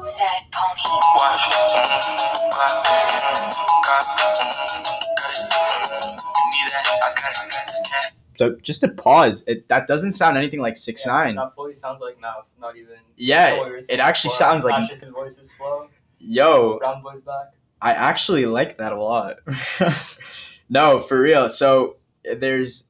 Sad 0.00 0.42
pony. 0.50 0.82
Watch, 1.16 1.44
mm, 1.52 2.50
clap, 2.52 2.86
mm, 2.86 3.52
clap, 3.84 4.06
mm, 4.16 4.32
cut 5.18 5.30
it, 5.30 5.44
mm, 5.44 6.16
need 6.50 6.72
that, 6.72 6.88
I 6.88 7.12
got 7.20 7.30
it, 7.30 7.36
I 7.36 7.48
got 7.50 7.66
this 7.68 7.82
cash. 7.84 8.21
So 8.36 8.56
just 8.62 8.80
to 8.80 8.88
pause, 8.88 9.44
it 9.46 9.68
that 9.68 9.86
doesn't 9.86 10.12
sound 10.12 10.36
anything 10.36 10.60
like 10.60 10.76
six 10.76 11.04
Yeah, 11.06 11.12
nine. 11.12 11.34
Not 11.34 11.54
fully 11.54 11.74
sounds 11.74 12.00
like 12.00 12.20
Nav, 12.20 12.46
not 12.60 12.76
even. 12.76 12.96
Yeah, 13.16 13.58
what 13.58 13.66
we 13.66 13.72
were 13.72 13.82
saying 13.82 13.98
it 13.98 14.02
actually 14.02 14.28
before. 14.30 14.38
sounds 14.38 14.64
like- 14.64 14.88
just 14.88 15.02
his 15.02 15.10
voice's 15.10 15.52
flow. 15.52 15.88
Yo, 16.18 16.78
Brown 16.78 17.02
boy's 17.02 17.20
back. 17.20 17.52
I 17.80 17.92
actually 17.92 18.46
like 18.46 18.78
that 18.78 18.92
a 18.92 19.00
lot. 19.00 19.38
no, 20.68 21.00
for 21.00 21.20
real. 21.20 21.48
So 21.48 21.96
there's 22.24 22.84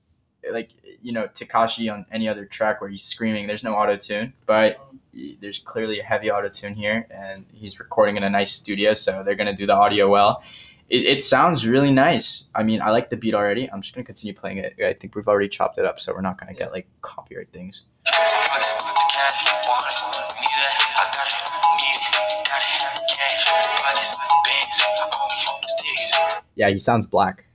like 0.50 0.70
you 1.02 1.12
know 1.12 1.28
Tekashi 1.28 1.92
on 1.92 2.06
any 2.12 2.28
other 2.28 2.44
track 2.44 2.80
where 2.80 2.90
he's 2.90 3.02
screaming. 3.02 3.46
There's 3.46 3.64
no 3.64 3.74
auto 3.74 3.96
tune, 3.96 4.34
but 4.46 4.76
um, 4.76 5.00
there's 5.40 5.58
clearly 5.58 5.98
a 6.00 6.02
heavy 6.02 6.30
auto 6.30 6.48
tune 6.48 6.74
here, 6.74 7.06
and 7.10 7.46
he's 7.52 7.80
recording 7.80 8.16
in 8.16 8.22
a 8.22 8.30
nice 8.30 8.52
studio, 8.52 8.94
so 8.94 9.22
they're 9.24 9.34
gonna 9.34 9.56
do 9.56 9.66
the 9.66 9.74
audio 9.74 10.08
well. 10.08 10.42
It, 10.88 11.06
it 11.06 11.22
sounds 11.22 11.66
really 11.66 11.90
nice. 11.90 12.48
I 12.54 12.62
mean, 12.62 12.82
I 12.82 12.90
like 12.90 13.08
the 13.10 13.16
beat 13.16 13.34
already. 13.34 13.70
I'm 13.70 13.80
just 13.80 13.94
gonna 13.94 14.04
continue 14.04 14.34
playing 14.34 14.58
it. 14.58 14.74
I 14.84 14.92
think 14.92 15.14
we've 15.14 15.28
already 15.28 15.48
chopped 15.48 15.78
it 15.78 15.84
up, 15.84 16.00
so 16.00 16.12
we're 16.12 16.20
not 16.20 16.38
gonna 16.38 16.54
get 16.54 16.70
like 16.72 16.86
copyright 17.00 17.50
things. 17.52 17.84
Pockets, 18.04 18.72
the 18.74 18.90
cash, 19.12 19.46
want 19.68 19.86
it, 19.86 20.40
need 20.40 20.48
that, 20.60 20.74
I 20.98 21.04
got 21.14 21.26
it, 21.26 21.34
need 21.80 21.96
it, 21.96 22.46
got 22.46 22.60
it, 22.60 23.08
cash, 23.08 23.46
pockets, 23.82 24.16
bands, 24.44 24.82
on 25.14 25.28
me, 25.28 25.68
sticks. 25.68 26.42
Yeah, 26.56 26.68
he 26.68 26.78
sounds 26.78 27.06
black. 27.06 27.46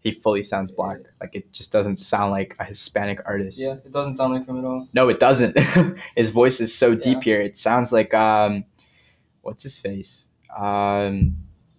He 0.00 0.12
fully 0.12 0.44
sounds 0.44 0.70
black. 0.70 0.98
Like 1.20 1.34
it 1.34 1.52
just 1.52 1.72
doesn't 1.72 1.96
sound 1.96 2.30
like 2.30 2.54
a 2.60 2.64
Hispanic 2.64 3.20
artist. 3.26 3.58
Yeah, 3.58 3.72
it 3.84 3.90
doesn't 3.92 4.14
sound 4.16 4.34
like 4.34 4.46
him 4.46 4.58
at 4.58 4.64
all. 4.64 4.86
No, 4.92 5.08
it 5.08 5.18
doesn't. 5.18 5.58
his 6.14 6.30
voice 6.30 6.60
is 6.60 6.72
so 6.72 6.90
Yeah. 6.90 6.94
deep 7.00 7.22
here. 7.24 7.40
It 7.40 7.56
sounds 7.56 7.92
like 7.92 8.14
um, 8.14 8.64
what's 9.42 9.64
his 9.64 9.78
face? 9.78 10.28
Um, 10.56 11.38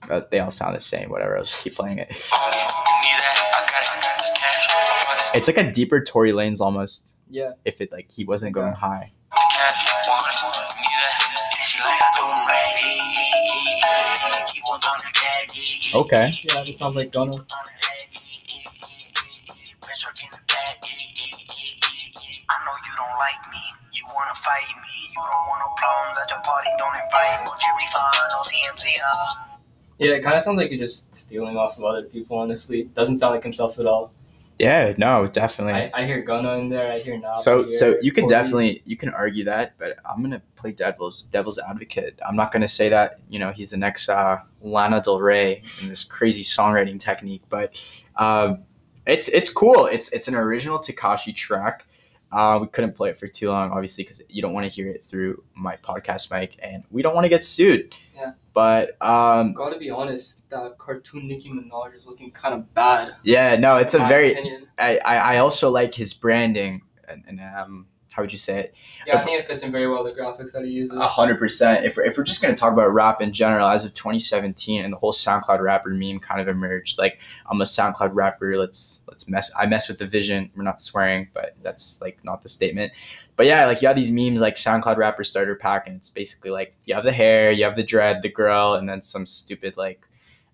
uh, 0.10 0.22
they 0.32 0.40
all 0.40 0.50
sound 0.50 0.76
the 0.76 0.80
same. 0.80 1.10
Whatever. 1.10 1.38
I'll 1.38 1.44
just 1.44 1.62
keep 1.64 1.74
playing 1.74 2.00
it. 2.00 2.10
On 2.10 2.16
me, 2.50 2.58
need 2.58 3.20
that, 3.20 3.52
I 3.54 3.56
got 3.66 3.84
it, 3.84 3.90
I 3.90 3.92
got 4.02 4.18
this 4.20 4.32
cash, 4.36 4.68
pockets, 4.70 5.32
It's 5.36 5.48
like 5.48 5.58
a 5.58 5.72
deeper 5.72 6.02
Tory 6.04 6.32
Lanez 6.32 6.62
almost. 6.62 7.14
Yeah. 7.30 7.52
If 7.66 7.82
it 7.82 7.92
like 7.92 8.10
he 8.12 8.24
wasn't 8.24 8.54
going 8.54 8.72
Okay. 8.74 8.80
high. 8.80 9.12
cash, 9.52 10.08
want 10.08 10.26
it, 10.28 10.32
need 10.80 11.04
that, 11.04 11.20
and 11.60 11.68
she 11.68 11.80
like 11.84 12.00
I 12.00 12.02
do 12.16 12.24
rag, 12.48 12.80
keep 14.48 14.64
on 14.72 14.80
doing 14.80 15.02
the 15.04 15.12
gag, 15.12 15.52
Okay. 16.06 16.32
Yeah, 16.44 16.64
this 16.64 16.78
sounds 16.78 16.96
like 16.96 17.12
Gunna. 17.12 17.34
I 22.48 22.56
know 22.64 22.72
you 22.80 22.94
don't 22.96 23.18
like 23.20 23.44
me. 23.52 23.60
You 23.94 24.06
wanna 24.16 24.32
fight 24.36 24.72
me. 24.80 24.96
You 25.12 25.20
don't 25.20 25.46
want 25.52 25.60
no 25.60 25.68
problems 25.76 26.16
at 26.24 26.30
your 26.32 26.40
party. 26.44 26.72
Don't 26.80 26.96
invite 26.96 27.44
me. 27.44 27.52
Jerry 27.60 27.88
Fine, 27.92 28.28
no 28.32 28.40
TMZ. 28.48 28.88
Yeah, 30.00 30.12
it 30.12 30.24
kind 30.24 30.36
of 30.36 30.44
sounds 30.44 30.58
like 30.58 30.70
he's 30.70 30.80
just 30.80 31.16
stealing 31.16 31.58
off 31.58 31.78
of 31.78 31.84
other 31.84 32.04
people. 32.04 32.38
Honestly, 32.38 32.84
doesn't 32.84 33.18
sound 33.18 33.34
like 33.36 33.44
himself 33.44 33.80
at 33.80 33.86
all. 33.86 34.14
Yeah. 34.60 34.94
No. 34.98 35.28
Definitely. 35.28 35.74
I, 35.74 35.92
I 35.94 36.06
hear 36.06 36.22
Gunna 36.22 36.54
in 36.54 36.70
there. 36.70 36.92
I 36.92 37.00
hear 37.00 37.18
Nav. 37.18 37.38
so 37.38 37.70
so 37.70 37.98
you 38.02 38.12
can 38.12 38.24
Corey. 38.24 38.30
definitely 38.30 38.82
you 38.86 38.98
can 38.98 39.10
argue 39.10 39.44
that, 39.46 39.78
but 39.78 39.98
I'm 40.06 40.22
gonna 40.22 40.42
play 40.56 40.72
devil's 40.72 41.24
devil's 41.24 41.60
advocate. 41.60 42.20
I'm 42.28 42.36
not 42.36 42.52
gonna 42.52 42.68
say 42.68 42.90
that 42.90 43.20
you 43.30 43.40
know 43.40 43.52
he's 43.52 43.72
the 43.72 43.78
next 43.78 44.10
uh, 44.10 44.40
Lana 44.62 45.02
Del 45.02 45.20
Rey 45.20 45.62
in 45.82 45.90
this 45.90 46.04
crazy 46.04 46.42
songwriting 46.42 47.00
technique, 47.00 47.44
but 47.50 47.84
um, 48.16 48.64
it's 49.06 49.30
it's 49.30 49.52
cool. 49.52 49.86
It's 49.86 50.12
it's 50.12 50.28
an 50.28 50.36
original 50.36 50.80
Tekashi 50.80 51.36
track. 51.36 51.86
Uh, 52.32 52.60
we 52.62 52.68
couldn't 52.68 52.94
play 52.94 53.10
it 53.10 53.18
for 53.18 53.28
too 53.28 53.50
long, 53.50 53.72
obviously, 53.72 54.04
because 54.04 54.22
you 54.28 54.42
don't 54.42 54.54
want 54.54 54.66
to 54.66 54.70
hear 54.70 54.90
it 54.90 55.04
through 55.04 55.44
my 55.56 55.78
podcast 55.78 56.30
mic, 56.30 56.58
and 56.62 56.84
we 56.92 57.02
don't 57.02 57.16
want 57.16 57.24
to 57.24 57.30
get 57.30 57.46
sued. 57.46 57.96
Yeah. 58.16 58.34
But 58.58 59.00
um, 59.04 59.54
Gotta 59.54 59.78
be 59.78 59.92
honest, 59.92 60.50
that 60.50 60.80
cartoon 60.80 61.28
Nicki 61.28 61.48
Minaj 61.48 61.94
is 61.94 62.08
looking 62.08 62.32
kind 62.32 62.56
of 62.56 62.74
bad. 62.74 63.14
yeah, 63.24 63.56
no, 63.56 63.78
it's 63.78 63.94
a 63.94 64.00
very. 64.00 64.32
opinion. 64.32 64.68
I, 64.80 64.98
I 65.06 65.38
also 65.38 65.70
like 65.70 65.94
his 65.94 66.16
branding, 66.16 66.82
and, 67.08 67.24
and 67.28 67.40
um, 67.40 67.86
how 68.14 68.24
would 68.24 68.32
you 68.32 68.40
say 68.40 68.62
it? 68.62 68.76
Yeah, 69.06 69.18
I 69.18 69.20
think 69.20 69.40
it 69.40 69.46
fits 69.46 69.62
in 69.62 69.72
very 69.72 69.88
well 69.88 70.04
the 70.04 70.10
graphics 70.10 70.54
that 70.54 70.66
he 70.66 70.72
uses. 70.72 70.98
A 70.98 71.06
hundred 71.06 71.38
percent. 71.38 71.86
If 71.86 71.98
we're, 71.98 72.06
if 72.06 72.18
we're 72.18 72.24
just 72.24 72.42
gonna 72.42 72.56
talk 72.56 72.74
about 72.74 72.92
rap 72.92 73.22
in 73.22 73.32
general, 73.32 73.70
as 73.70 73.86
of 73.86 73.94
2017, 73.94 74.84
and 74.84 74.92
the 74.92 74.98
whole 74.98 75.14
SoundCloud 75.14 75.60
rapper 75.60 75.90
meme 75.90 76.18
kind 76.18 76.42
of 76.42 76.48
emerged. 76.48 76.98
Like 76.98 77.20
I'm 77.46 77.62
a 77.62 77.64
SoundCloud 77.64 78.10
rapper. 78.14 78.58
Let's 78.58 79.02
let's 79.08 79.30
mess. 79.30 79.52
I 79.56 79.68
mess 79.68 79.88
with 79.88 80.00
the 80.00 80.08
vision. 80.08 80.50
We're 80.56 80.64
not 80.64 80.82
swearing, 80.82 81.28
but 81.32 81.56
that's 81.62 82.02
like 82.02 82.24
not 82.24 82.42
the 82.42 82.50
statement. 82.50 82.92
But 83.38 83.46
yeah, 83.46 83.68
like 83.68 83.82
you 83.82 83.88
have 83.88 83.96
these 83.96 84.12
memes 84.12 84.42
like 84.42 84.56
SoundCloud 84.56 84.98
rapper 84.98 85.24
starter 85.24 85.56
pack, 85.56 85.88
and 85.88 85.96
it's 85.96 86.10
basically 86.10 86.50
like 86.50 86.76
you 86.86 86.96
have 86.96 87.06
the 87.06 87.14
hair, 87.14 87.52
you 87.52 87.64
have 87.64 87.78
the 87.78 87.84
dread, 87.84 88.24
the 88.24 88.30
girl, 88.30 88.74
and 88.74 88.90
then 88.90 89.02
some 89.02 89.26
stupid 89.26 89.78
like 89.78 90.02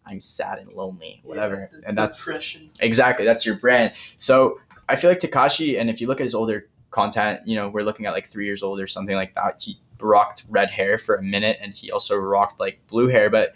I'm 0.06 0.19
sad 0.19 0.60
and 0.60 0.72
lonely, 0.74 1.22
whatever. 1.24 1.69
Yeah, 1.72 1.80
the 1.80 1.88
and 1.88 1.98
that's 1.98 2.24
depression. 2.24 2.72
Exactly, 2.82 3.26
that's 3.26 3.46
your 3.46 3.56
brand. 3.56 3.93
So 4.17 4.60
I 4.89 4.98
feel 4.98 5.10
like 5.10 5.19
Tekashi, 5.19 5.80
and 5.80 5.89
if 5.89 6.02
you 6.02 6.08
look 6.08 6.19
at 6.19 6.26
his 6.26 6.36
older 6.36 6.67
content, 6.91 7.39
you 7.46 7.56
know, 7.56 7.69
we're 7.69 7.84
looking 7.84 8.06
at 8.06 8.12
like 8.12 8.28
three 8.28 8.46
years 8.46 8.62
old 8.62 8.82
or 8.82 8.88
something 8.88 9.15
like 9.15 9.34
that. 9.36 9.62
He 9.62 9.80
rocked 10.02 10.43
red 10.50 10.69
hair 10.69 10.98
for 10.98 11.15
a 11.15 11.24
minute, 11.24 11.58
and 11.62 11.74
he 11.74 11.89
also 11.89 12.17
rocked 12.17 12.60
like 12.60 12.86
blue 12.88 13.08
hair. 13.08 13.30
But 13.30 13.54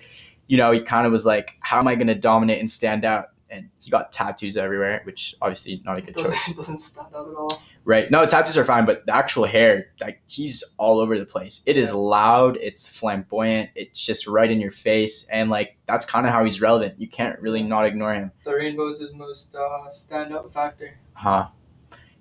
you 0.47 0.55
know, 0.55 0.71
he 0.71 0.79
kind 0.79 1.05
of 1.05 1.11
was 1.11 1.25
like, 1.25 1.57
"How 1.59 1.79
am 1.79 1.87
I 1.89 1.95
going 1.95 2.07
to 2.07 2.15
dominate 2.15 2.59
and 2.59 2.71
stand 2.71 3.03
out?" 3.03 3.29
And 3.49 3.69
he 3.79 3.89
got 3.89 4.11
tattoos 4.11 4.57
everywhere, 4.57 5.01
which 5.03 5.35
obviously 5.41 5.81
not 5.85 5.97
a 5.97 6.01
good 6.01 6.15
choice. 6.15 6.27
Doesn't, 6.27 6.55
doesn't 6.57 6.77
stand 6.77 7.07
out 7.15 7.29
at 7.29 7.35
all. 7.35 7.61
Right. 7.85 8.11
No, 8.11 8.25
tattoos 8.25 8.57
are 8.57 8.65
fine, 8.65 8.85
but 8.85 9.05
the 9.05 9.15
actual 9.15 9.45
hair, 9.45 9.91
like 10.01 10.21
he's 10.27 10.63
all 10.77 10.99
over 10.99 11.17
the 11.17 11.25
place. 11.25 11.61
It 11.65 11.77
is 11.77 11.93
loud, 11.93 12.57
it's 12.57 12.89
flamboyant, 12.89 13.69
it's 13.75 14.05
just 14.05 14.27
right 14.27 14.51
in 14.51 14.59
your 14.59 14.71
face, 14.71 15.25
and 15.27 15.49
like 15.49 15.77
that's 15.85 16.05
kind 16.05 16.27
of 16.27 16.33
how 16.33 16.43
he's 16.43 16.59
relevant. 16.59 16.99
You 16.99 17.07
can't 17.07 17.39
really 17.39 17.63
not 17.63 17.85
ignore 17.85 18.13
him. 18.13 18.31
The 18.43 18.55
rainbow 18.55 18.89
is 18.89 18.99
his 18.99 19.13
most 19.13 19.55
uh, 19.55 19.89
standout 19.89 20.51
factor. 20.51 20.99
Huh. 21.13 21.47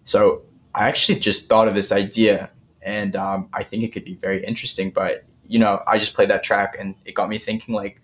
So 0.04 0.42
I 0.72 0.86
actually 0.86 1.18
just 1.18 1.48
thought 1.48 1.66
of 1.66 1.74
this 1.74 1.90
idea, 1.90 2.50
and 2.80 3.16
um, 3.16 3.48
I 3.52 3.64
think 3.64 3.82
it 3.82 3.88
could 3.88 4.04
be 4.04 4.14
very 4.14 4.44
interesting. 4.44 4.90
But 4.90 5.24
you 5.48 5.58
know, 5.58 5.82
I 5.86 5.98
just 5.98 6.14
played 6.14 6.30
that 6.30 6.42
track, 6.42 6.76
and 6.78 6.94
it 7.04 7.14
got 7.14 7.28
me 7.28 7.38
thinking, 7.38 7.74
like, 7.74 8.00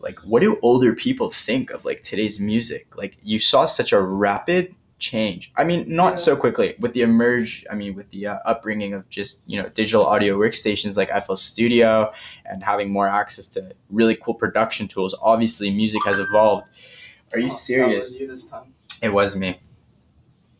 like 0.00 0.18
what 0.20 0.40
do 0.42 0.58
older 0.62 0.94
people 0.94 1.30
think 1.30 1.70
of 1.70 1.84
like 1.84 2.02
today's 2.02 2.40
music? 2.40 2.96
Like, 2.96 3.18
you 3.22 3.38
saw 3.38 3.64
such 3.66 3.92
a 3.92 4.00
rapid 4.00 4.74
change. 4.98 5.52
I 5.56 5.64
mean, 5.64 5.84
not 5.88 6.10
Yeah. 6.12 6.14
so 6.16 6.36
quickly 6.36 6.74
with 6.78 6.92
the 6.92 7.02
emerge. 7.02 7.64
I 7.70 7.74
mean, 7.74 7.94
with 7.94 8.10
the 8.10 8.26
uh, 8.26 8.38
upbringing 8.44 8.92
of 8.92 9.08
just 9.08 9.42
you 9.46 9.60
know 9.62 9.68
digital 9.70 10.04
audio 10.06 10.36
workstations 10.38 10.96
like 10.96 11.08
FL 11.24 11.34
Studio, 11.36 12.12
and 12.44 12.62
having 12.64 12.90
more 12.90 13.08
access 13.08 13.46
to 13.50 13.72
really 13.88 14.14
cool 14.16 14.34
production 14.34 14.88
tools. 14.88 15.14
Obviously, 15.22 15.70
music 15.70 16.02
has 16.04 16.18
evolved. 16.18 16.68
Are 17.32 17.38
you 17.38 17.46
Oh, 17.46 17.48
serious? 17.48 18.14
You 18.14 18.26
this 18.26 18.44
time. 18.44 18.74
It 19.02 19.10
was 19.14 19.36
me. 19.36 19.60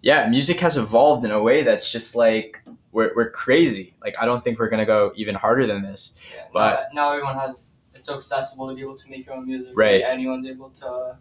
Yeah, 0.02 0.28
music 0.28 0.60
has 0.60 0.76
evolved 0.78 1.24
in 1.26 1.30
a 1.30 1.42
way 1.42 1.62
that's 1.62 1.92
just 1.92 2.16
like 2.16 2.62
we're, 2.92 3.12
we're 3.14 3.30
crazy. 3.30 3.94
Like 4.02 4.16
I 4.20 4.24
don't 4.24 4.42
think 4.42 4.58
we're 4.58 4.70
gonna 4.70 4.86
go 4.86 5.12
even 5.16 5.34
harder 5.34 5.66
than 5.66 5.82
this. 5.82 6.16
Yeah, 6.34 6.44
But- 6.52 6.88
now, 6.94 7.02
now 7.02 7.12
everyone 7.12 7.36
has 7.36 7.72
it's 8.00 8.08
so 8.08 8.14
accessible 8.16 8.68
to 8.68 8.74
be 8.74 8.80
able 8.82 8.96
to 8.96 9.08
make 9.10 9.26
your 9.26 9.36
own 9.36 9.46
music. 9.46 9.72
Right. 9.76 10.02
Anyone's 10.02 10.46
able 10.46 10.70
to 10.70 11.16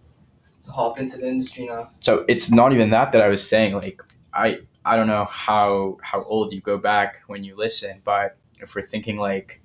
to 0.64 0.72
hop 0.72 1.00
into 1.00 1.18
the 1.18 1.28
industry 1.28 1.66
now. 1.68 1.92
So 2.00 2.26
it's 2.28 2.52
not 2.52 2.74
even 2.74 2.90
that 2.90 3.12
that 3.12 3.22
I 3.22 3.28
was 3.28 3.48
saying. 3.48 3.74
Like 3.74 4.02
I 4.34 4.62
I 4.86 4.96
don't 4.96 5.08
know 5.08 5.26
how 5.26 5.98
how 6.02 6.24
old 6.24 6.54
you 6.54 6.62
go 6.62 6.78
back 6.78 7.22
when 7.28 7.44
you 7.44 7.56
listen, 7.56 8.02
but 8.04 8.38
if 8.60 8.74
we're 8.76 8.88
thinking 8.88 9.18
like 9.18 9.62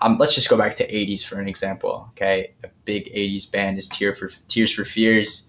um, 0.00 0.16
let's 0.18 0.34
just 0.34 0.48
go 0.48 0.56
back 0.56 0.74
to 0.76 0.84
80s 0.90 1.24
for 1.24 1.38
an 1.40 1.48
example. 1.48 2.08
Okay, 2.10 2.54
a 2.64 2.68
big 2.84 3.04
80s 3.14 3.50
band 3.50 3.78
is 3.78 3.86
Tear 3.88 4.14
for 4.14 4.28
Tears 4.48 4.72
for 4.72 4.84
Fears. 4.84 5.48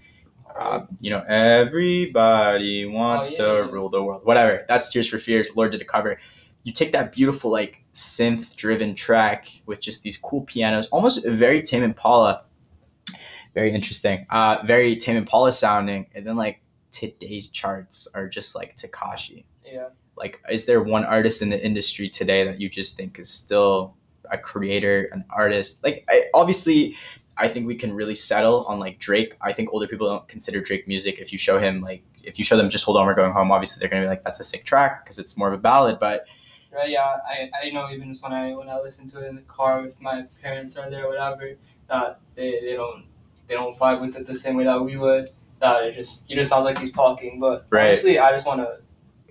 Um, 0.56 0.88
you 1.02 1.10
know, 1.10 1.24
everybody 1.28 2.86
wants 2.86 3.28
Oh, 3.28 3.32
yeah, 3.32 3.38
to 3.62 3.66
yeah. 3.68 3.72
rule 3.74 3.90
the 3.90 4.04
world. 4.04 4.22
Whatever. 4.26 4.64
That's 4.68 4.92
Tears 4.94 5.08
for 5.10 5.18
Fears. 5.18 5.50
Lorde 5.56 5.72
did 5.72 5.82
a 5.82 5.86
cover. 5.86 6.20
You 6.64 6.72
take 6.72 6.92
that 6.92 7.12
beautiful, 7.12 7.50
like, 7.52 7.83
synth 7.94 8.56
driven 8.56 8.96
track 8.96 9.48
with 9.66 9.80
just 9.80 10.04
these 10.04 10.18
cool 10.18 10.42
pianos, 10.42 10.88
almost 10.88 11.26
very 11.26 11.62
Tame 11.62 11.84
Impala. 11.84 12.44
Very 13.54 13.72
interesting. 13.74 14.26
Uh, 14.30 14.64
very 14.66 14.96
Tame 14.96 15.18
Impala 15.18 15.52
sounding. 15.52 16.08
And 16.16 16.26
then, 16.26 16.36
like, 16.36 16.62
today's 16.92 17.50
charts 17.50 18.08
are 18.16 18.28
just 18.28 18.56
like 18.56 18.76
Tekashi. 18.76 19.46
yeah. 19.66 19.90
Like, 20.16 20.42
is 20.50 20.66
there 20.66 20.82
one 20.82 21.06
artist 21.06 21.42
in 21.42 21.50
the 21.50 21.64
industry 21.64 22.08
today 22.10 22.44
that 22.44 22.60
you 22.62 22.70
just 22.70 22.96
think 22.96 23.18
is 23.18 23.30
still 23.30 23.96
a 24.30 24.38
creator, 24.38 25.10
an 25.12 25.26
artist? 25.30 25.84
Like, 25.84 26.06
I, 26.08 26.26
obviously, 26.36 26.96
I 27.36 27.48
think 27.48 27.66
we 27.66 27.76
can 27.76 27.94
really 27.94 28.14
settle 28.14 28.66
on 28.66 28.80
like 28.80 29.00
Drake. 29.00 29.36
I 29.42 29.54
think 29.54 29.74
older 29.74 29.88
people 29.88 30.08
don't 30.08 30.28
consider 30.28 30.62
Drake 30.62 30.88
music. 30.88 31.20
If 31.20 31.32
you 31.32 31.40
show 31.40 31.60
him 31.60 31.82
like, 31.82 32.04
if 32.24 32.38
you 32.38 32.46
show 32.46 32.58
them 32.58 32.70
just 32.70 32.86
"Hold 32.86 32.98
On, 32.98 33.08
We're 33.08 33.16
Going 33.16 33.34
Home," 33.34 33.52
obviously 33.52 33.80
they're 33.80 33.90
gonna 33.90 34.04
be 34.04 34.08
like, 34.08 34.24
"That's 34.24 34.40
a 34.40 34.44
sick 34.44 34.66
track" 34.66 35.04
because 35.04 35.18
it's 35.18 35.36
more 35.36 35.48
of 35.48 35.54
a 35.54 35.58
ballad. 35.58 35.98
But 36.00 36.26
Right, 36.74 36.90
yeah, 36.92 37.18
I, 37.28 37.52
I 37.64 37.70
know 37.72 37.90
even 37.92 38.10
just 38.10 38.24
when 38.24 38.34
I 38.34 38.56
when 38.56 38.70
I 38.70 38.80
listen 38.82 39.08
to 39.10 39.26
it 39.26 39.30
in 39.30 39.36
the 39.36 39.44
car 39.44 39.86
if 39.88 40.02
my 40.02 40.26
parents 40.42 40.78
are 40.78 40.90
there 40.90 41.06
or 41.06 41.10
whatever, 41.10 41.54
that 41.90 42.22
they, 42.36 42.60
they 42.62 42.74
don't 42.76 43.06
they 43.48 43.56
don't 43.56 43.78
vibe 43.78 44.02
with 44.02 44.18
it 44.18 44.28
the 44.28 44.36
same 44.36 44.58
way 44.58 44.66
that 44.66 44.84
we 44.84 44.98
would. 44.98 45.30
That 45.60 45.86
it 45.86 45.94
just 45.94 46.28
he 46.30 46.36
just 46.36 46.50
sounds 46.50 46.66
like 46.66 46.80
he's 46.80 46.92
talking. 46.94 47.40
But 47.40 47.68
Right. 47.70 47.86
honestly, 47.86 48.20
I 48.20 48.32
just 48.32 48.46
want 48.48 48.62
to 48.62 48.80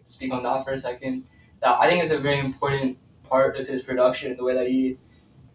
speak 0.04 0.32
on 0.32 0.42
that 0.44 0.64
for 0.64 0.72
a 0.72 0.78
second. 0.78 1.24
That 1.60 1.78
I 1.80 1.88
think 1.88 2.02
it's 2.02 2.12
a 2.12 2.18
very 2.18 2.38
important 2.38 2.98
part 3.24 3.58
of 3.58 3.68
his 3.68 3.82
production, 3.82 4.36
the 4.36 4.44
way 4.44 4.54
that 4.54 4.68
he 4.68 4.98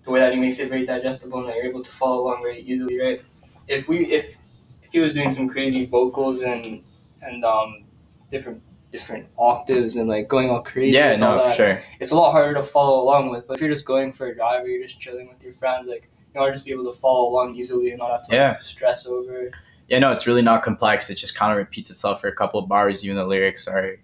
the 0.03 0.11
way 0.11 0.19
that 0.21 0.33
he 0.33 0.39
makes 0.39 0.59
it 0.59 0.69
very 0.69 0.85
digestible 0.85 1.39
and 1.39 1.49
that 1.49 1.55
you're 1.57 1.65
able 1.65 1.83
to 1.83 1.91
follow 1.91 2.23
along 2.23 2.43
very 2.43 2.61
easily. 2.61 2.99
Right. 2.99 3.21
If 3.67 3.87
we 3.87 4.07
if 4.07 4.37
if 4.83 4.91
he 4.93 4.99
was 4.99 5.13
doing 5.13 5.31
some 5.31 5.49
crazy 5.49 5.85
vocals 5.85 6.41
and 6.41 6.83
and 7.21 7.45
um 7.45 7.85
different 8.31 8.61
different 8.91 9.27
octaves 9.37 9.95
and 9.95 10.07
like 10.07 10.27
going 10.27 10.49
all 10.49 10.61
crazy. 10.61 10.95
yeah, 10.95 11.15
no, 11.15 11.39
for 11.41 11.51
sure. 11.51 11.81
it's 11.99 12.11
a 12.11 12.15
lot 12.15 12.31
harder 12.31 12.53
to 12.55 12.63
follow 12.63 13.03
along 13.03 13.29
with. 13.29 13.47
But 13.47 13.55
if 13.55 13.61
you're 13.61 13.69
just 13.69 13.85
going 13.85 14.13
for 14.13 14.27
a 14.27 14.35
drive 14.35 14.63
or 14.63 14.67
you're 14.67 14.85
just 14.85 14.99
chilling 14.99 15.27
with 15.27 15.43
your 15.43 15.53
friends, 15.53 15.87
like 15.87 16.09
you 16.33 16.39
know, 16.39 16.49
just 16.49 16.65
be 16.65 16.71
able 16.71 16.91
to 16.91 16.97
follow 16.97 17.29
along 17.29 17.55
easily 17.55 17.89
and 17.89 17.99
not 17.99 18.11
have 18.11 18.27
to 18.27 18.35
like, 18.35 18.61
stress 18.61 19.05
over. 19.05 19.41
it. 19.43 19.53
Yeah, 19.87 19.99
no, 19.99 20.11
it's 20.11 20.27
really 20.27 20.41
not 20.41 20.63
complex. 20.63 21.09
It 21.09 21.15
just 21.15 21.35
kind 21.35 21.51
of 21.51 21.57
repeats 21.57 21.89
itself 21.89 22.21
for 22.21 22.27
a 22.27 22.35
couple 22.35 22.59
of 22.59 22.67
bars, 22.67 23.03
even 23.03 23.15
the 23.15 23.25
lyrics 23.25 23.67
are 23.67 23.97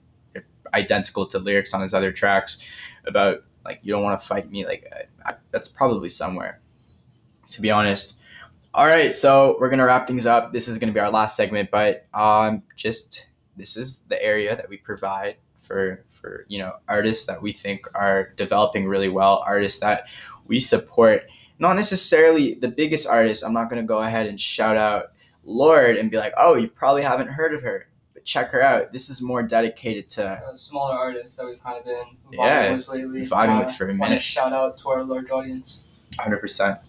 identical 0.73 1.25
to 1.27 1.39
lyrics 1.39 1.73
on 1.73 1.81
his 1.81 1.93
other 1.93 2.11
tracks 2.11 2.65
about 3.05 3.43
like 3.63 3.79
you 3.83 3.93
don't 3.93 4.03
want 4.03 4.19
to 4.19 4.25
fight 4.25 4.49
me. 4.49 4.65
Like 4.65 4.91
I, 5.25 5.31
I, 5.31 5.35
that's 5.51 5.67
probably 5.69 6.09
somewhere, 6.09 6.61
to 7.49 7.61
be 7.61 7.71
honest. 7.71 8.19
All 8.73 8.87
right, 8.87 9.13
so 9.13 9.57
we're 9.59 9.69
gonna 9.69 9.85
wrap 9.85 10.07
things 10.07 10.25
up. 10.25 10.51
This 10.51 10.67
is 10.67 10.79
gonna 10.79 10.91
be 10.91 10.99
our 10.99 11.11
last 11.11 11.35
segment, 11.35 11.69
but 11.69 12.07
um, 12.13 12.63
just 12.75 13.27
this 13.57 13.77
is 13.77 13.99
the 14.09 14.21
area 14.23 14.55
that 14.55 14.69
we 14.69 14.77
provide 14.77 15.35
for 15.61 16.03
for 16.09 16.45
you 16.49 16.59
know 16.59 16.73
artists 16.87 17.25
that 17.27 17.41
we 17.41 17.51
think 17.53 17.85
are 17.95 18.33
developing 18.35 18.87
really 18.87 19.09
well, 19.09 19.43
artists 19.45 19.79
that 19.79 20.07
we 20.47 20.59
support. 20.59 21.23
Not 21.59 21.75
necessarily 21.75 22.55
the 22.55 22.67
biggest 22.67 23.07
artists. 23.07 23.43
I'm 23.43 23.53
not 23.53 23.69
gonna 23.69 23.83
go 23.83 23.99
ahead 24.01 24.27
and 24.27 24.39
shout 24.41 24.75
out 24.75 25.11
Lorde 25.45 25.97
and 25.97 26.09
be 26.11 26.17
like, 26.17 26.33
oh, 26.37 26.55
you 26.55 26.67
probably 26.69 27.03
haven't 27.03 27.27
heard 27.27 27.53
of 27.53 27.61
her, 27.61 27.87
but 28.13 28.25
check 28.25 28.51
her 28.51 28.61
out. 28.61 28.91
This 28.91 29.09
is 29.09 29.21
more 29.21 29.43
dedicated 29.43 30.09
to 30.09 30.25
Uh, 30.25 30.53
smaller 30.53 30.95
artists 30.97 31.35
that 31.37 31.45
we've 31.45 31.61
kind 31.61 31.77
of 31.77 31.85
been 31.85 32.05
vibing 32.31 32.45
Yeah, 32.45 32.71
with 32.75 32.87
lately. 32.89 33.25
vibing 33.25 33.61
Uh, 33.61 33.65
with 33.65 33.75
for 33.75 33.89
a 33.89 33.93
minute. 33.93 34.19
Shout 34.21 34.51
out 34.53 34.77
to 34.79 34.89
our 34.89 35.03
large 35.03 35.29
audience. 35.31 35.87
100%, 36.19 36.79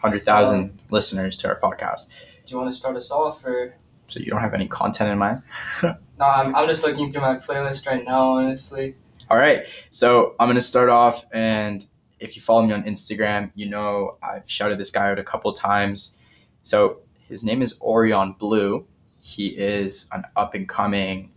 100,000 0.00 0.78
listeners 0.90 1.36
to 1.38 1.48
our 1.48 1.58
podcast. 1.58 2.08
Do 2.46 2.52
you 2.52 2.56
want 2.58 2.70
to 2.70 2.76
start 2.76 2.96
us 2.96 3.10
off, 3.10 3.44
or 3.44 3.74
So 4.08 4.20
you 4.20 4.26
don't 4.26 4.40
have 4.40 4.54
any 4.54 4.68
content 4.68 5.10
in 5.10 5.18
mind? 5.18 5.42
no? 5.82 5.94
I'm, 6.20 6.54
I'm 6.54 6.66
just 6.66 6.84
looking 6.84 7.10
through 7.10 7.22
my 7.22 7.36
playlist 7.36 7.86
right 7.86 8.04
now. 8.04 8.36
Honestly, 8.36 8.94
All 9.30 9.36
right, 9.36 9.64
so 9.90 10.34
I'm 10.38 10.48
gonna 10.48 10.60
start 10.60 10.88
off, 10.88 11.24
and 11.32 11.84
if 12.20 12.36
you 12.36 12.42
follow 12.42 12.64
me 12.64 12.72
on 12.72 12.84
Instagram, 12.84 13.50
you 13.54 13.68
know 13.68 14.16
I've 14.22 14.50
shouted 14.50 14.78
this 14.78 14.90
guy 14.90 15.10
out 15.10 15.18
a 15.18 15.24
couple 15.24 15.52
times. 15.52 16.18
So 16.62 17.00
his 17.28 17.42
name 17.44 17.62
is 17.62 17.78
Orion 17.80 18.32
Blue. 18.32 18.86
He 19.20 19.48
is 19.48 20.08
an 20.12 20.24
up 20.36 20.54
and 20.54 20.68
coming, 20.68 21.32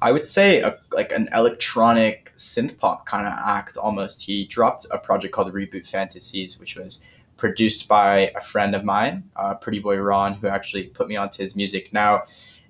I 0.00 0.12
would 0.12 0.26
say, 0.26 0.62
a, 0.62 0.78
like 0.92 1.12
an 1.12 1.28
electronic 1.34 2.32
synth 2.36 2.78
pop 2.78 3.04
kind 3.04 3.26
of 3.26 3.34
act 3.34 3.76
almost. 3.76 4.22
He 4.22 4.46
dropped 4.46 4.86
a 4.90 4.98
project 4.98 5.34
called 5.34 5.52
Reboot 5.52 5.86
Fantasies, 5.86 6.58
which 6.58 6.76
was 6.76 7.04
produced 7.38 7.88
by 7.88 8.30
a 8.36 8.40
friend 8.42 8.74
of 8.74 8.84
mine, 8.84 9.30
uh, 9.36 9.54
Pretty 9.54 9.78
Boy 9.78 9.96
Ron, 9.96 10.34
who 10.34 10.48
actually 10.48 10.88
put 10.88 11.08
me 11.08 11.16
onto 11.16 11.42
his 11.42 11.56
music. 11.56 11.90
Now, 11.92 12.24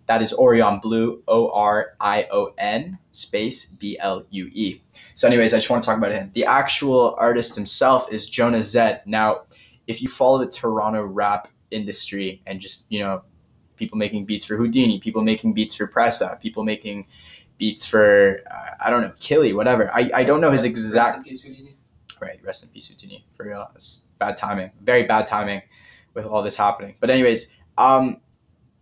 that 0.06 0.22
is 0.22 0.32
Orion 0.32 0.78
Blue, 0.78 1.22
O 1.26 1.50
R 1.50 1.94
I 2.00 2.28
O 2.30 2.54
N 2.56 2.98
space 3.10 3.66
B 3.66 3.98
L 3.98 4.24
U 4.30 4.48
E. 4.52 4.80
So, 5.14 5.26
anyways, 5.26 5.52
I 5.52 5.56
just 5.56 5.68
want 5.68 5.82
to 5.82 5.86
talk 5.86 5.98
about 5.98 6.12
him. 6.12 6.30
The 6.32 6.44
actual 6.44 7.16
artist 7.18 7.56
himself 7.56 8.10
is 8.12 8.28
Jonah 8.28 8.62
Zed. 8.62 9.02
Now, 9.04 9.42
if 9.86 10.00
you 10.00 10.08
follow 10.08 10.38
the 10.38 10.48
Toronto 10.48 11.02
rap 11.02 11.48
industry 11.70 12.42
and 12.46 12.60
just, 12.60 12.90
you 12.92 13.00
know, 13.00 13.22
people 13.76 13.98
making 13.98 14.24
beats 14.24 14.44
for 14.44 14.56
Houdini, 14.56 14.98
people 14.98 15.22
making 15.22 15.52
beats 15.54 15.74
for 15.74 15.86
Pressa, 15.86 16.40
people 16.40 16.64
making 16.64 17.06
beats 17.58 17.86
for, 17.86 18.42
uh, 18.50 18.70
I 18.80 18.90
don't 18.90 19.02
know, 19.02 19.12
Killy, 19.18 19.52
whatever. 19.52 19.90
I, 19.92 20.10
I 20.14 20.24
don't 20.24 20.40
know 20.40 20.50
his 20.50 20.64
exact. 20.64 21.28
Right, 22.20 22.38
rest 22.44 22.64
in 22.64 22.70
peace, 22.70 22.88
Houdini. 22.88 23.24
For 23.36 23.46
real, 23.46 23.70
it's 23.74 24.02
bad 24.18 24.36
timing, 24.36 24.70
very 24.82 25.04
bad 25.04 25.26
timing 25.26 25.62
with 26.14 26.26
all 26.26 26.42
this 26.42 26.56
happening. 26.56 26.96
But 27.00 27.10
anyways, 27.10 27.54
um, 27.76 28.20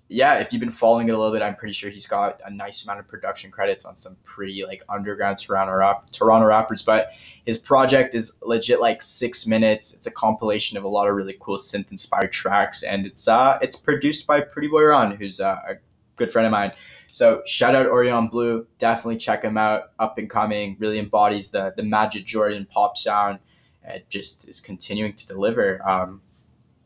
yeah, 0.08 0.38
if 0.38 0.52
you've 0.52 0.60
been 0.60 0.70
following 0.70 1.08
it 1.08 1.12
a 1.12 1.18
little 1.18 1.32
bit, 1.32 1.42
I'm 1.42 1.56
pretty 1.56 1.72
sure 1.74 1.90
he's 1.90 2.06
got 2.06 2.40
a 2.44 2.50
nice 2.50 2.84
amount 2.84 3.00
of 3.00 3.08
production 3.08 3.50
credits 3.50 3.84
on 3.84 3.96
some 3.96 4.16
pretty 4.24 4.64
like 4.64 4.82
underground 4.88 5.38
Toronto 5.38 5.74
rap 5.74 6.10
Toronto 6.12 6.46
rappers. 6.46 6.82
But 6.82 7.10
his 7.44 7.58
project 7.58 8.14
is 8.14 8.38
legit 8.42 8.80
like 8.80 9.02
six 9.02 9.46
minutes. 9.46 9.94
It's 9.94 10.06
a 10.06 10.12
compilation 10.12 10.78
of 10.78 10.84
a 10.84 10.88
lot 10.88 11.08
of 11.08 11.16
really 11.16 11.36
cool 11.40 11.58
synth 11.58 11.90
inspired 11.90 12.32
tracks, 12.32 12.82
and 12.82 13.04
it's 13.04 13.26
uh 13.26 13.58
it's 13.60 13.76
produced 13.76 14.26
by 14.26 14.40
Pretty 14.40 14.68
Boy 14.68 14.84
Ron, 14.84 15.16
who's 15.16 15.40
uh, 15.40 15.58
a 15.68 15.74
good 16.14 16.30
friend 16.30 16.46
of 16.46 16.52
mine. 16.52 16.72
So 17.16 17.40
shout 17.46 17.74
out 17.74 17.86
Orion 17.86 18.28
Blue, 18.28 18.66
definitely 18.76 19.16
check 19.16 19.42
him 19.42 19.56
out. 19.56 19.84
Up 19.98 20.18
and 20.18 20.28
coming, 20.28 20.76
really 20.78 20.98
embodies 20.98 21.50
the 21.50 21.72
the 21.74 21.82
Majid 21.82 22.26
Jordan 22.26 22.66
pop 22.70 22.98
sound, 22.98 23.38
and 23.82 24.02
just 24.10 24.46
is 24.46 24.60
continuing 24.60 25.14
to 25.14 25.26
deliver. 25.26 25.80
Um, 25.88 26.20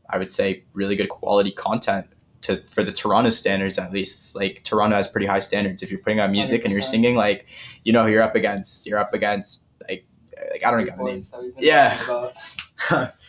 I 0.08 0.18
would 0.18 0.30
say 0.30 0.62
really 0.72 0.94
good 0.94 1.08
quality 1.08 1.50
content 1.50 2.06
to 2.42 2.58
for 2.68 2.84
the 2.84 2.92
Toronto 2.92 3.30
standards 3.30 3.76
at 3.76 3.90
least. 3.92 4.36
Like 4.36 4.62
Toronto 4.62 4.94
has 4.94 5.08
pretty 5.08 5.26
high 5.26 5.40
standards. 5.40 5.82
If 5.82 5.90
you're 5.90 5.98
putting 5.98 6.20
out 6.20 6.30
music 6.30 6.64
and 6.64 6.72
you're 6.72 6.82
singing, 6.82 7.16
like 7.16 7.48
you 7.82 7.92
know 7.92 8.04
who 8.04 8.12
you're 8.12 8.22
up 8.22 8.36
against. 8.36 8.86
You're 8.86 9.00
up 9.00 9.12
against 9.12 9.64
like 9.88 10.06
like 10.52 10.64
I 10.64 10.70
don't 10.70 10.78
Big 10.78 10.86
even 10.86 10.96
got 10.98 11.04
name. 11.06 11.14
boys 11.16 11.30
that 11.32 11.42
we've 11.42 11.56
been 11.56 11.64
Yeah. 11.64 13.10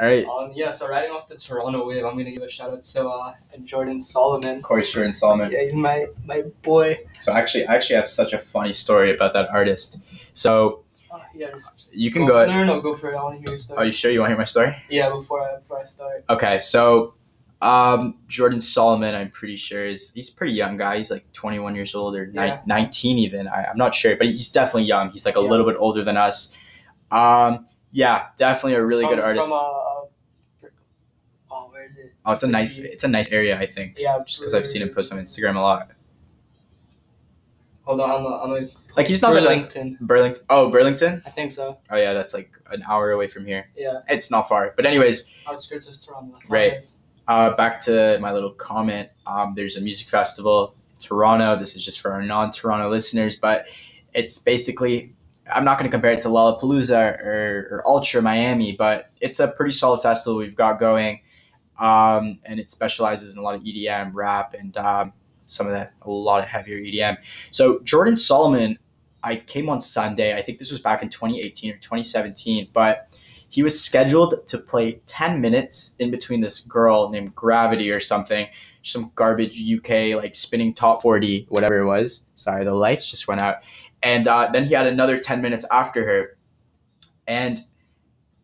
All 0.00 0.06
right. 0.08 0.24
Um, 0.26 0.52
yeah, 0.54 0.70
so 0.70 0.88
riding 0.88 1.10
off 1.10 1.28
the 1.28 1.36
Toronto 1.36 1.86
wave, 1.86 2.04
I'm 2.04 2.16
gonna 2.16 2.30
give 2.30 2.42
a 2.42 2.48
shout 2.48 2.70
out 2.72 2.82
to 2.82 3.06
uh, 3.08 3.34
Jordan 3.64 4.00
Solomon. 4.00 4.56
Of 4.58 4.62
course, 4.62 4.92
Jordan 4.92 5.12
Solomon. 5.12 5.50
Yeah, 5.52 5.64
he's 5.64 5.74
my 5.74 6.06
my 6.24 6.42
boy. 6.62 6.98
So 7.20 7.32
actually, 7.32 7.66
I 7.66 7.74
actually 7.74 7.96
have 7.96 8.08
such 8.08 8.32
a 8.32 8.38
funny 8.38 8.72
story 8.72 9.14
about 9.14 9.32
that 9.34 9.48
artist. 9.50 9.98
So 10.34 10.84
Oh, 11.14 11.20
yeah, 11.34 11.50
you 11.92 12.10
can 12.10 12.24
go. 12.24 12.46
No, 12.46 12.64
no, 12.64 12.64
no, 12.76 12.80
go 12.80 12.94
for 12.94 13.12
it. 13.12 13.16
I 13.16 13.22
want 13.22 13.34
to 13.34 13.40
hear 13.40 13.50
your 13.50 13.58
story. 13.58 13.78
Are 13.78 13.84
you 13.84 13.92
sure 13.92 14.10
you 14.10 14.20
want 14.20 14.28
to 14.30 14.32
hear 14.32 14.38
my 14.38 14.46
story? 14.46 14.74
yeah, 14.88 15.10
before 15.10 15.42
I 15.42 15.56
before 15.58 15.80
I 15.80 15.84
start. 15.84 16.24
Okay, 16.30 16.58
so 16.58 17.12
um, 17.60 18.16
Jordan 18.28 18.62
Solomon, 18.62 19.14
I'm 19.14 19.30
pretty 19.30 19.58
sure 19.58 19.84
is 19.86 20.10
he's 20.14 20.30
a 20.30 20.34
pretty 20.34 20.54
young 20.54 20.78
guy. 20.78 20.96
He's 20.96 21.10
like 21.10 21.30
21 21.34 21.74
years 21.74 21.94
old 21.94 22.16
or 22.16 22.26
ni- 22.28 22.32
Yeah. 22.34 22.62
19 22.66 23.18
even. 23.18 23.46
I, 23.46 23.66
I'm 23.66 23.76
not 23.76 23.94
sure, 23.94 24.16
but 24.16 24.26
he's 24.26 24.50
definitely 24.50 24.84
young. 24.84 25.10
He's 25.10 25.26
like 25.26 25.36
a 25.36 25.40
Yeah. 25.42 25.50
little 25.50 25.66
bit 25.66 25.76
older 25.78 26.02
than 26.02 26.16
us. 26.16 26.56
Um, 27.10 27.66
yeah, 27.92 28.26
definitely 28.36 28.74
a 28.74 28.82
really 28.84 29.04
from- 29.04 29.14
good 29.16 29.24
artist. 29.24 29.48
From, 29.48 29.52
uh, 29.52 30.68
oh, 31.50 31.68
where 31.70 31.84
is 31.84 31.96
it? 31.96 32.12
oh, 32.24 32.32
it's 32.32 32.42
a 32.42 32.48
nice, 32.48 32.78
it's 32.78 33.04
a 33.04 33.08
nice 33.08 33.30
area, 33.30 33.58
I 33.58 33.66
think, 33.66 33.96
Yeah, 33.98 34.18
just 34.26 34.40
because 34.40 34.54
I've 34.54 34.66
seen 34.66 34.82
him 34.82 34.90
post 34.90 35.12
on 35.12 35.18
Instagram 35.18 35.56
a 35.56 35.60
lot. 35.60 35.90
Hold 37.84 38.00
on, 38.00 38.10
I'm 38.10 38.26
I'm 38.26 38.64
a 38.64 38.68
Like 38.96 39.08
he's 39.08 39.20
not 39.22 39.32
Burlington. 39.32 39.98
Burlington. 40.00 40.44
Oh, 40.48 40.70
Burlington. 40.70 41.22
I 41.26 41.30
think 41.30 41.50
so. 41.50 41.78
Oh 41.90 41.96
yeah, 41.96 42.12
that's 42.12 42.32
like 42.32 42.50
an 42.70 42.82
hour 42.88 43.10
away 43.10 43.26
from 43.26 43.44
here. 43.46 43.68
Yeah, 43.76 44.00
It's 44.08 44.30
not 44.30 44.48
far, 44.48 44.72
but 44.76 44.86
anyways, 44.86 45.34
outskirts 45.48 45.88
of 45.88 46.00
Toronto. 46.14 46.32
That's 46.34 46.50
Right. 46.50 46.84
Uh, 47.26 47.54
back 47.56 47.80
to 47.80 48.18
my 48.20 48.32
little 48.32 48.50
comment. 48.52 49.08
Um, 49.26 49.54
there's 49.56 49.76
a 49.76 49.80
music 49.80 50.08
festival 50.08 50.74
in 50.92 50.98
Toronto. 50.98 51.56
This 51.56 51.74
is 51.76 51.84
just 51.84 52.00
for 52.00 52.12
our 52.12 52.22
non-Toronto 52.22 52.88
listeners, 52.88 53.36
but 53.36 53.66
it's 54.14 54.38
basically 54.38 55.14
I'm 55.52 55.64
not 55.64 55.78
going 55.78 55.90
to 55.90 55.94
compare 55.94 56.12
it 56.12 56.20
to 56.22 56.28
Lollapalooza 56.28 57.20
or, 57.20 57.68
or 57.70 57.82
Ultra 57.86 58.22
Miami, 58.22 58.72
but 58.72 59.10
it's 59.20 59.40
a 59.40 59.48
pretty 59.48 59.72
solid 59.72 60.00
festival 60.00 60.38
we've 60.38 60.56
got 60.56 60.78
going, 60.78 61.20
um, 61.78 62.38
and 62.44 62.60
it 62.60 62.70
specializes 62.70 63.34
in 63.34 63.40
a 63.40 63.44
lot 63.44 63.54
of 63.54 63.62
EDM, 63.62 64.10
rap, 64.14 64.54
and 64.54 64.76
um, 64.76 65.12
some 65.46 65.66
of 65.66 65.72
that, 65.72 65.92
a 66.02 66.10
lot 66.10 66.40
of 66.40 66.48
heavier 66.48 66.78
EDM. 66.78 67.16
So 67.50 67.80
Jordan 67.80 68.16
Solomon, 68.16 68.78
I 69.22 69.36
came 69.36 69.68
on 69.68 69.80
Sunday. 69.80 70.36
I 70.36 70.42
think 70.42 70.58
this 70.58 70.70
was 70.70 70.80
back 70.80 71.02
in 71.02 71.08
2018 71.08 71.72
or 71.72 71.76
2017, 71.76 72.68
but 72.72 73.18
he 73.48 73.62
was 73.62 73.82
scheduled 73.82 74.46
to 74.46 74.58
play 74.58 75.02
10 75.06 75.40
minutes 75.40 75.94
in 75.98 76.10
between 76.10 76.40
this 76.40 76.60
girl 76.60 77.10
named 77.10 77.34
Gravity 77.34 77.90
or 77.90 78.00
something, 78.00 78.48
some 78.82 79.12
garbage 79.14 79.62
UK 79.62 80.16
like 80.16 80.34
spinning 80.34 80.72
top 80.72 81.02
40, 81.02 81.46
whatever 81.50 81.78
it 81.78 81.86
was. 81.86 82.24
Sorry, 82.36 82.64
the 82.64 82.74
lights 82.74 83.10
just 83.10 83.28
went 83.28 83.40
out. 83.40 83.56
And 84.02 84.26
uh, 84.26 84.50
then 84.52 84.64
he 84.64 84.74
had 84.74 84.86
another 84.86 85.18
10 85.18 85.40
minutes 85.40 85.64
after 85.70 86.04
her. 86.06 86.36
And 87.26 87.60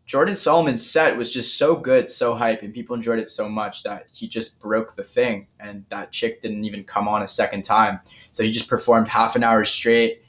Jordan 0.05 0.35
Solomon's 0.35 0.89
set 0.89 1.17
was 1.17 1.31
just 1.31 1.57
so 1.57 1.75
good, 1.75 2.09
so 2.09 2.33
hype, 2.33 2.63
and 2.63 2.73
people 2.73 2.95
enjoyed 2.95 3.19
it 3.19 3.29
so 3.29 3.47
much 3.47 3.83
that 3.83 4.07
he 4.11 4.27
just 4.27 4.59
broke 4.59 4.95
the 4.95 5.03
thing. 5.03 5.47
And 5.59 5.85
that 5.89 6.11
chick 6.11 6.41
didn't 6.41 6.63
even 6.63 6.83
come 6.83 7.07
on 7.07 7.21
a 7.21 7.27
second 7.27 7.63
time. 7.63 7.99
So 8.31 8.43
he 8.43 8.51
just 8.51 8.67
performed 8.67 9.09
half 9.09 9.35
an 9.35 9.43
hour 9.43 9.65
straight. 9.65 10.23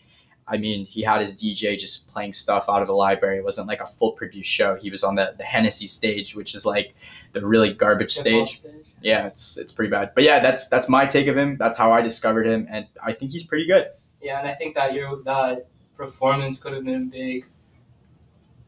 I 0.47 0.57
mean, 0.57 0.85
he 0.85 1.03
had 1.03 1.21
his 1.21 1.35
DJ 1.35 1.79
just 1.79 2.09
playing 2.09 2.33
stuff 2.33 2.69
out 2.69 2.83
of 2.83 2.89
the 2.89 2.95
library. 2.95 3.39
It 3.39 3.45
wasn't 3.45 3.69
like 3.69 3.81
a 3.81 3.87
full 3.87 4.13
produced 4.13 4.51
show. 4.51 4.75
He 4.75 4.91
was 4.91 5.05
on 5.05 5.15
the, 5.15 5.35
the 5.39 5.45
Hennessy 5.45 5.87
stage, 5.87 6.35
which 6.35 6.55
is 6.57 6.67
like 6.67 6.95
the 7.33 7.47
really 7.47 7.73
garbage 7.73 8.17
Hip-hop 8.17 8.49
stage. 8.49 8.73
Yeah, 9.01 9.29
it's 9.29 9.57
it's 9.57 9.73
pretty 9.73 9.91
bad. 9.91 10.11
But 10.15 10.25
yeah, 10.25 10.41
that's 10.41 10.69
that's 10.69 10.89
my 10.89 11.07
take 11.07 11.29
of 11.29 11.39
him. 11.39 11.57
That's 11.57 11.79
how 11.79 11.93
I 11.93 12.03
discovered 12.03 12.47
him, 12.47 12.67
and 12.69 12.87
I 13.03 13.13
think 13.13 13.31
he's 13.31 13.45
pretty 13.45 13.67
good. 13.67 13.89
Yeah, 14.23 14.39
and 14.41 14.49
I 14.49 14.53
think 14.53 14.75
that 14.75 14.93
your 14.95 15.23
that 15.25 15.67
performance 15.97 16.59
could 16.63 16.73
have 16.73 16.85
been 16.85 17.03
a 17.03 17.07
big, 17.07 17.47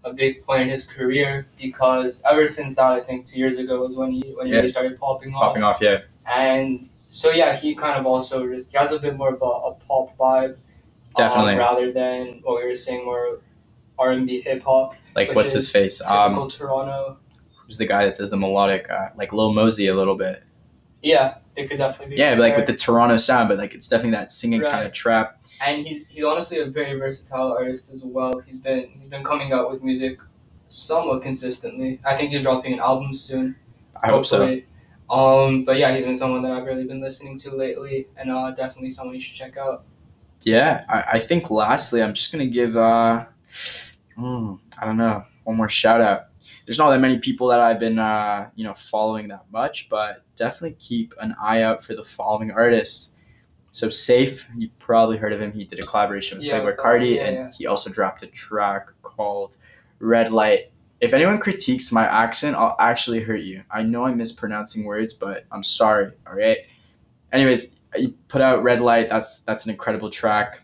a 0.05 0.13
big 0.13 0.45
point 0.45 0.63
in 0.63 0.69
his 0.69 0.87
career 0.87 1.47
because 1.61 2.23
ever 2.29 2.47
since 2.49 2.75
that, 2.77 2.93
I 2.93 3.01
think 3.01 3.27
two 3.27 3.39
years 3.39 3.59
ago 3.59 3.83
was 3.83 3.97
when 3.97 4.11
he 4.13 4.33
when 4.37 4.47
he 4.47 4.53
Yeah. 4.53 4.59
really 4.59 4.69
started 4.69 4.99
popping 4.99 5.35
off. 5.35 5.43
Popping 5.49 5.63
off, 5.63 5.79
yeah. 5.81 6.01
And 6.27 6.89
so 7.09 7.31
yeah, 7.31 7.55
he 7.57 7.75
kind 7.75 7.99
of 7.99 8.07
also 8.07 8.47
just 8.53 8.73
he 8.73 8.79
has 8.79 8.93
a 8.93 8.99
bit 8.99 9.17
more 9.17 9.35
of 9.35 9.43
a, 9.43 9.45
a 9.45 9.75
pop 9.75 10.17
vibe, 10.17 10.57
Definitely. 11.17 11.53
um, 11.55 11.59
rather 11.59 11.93
than 11.93 12.41
what 12.43 12.61
we 12.63 12.67
were 12.67 12.75
saying 12.75 13.05
more 13.05 13.41
R 13.99 14.11
and 14.13 14.27
B 14.27 14.41
hip 14.41 14.63
hop. 14.63 14.95
Like 15.15 15.35
what's 15.35 15.53
his 15.53 15.71
face? 15.71 15.99
Typical 15.99 16.43
Um, 16.45 16.49
Toronto. 16.49 17.19
who's 17.67 17.79
the 17.79 17.87
guy 17.87 18.07
that 18.07 18.17
does 18.17 18.31
the 18.31 18.37
melodic? 18.39 18.91
Uh, 18.91 19.11
like 19.17 19.33
Lil 19.33 19.53
Mosey 19.53 19.87
a 19.89 19.95
little 19.95 20.17
bit. 20.17 20.43
Yeah, 21.03 21.37
it 21.57 21.69
could 21.69 21.79
definitely 21.79 22.15
be. 22.17 22.21
Yeah, 22.21 22.31
like 22.31 22.55
compared. 22.55 22.57
with 22.59 22.67
the 22.69 22.75
Toronto 22.85 23.17
sound, 23.19 23.49
but 23.49 23.59
like 23.59 23.75
it's 23.75 23.89
definitely 23.89 24.13
that 24.13 24.31
singing 24.33 24.63
kind 24.63 24.87
of 24.87 24.93
trap. 24.93 25.42
And 25.65 25.87
he's 25.87 26.09
he's 26.09 26.25
honestly 26.25 26.59
a 26.59 26.67
very 26.67 26.99
versatile 26.99 27.53
artist 27.53 27.93
as 27.93 28.05
well. 28.05 28.39
He's 28.41 28.59
been 28.59 28.91
he's 28.97 29.09
been 29.09 29.25
coming 29.25 29.53
out 29.53 29.71
with 29.71 29.83
music 29.83 30.21
somewhat 30.69 31.23
consistently. 31.23 32.01
I 32.05 32.17
think 32.17 32.33
he's 32.33 32.43
dropping 32.43 32.75
an 32.75 32.81
album 32.81 33.13
soon. 33.13 33.57
I 34.03 34.09
hope 34.09 34.27
so. 34.27 34.61
Um, 35.11 35.65
but 35.65 35.77
yeah, 35.77 35.95
he's 35.95 36.07
been 36.07 36.17
someone 36.17 36.43
that 36.43 36.53
I've 36.53 36.65
really 36.65 36.85
been 36.85 37.01
listening 37.01 37.39
to 37.39 37.55
lately, 37.55 38.09
and 38.17 38.31
uh, 38.31 38.51
definitely 38.53 38.91
someone 38.91 39.15
you 39.15 39.21
should 39.21 39.35
check 39.35 39.57
out. 39.57 39.85
Yeah, 40.43 40.85
I, 40.89 41.05
I 41.15 41.19
think 41.19 41.51
lastly, 41.51 42.03
I'm 42.03 42.15
just 42.15 42.33
gonna 42.33 42.47
give 42.47 42.77
uh, 42.77 43.27
mm, 44.19 44.59
I 44.79 44.87
don't 44.87 44.97
know, 44.97 45.25
one 45.45 45.57
more 45.57 45.69
shout 45.69 46.01
out. 46.01 46.27
There's 46.65 46.79
not 46.79 46.91
that 46.91 47.01
many 47.01 47.19
people 47.19 47.49
that 47.49 47.61
I've 47.61 47.79
been 47.79 47.99
uh, 47.99 48.49
you 48.55 48.65
know 48.65 48.75
following 48.75 49.29
that 49.29 49.45
much, 49.53 49.89
but 49.89 50.25
definitely 50.35 50.77
keep 50.79 51.15
an 51.21 51.35
eye 51.41 51.63
out 51.63 51.85
for 51.85 51.95
the 51.95 52.03
following 52.03 52.51
artists. 52.51 53.15
So 53.73 53.89
safe, 53.89 54.51
you 54.57 54.69
probably 54.79 55.17
heard 55.17 55.33
of 55.33 55.41
him. 55.41 55.53
He 55.53 55.65
did 55.65 55.81
a 55.81 55.83
collaboration 55.87 56.39
with 56.39 56.47
Yeah, 56.47 56.61
Playboi 56.61 56.77
Carti, 56.77 57.17
yeah, 57.17 57.25
and 57.25 57.37
yeah. 57.37 57.51
he 57.57 57.67
also 57.67 57.89
dropped 57.91 58.23
a 58.23 58.27
track 58.27 58.89
called 59.03 59.57
Red 59.99 60.31
Light. 60.31 60.71
If 61.01 61.15
anyone 61.15 61.39
critiques 61.39 61.91
my 61.91 62.07
accent, 62.07 62.55
I'll 62.55 62.77
actually 62.79 63.23
hurt 63.23 63.41
you. 63.41 63.65
I 63.71 63.83
know 63.83 64.05
I'm 64.05 64.19
mispronouncing 64.19 64.85
words, 64.85 65.15
but 65.15 65.47
I'm 65.51 65.63
sorry. 65.63 66.13
All 66.27 66.35
right. 66.35 66.59
Anyways, 67.33 67.81
he 67.97 68.09
put 68.29 68.43
out 68.43 68.63
Red 68.63 68.81
Light. 68.81 69.09
That's 69.09 69.41
that's 69.41 69.65
an 69.65 69.71
incredible 69.71 70.11
track. 70.11 70.61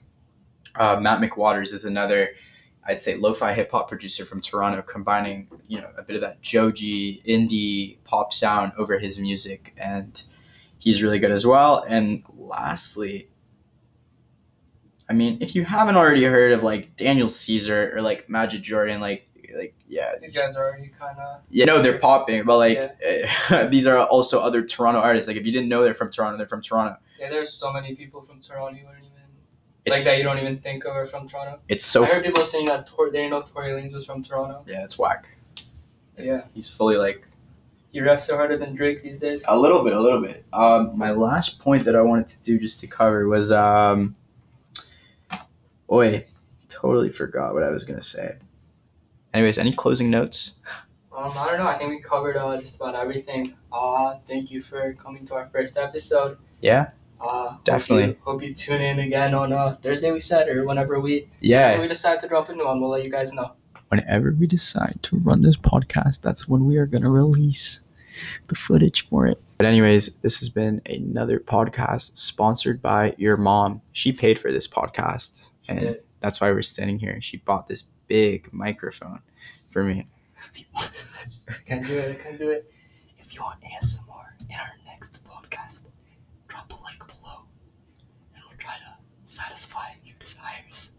Uh, 0.76 1.00
Matt 1.00 1.20
McWaters 1.20 1.72
is 1.72 1.84
another, 1.84 2.30
I'd 2.86 3.00
say, 3.00 3.16
lo-fi 3.16 3.52
hip 3.52 3.72
hop 3.72 3.88
producer 3.88 4.24
from 4.24 4.40
Toronto, 4.40 4.82
combining 4.82 5.48
you 5.66 5.80
know 5.80 5.88
a 5.96 6.02
bit 6.02 6.14
of 6.14 6.22
that 6.22 6.42
Joji 6.42 7.22
indie 7.26 7.96
pop 8.04 8.32
sound 8.34 8.72
over 8.76 8.98
his 8.98 9.18
music, 9.18 9.74
and 9.78 10.22
he's 10.88 11.02
really 11.02 11.18
good 11.18 11.30
as 11.30 11.44
well. 11.46 11.84
And 11.86 12.22
lastly, 12.34 13.28
I 15.08 15.12
mean, 15.12 15.38
if 15.42 15.54
you 15.54 15.64
haven't 15.64 15.96
already 15.96 16.24
heard 16.24 16.52
of 16.52 16.62
like 16.62 16.96
Daniel 16.96 17.28
Caesar 17.28 17.92
or 17.94 18.00
like 18.00 18.28
Majid 18.28 18.62
Jordan, 18.62 19.00
like 19.00 19.28
like 19.54 19.74
yeah, 19.86 20.12
These 20.20 20.32
guys 20.34 20.54
are 20.56 20.64
already 20.68 20.88
kind 20.98 21.18
of 21.18 21.40
you 21.50 21.66
know 21.66 21.80
they're 21.82 21.98
popping, 21.98 22.44
but 22.44 22.56
like 22.58 22.98
these 23.70 23.86
are 23.86 23.98
also 23.98 24.40
other 24.40 24.62
Toronto 24.62 25.00
artists. 25.00 25.28
Like 25.28 25.36
if 25.36 25.44
you 25.46 25.52
didn't 25.52 25.68
know 25.68 25.82
they're 25.82 25.94
from 25.94 26.10
Toronto, 26.10 26.36
they're 26.38 26.46
from 26.48 26.62
Toronto. 26.62 26.96
yeah. 27.20 27.28
There's 27.30 27.52
so 27.52 27.72
many 27.72 27.94
people 27.94 28.20
from 28.22 28.40
Toronto 28.40 28.78
you 28.78 28.86
wouldn't 28.86 29.04
even 29.04 29.16
It's 29.84 29.96
like 29.96 30.04
that 30.04 30.16
you 30.18 30.24
don't 30.24 30.38
even 30.38 30.58
think 30.58 30.84
of 30.86 30.92
are 30.92 31.04
from 31.06 31.28
Toronto. 31.28 31.60
it's 31.68 31.84
so 31.86 32.04
I 32.04 32.06
heard 32.06 32.24
people 32.24 32.44
saying 32.44 32.66
that 32.66 32.86
Tor- 32.86 33.10
they 33.10 33.18
didn't 33.18 33.30
know 33.30 33.42
Tory 33.42 33.70
Lanez 33.72 33.92
was 33.94 34.06
from 34.06 34.22
Toronto. 34.22 34.64
yeah, 34.66 34.84
it's 34.84 34.98
whack. 34.98 35.28
It's, 36.16 36.32
Yeah. 36.32 36.52
he's 36.54 36.68
fully 36.68 36.96
like 36.96 37.26
He 37.98 38.04
reps 38.04 38.30
are 38.30 38.36
harder 38.36 38.56
than 38.56 38.76
Drake 38.76 39.02
these 39.02 39.18
days. 39.18 39.44
a 39.48 39.58
little 39.58 39.82
bit, 39.82 39.92
a 39.92 39.98
little 40.00 40.22
bit. 40.22 40.44
Um, 40.52 40.96
my 40.96 41.10
last 41.10 41.58
point 41.58 41.84
that 41.86 41.96
I 41.96 42.00
wanted 42.00 42.28
to 42.28 42.40
do 42.40 42.56
just 42.56 42.78
to 42.78 42.86
cover 42.86 43.26
was 43.26 43.50
um, 43.50 44.14
oi, 45.90 46.24
totally 46.68 47.10
forgot 47.10 47.54
what 47.54 47.64
I 47.64 47.70
was 47.70 47.84
gonna 47.84 48.00
say. 48.04 48.36
Anyways, 49.34 49.58
any 49.58 49.72
closing 49.72 50.10
notes? 50.10 50.54
Um, 51.12 51.32
I 51.36 51.46
don't 51.48 51.58
know. 51.58 51.66
I 51.66 51.76
think 51.76 51.90
we 51.90 52.00
covered 52.00 52.36
uh, 52.36 52.56
just 52.58 52.76
about 52.76 52.94
everything. 52.94 53.54
Uh, 53.72 54.14
thank 54.28 54.52
you 54.52 54.62
for 54.62 54.92
coming 54.94 55.26
to 55.26 55.34
our 55.34 55.48
first 55.48 55.76
episode. 55.76 56.38
Yeah, 56.60 56.90
Uh, 57.20 57.56
Definitely. 57.64 58.06
Hope 58.06 58.14
you, 58.14 58.22
hope 58.22 58.42
you 58.44 58.54
tune 58.54 58.80
in 58.80 59.00
again 59.00 59.34
on 59.34 59.52
uh, 59.52 59.72
Thursday. 59.72 60.12
We 60.12 60.20
said 60.20 60.48
or 60.48 60.64
whenever 60.64 61.00
we 61.00 61.28
yeah. 61.40 61.62
whenever 61.66 61.82
we 61.82 61.88
decide 61.88 62.20
to 62.20 62.28
drop 62.28 62.48
a 62.48 62.54
new 62.54 62.64
one, 62.64 62.80
we'll 62.80 62.90
let 62.90 63.02
you 63.02 63.10
guys 63.10 63.32
know. 63.32 63.54
whenever 63.88 64.30
we 64.38 64.46
decide 64.46 65.00
to 65.02 65.16
run 65.16 65.40
this 65.42 65.56
podcast, 65.56 66.20
that's 66.22 66.46
when 66.46 66.64
we 66.64 66.76
are 66.76 66.86
going 66.86 67.02
to 67.02 67.10
release 67.10 67.80
the 68.48 68.54
footage 68.54 69.08
for 69.08 69.26
it. 69.26 69.40
But, 69.58 69.66
anyways, 69.66 70.14
this 70.16 70.38
has 70.38 70.48
been 70.48 70.80
another 70.86 71.40
podcast 71.40 72.16
sponsored 72.16 72.80
by 72.80 73.14
your 73.18 73.36
mom. 73.36 73.82
She 73.92 74.12
paid 74.12 74.38
for 74.38 74.52
this 74.52 74.68
podcast, 74.68 75.48
and 75.68 75.96
that's 76.20 76.40
why 76.40 76.50
we're 76.52 76.62
standing 76.62 76.98
here. 76.98 77.20
She 77.20 77.38
bought 77.38 77.66
this 77.66 77.84
big 78.06 78.52
microphone 78.52 79.20
for 79.70 79.82
me. 79.82 80.06
Can't 81.66 81.86
do 81.86 81.98
it. 81.98 82.10
I 82.10 82.22
can't 82.22 82.38
do 82.38 82.50
it. 82.50 82.72
If 83.18 83.34
you 83.34 83.42
want 83.42 83.60
ASMR 83.62 84.40
in 84.48 84.56
our 84.58 84.74
next 84.86 85.22
podcast, 85.24 85.82
drop 86.46 86.72
a 86.72 86.76
like 86.82 86.98
below, 87.06 87.46
and 88.34 88.42
we'll 88.48 88.56
try 88.58 88.74
to 88.74 88.98
satisfy 89.24 89.88
your 90.04 90.16
desires. 90.18 90.92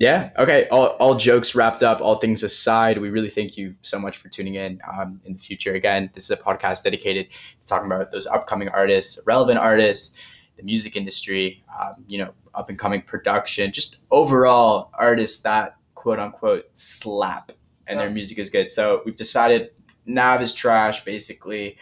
Yeah. 0.00 0.30
Okay. 0.38 0.66
All, 0.70 0.86
all 0.98 1.14
jokes 1.14 1.54
wrapped 1.54 1.82
up, 1.82 2.00
all 2.00 2.16
things 2.16 2.42
aside, 2.42 2.96
we 2.98 3.10
really 3.10 3.28
thank 3.28 3.58
you 3.58 3.74
so 3.82 3.98
much 3.98 4.16
for 4.16 4.30
tuning 4.30 4.54
in. 4.54 4.80
Um, 4.90 5.20
in 5.26 5.34
the 5.34 5.38
future, 5.38 5.74
again, 5.74 6.10
this 6.14 6.24
is 6.24 6.30
a 6.30 6.38
podcast 6.38 6.82
dedicated 6.82 7.28
to 7.60 7.66
talking 7.66 7.86
about 7.86 8.10
those 8.10 8.26
upcoming 8.26 8.70
artists, 8.70 9.20
relevant 9.26 9.58
artists, 9.58 10.16
the 10.56 10.62
music 10.62 10.96
industry, 10.96 11.62
um, 11.78 12.02
you 12.08 12.16
know, 12.16 12.32
up 12.54 12.70
and 12.70 12.78
coming 12.78 13.02
production, 13.02 13.72
just 13.72 13.96
overall 14.10 14.90
artists 14.94 15.42
that 15.42 15.76
quote 15.94 16.18
unquote 16.18 16.64
slap 16.72 17.52
and 17.86 18.00
their 18.00 18.10
music 18.10 18.38
is 18.38 18.48
good. 18.48 18.70
So 18.70 19.02
we've 19.04 19.16
decided 19.16 19.70
Nav 20.06 20.40
is 20.40 20.54
trash, 20.54 21.04
basically. 21.04 21.76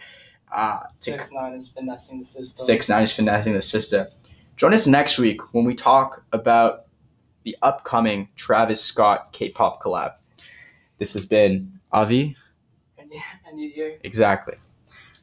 Uh, 0.51 0.81
Six 0.95 1.31
nine 1.31 1.53
is 1.53 1.69
finessing 1.69 2.19
the 2.19 2.25
system. 2.25 2.65
six 2.65 2.89
nine 2.89 3.03
is 3.03 3.15
finessing 3.15 3.53
the 3.53 3.61
system. 3.61 4.07
Join 4.57 4.73
us 4.73 4.87
next 4.87 5.19
week 5.19 5.53
when 5.53 5.63
we 5.63 5.73
talk 5.73 6.25
about 6.33 6.85
the 7.49 7.57
upcoming 7.63 8.29
Travis 8.35 8.79
Scott 8.79 9.31
K-pop 9.31 9.81
collab. 9.81 10.13
This 10.99 11.13
has 11.13 11.25
been 11.25 11.79
Avi. 11.91 12.35
And, 12.99 13.11
and 13.47 13.59
you 13.59 13.71
hear 13.71 13.97
Exactly. 14.03 14.53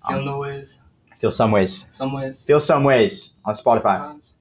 feel 0.09 0.19
Um, 0.19 0.25
no 0.25 0.39
ways, 0.39 0.81
Feel 1.21 1.31
some 1.31 1.53
ways. 1.53 1.87
some 1.93 2.13
ways, 2.13 2.45
Feel 2.45 2.59
some 2.59 2.83
ways 2.83 3.35
on 3.45 3.55
Spotify. 3.55 3.97
sometimes. 3.99 4.35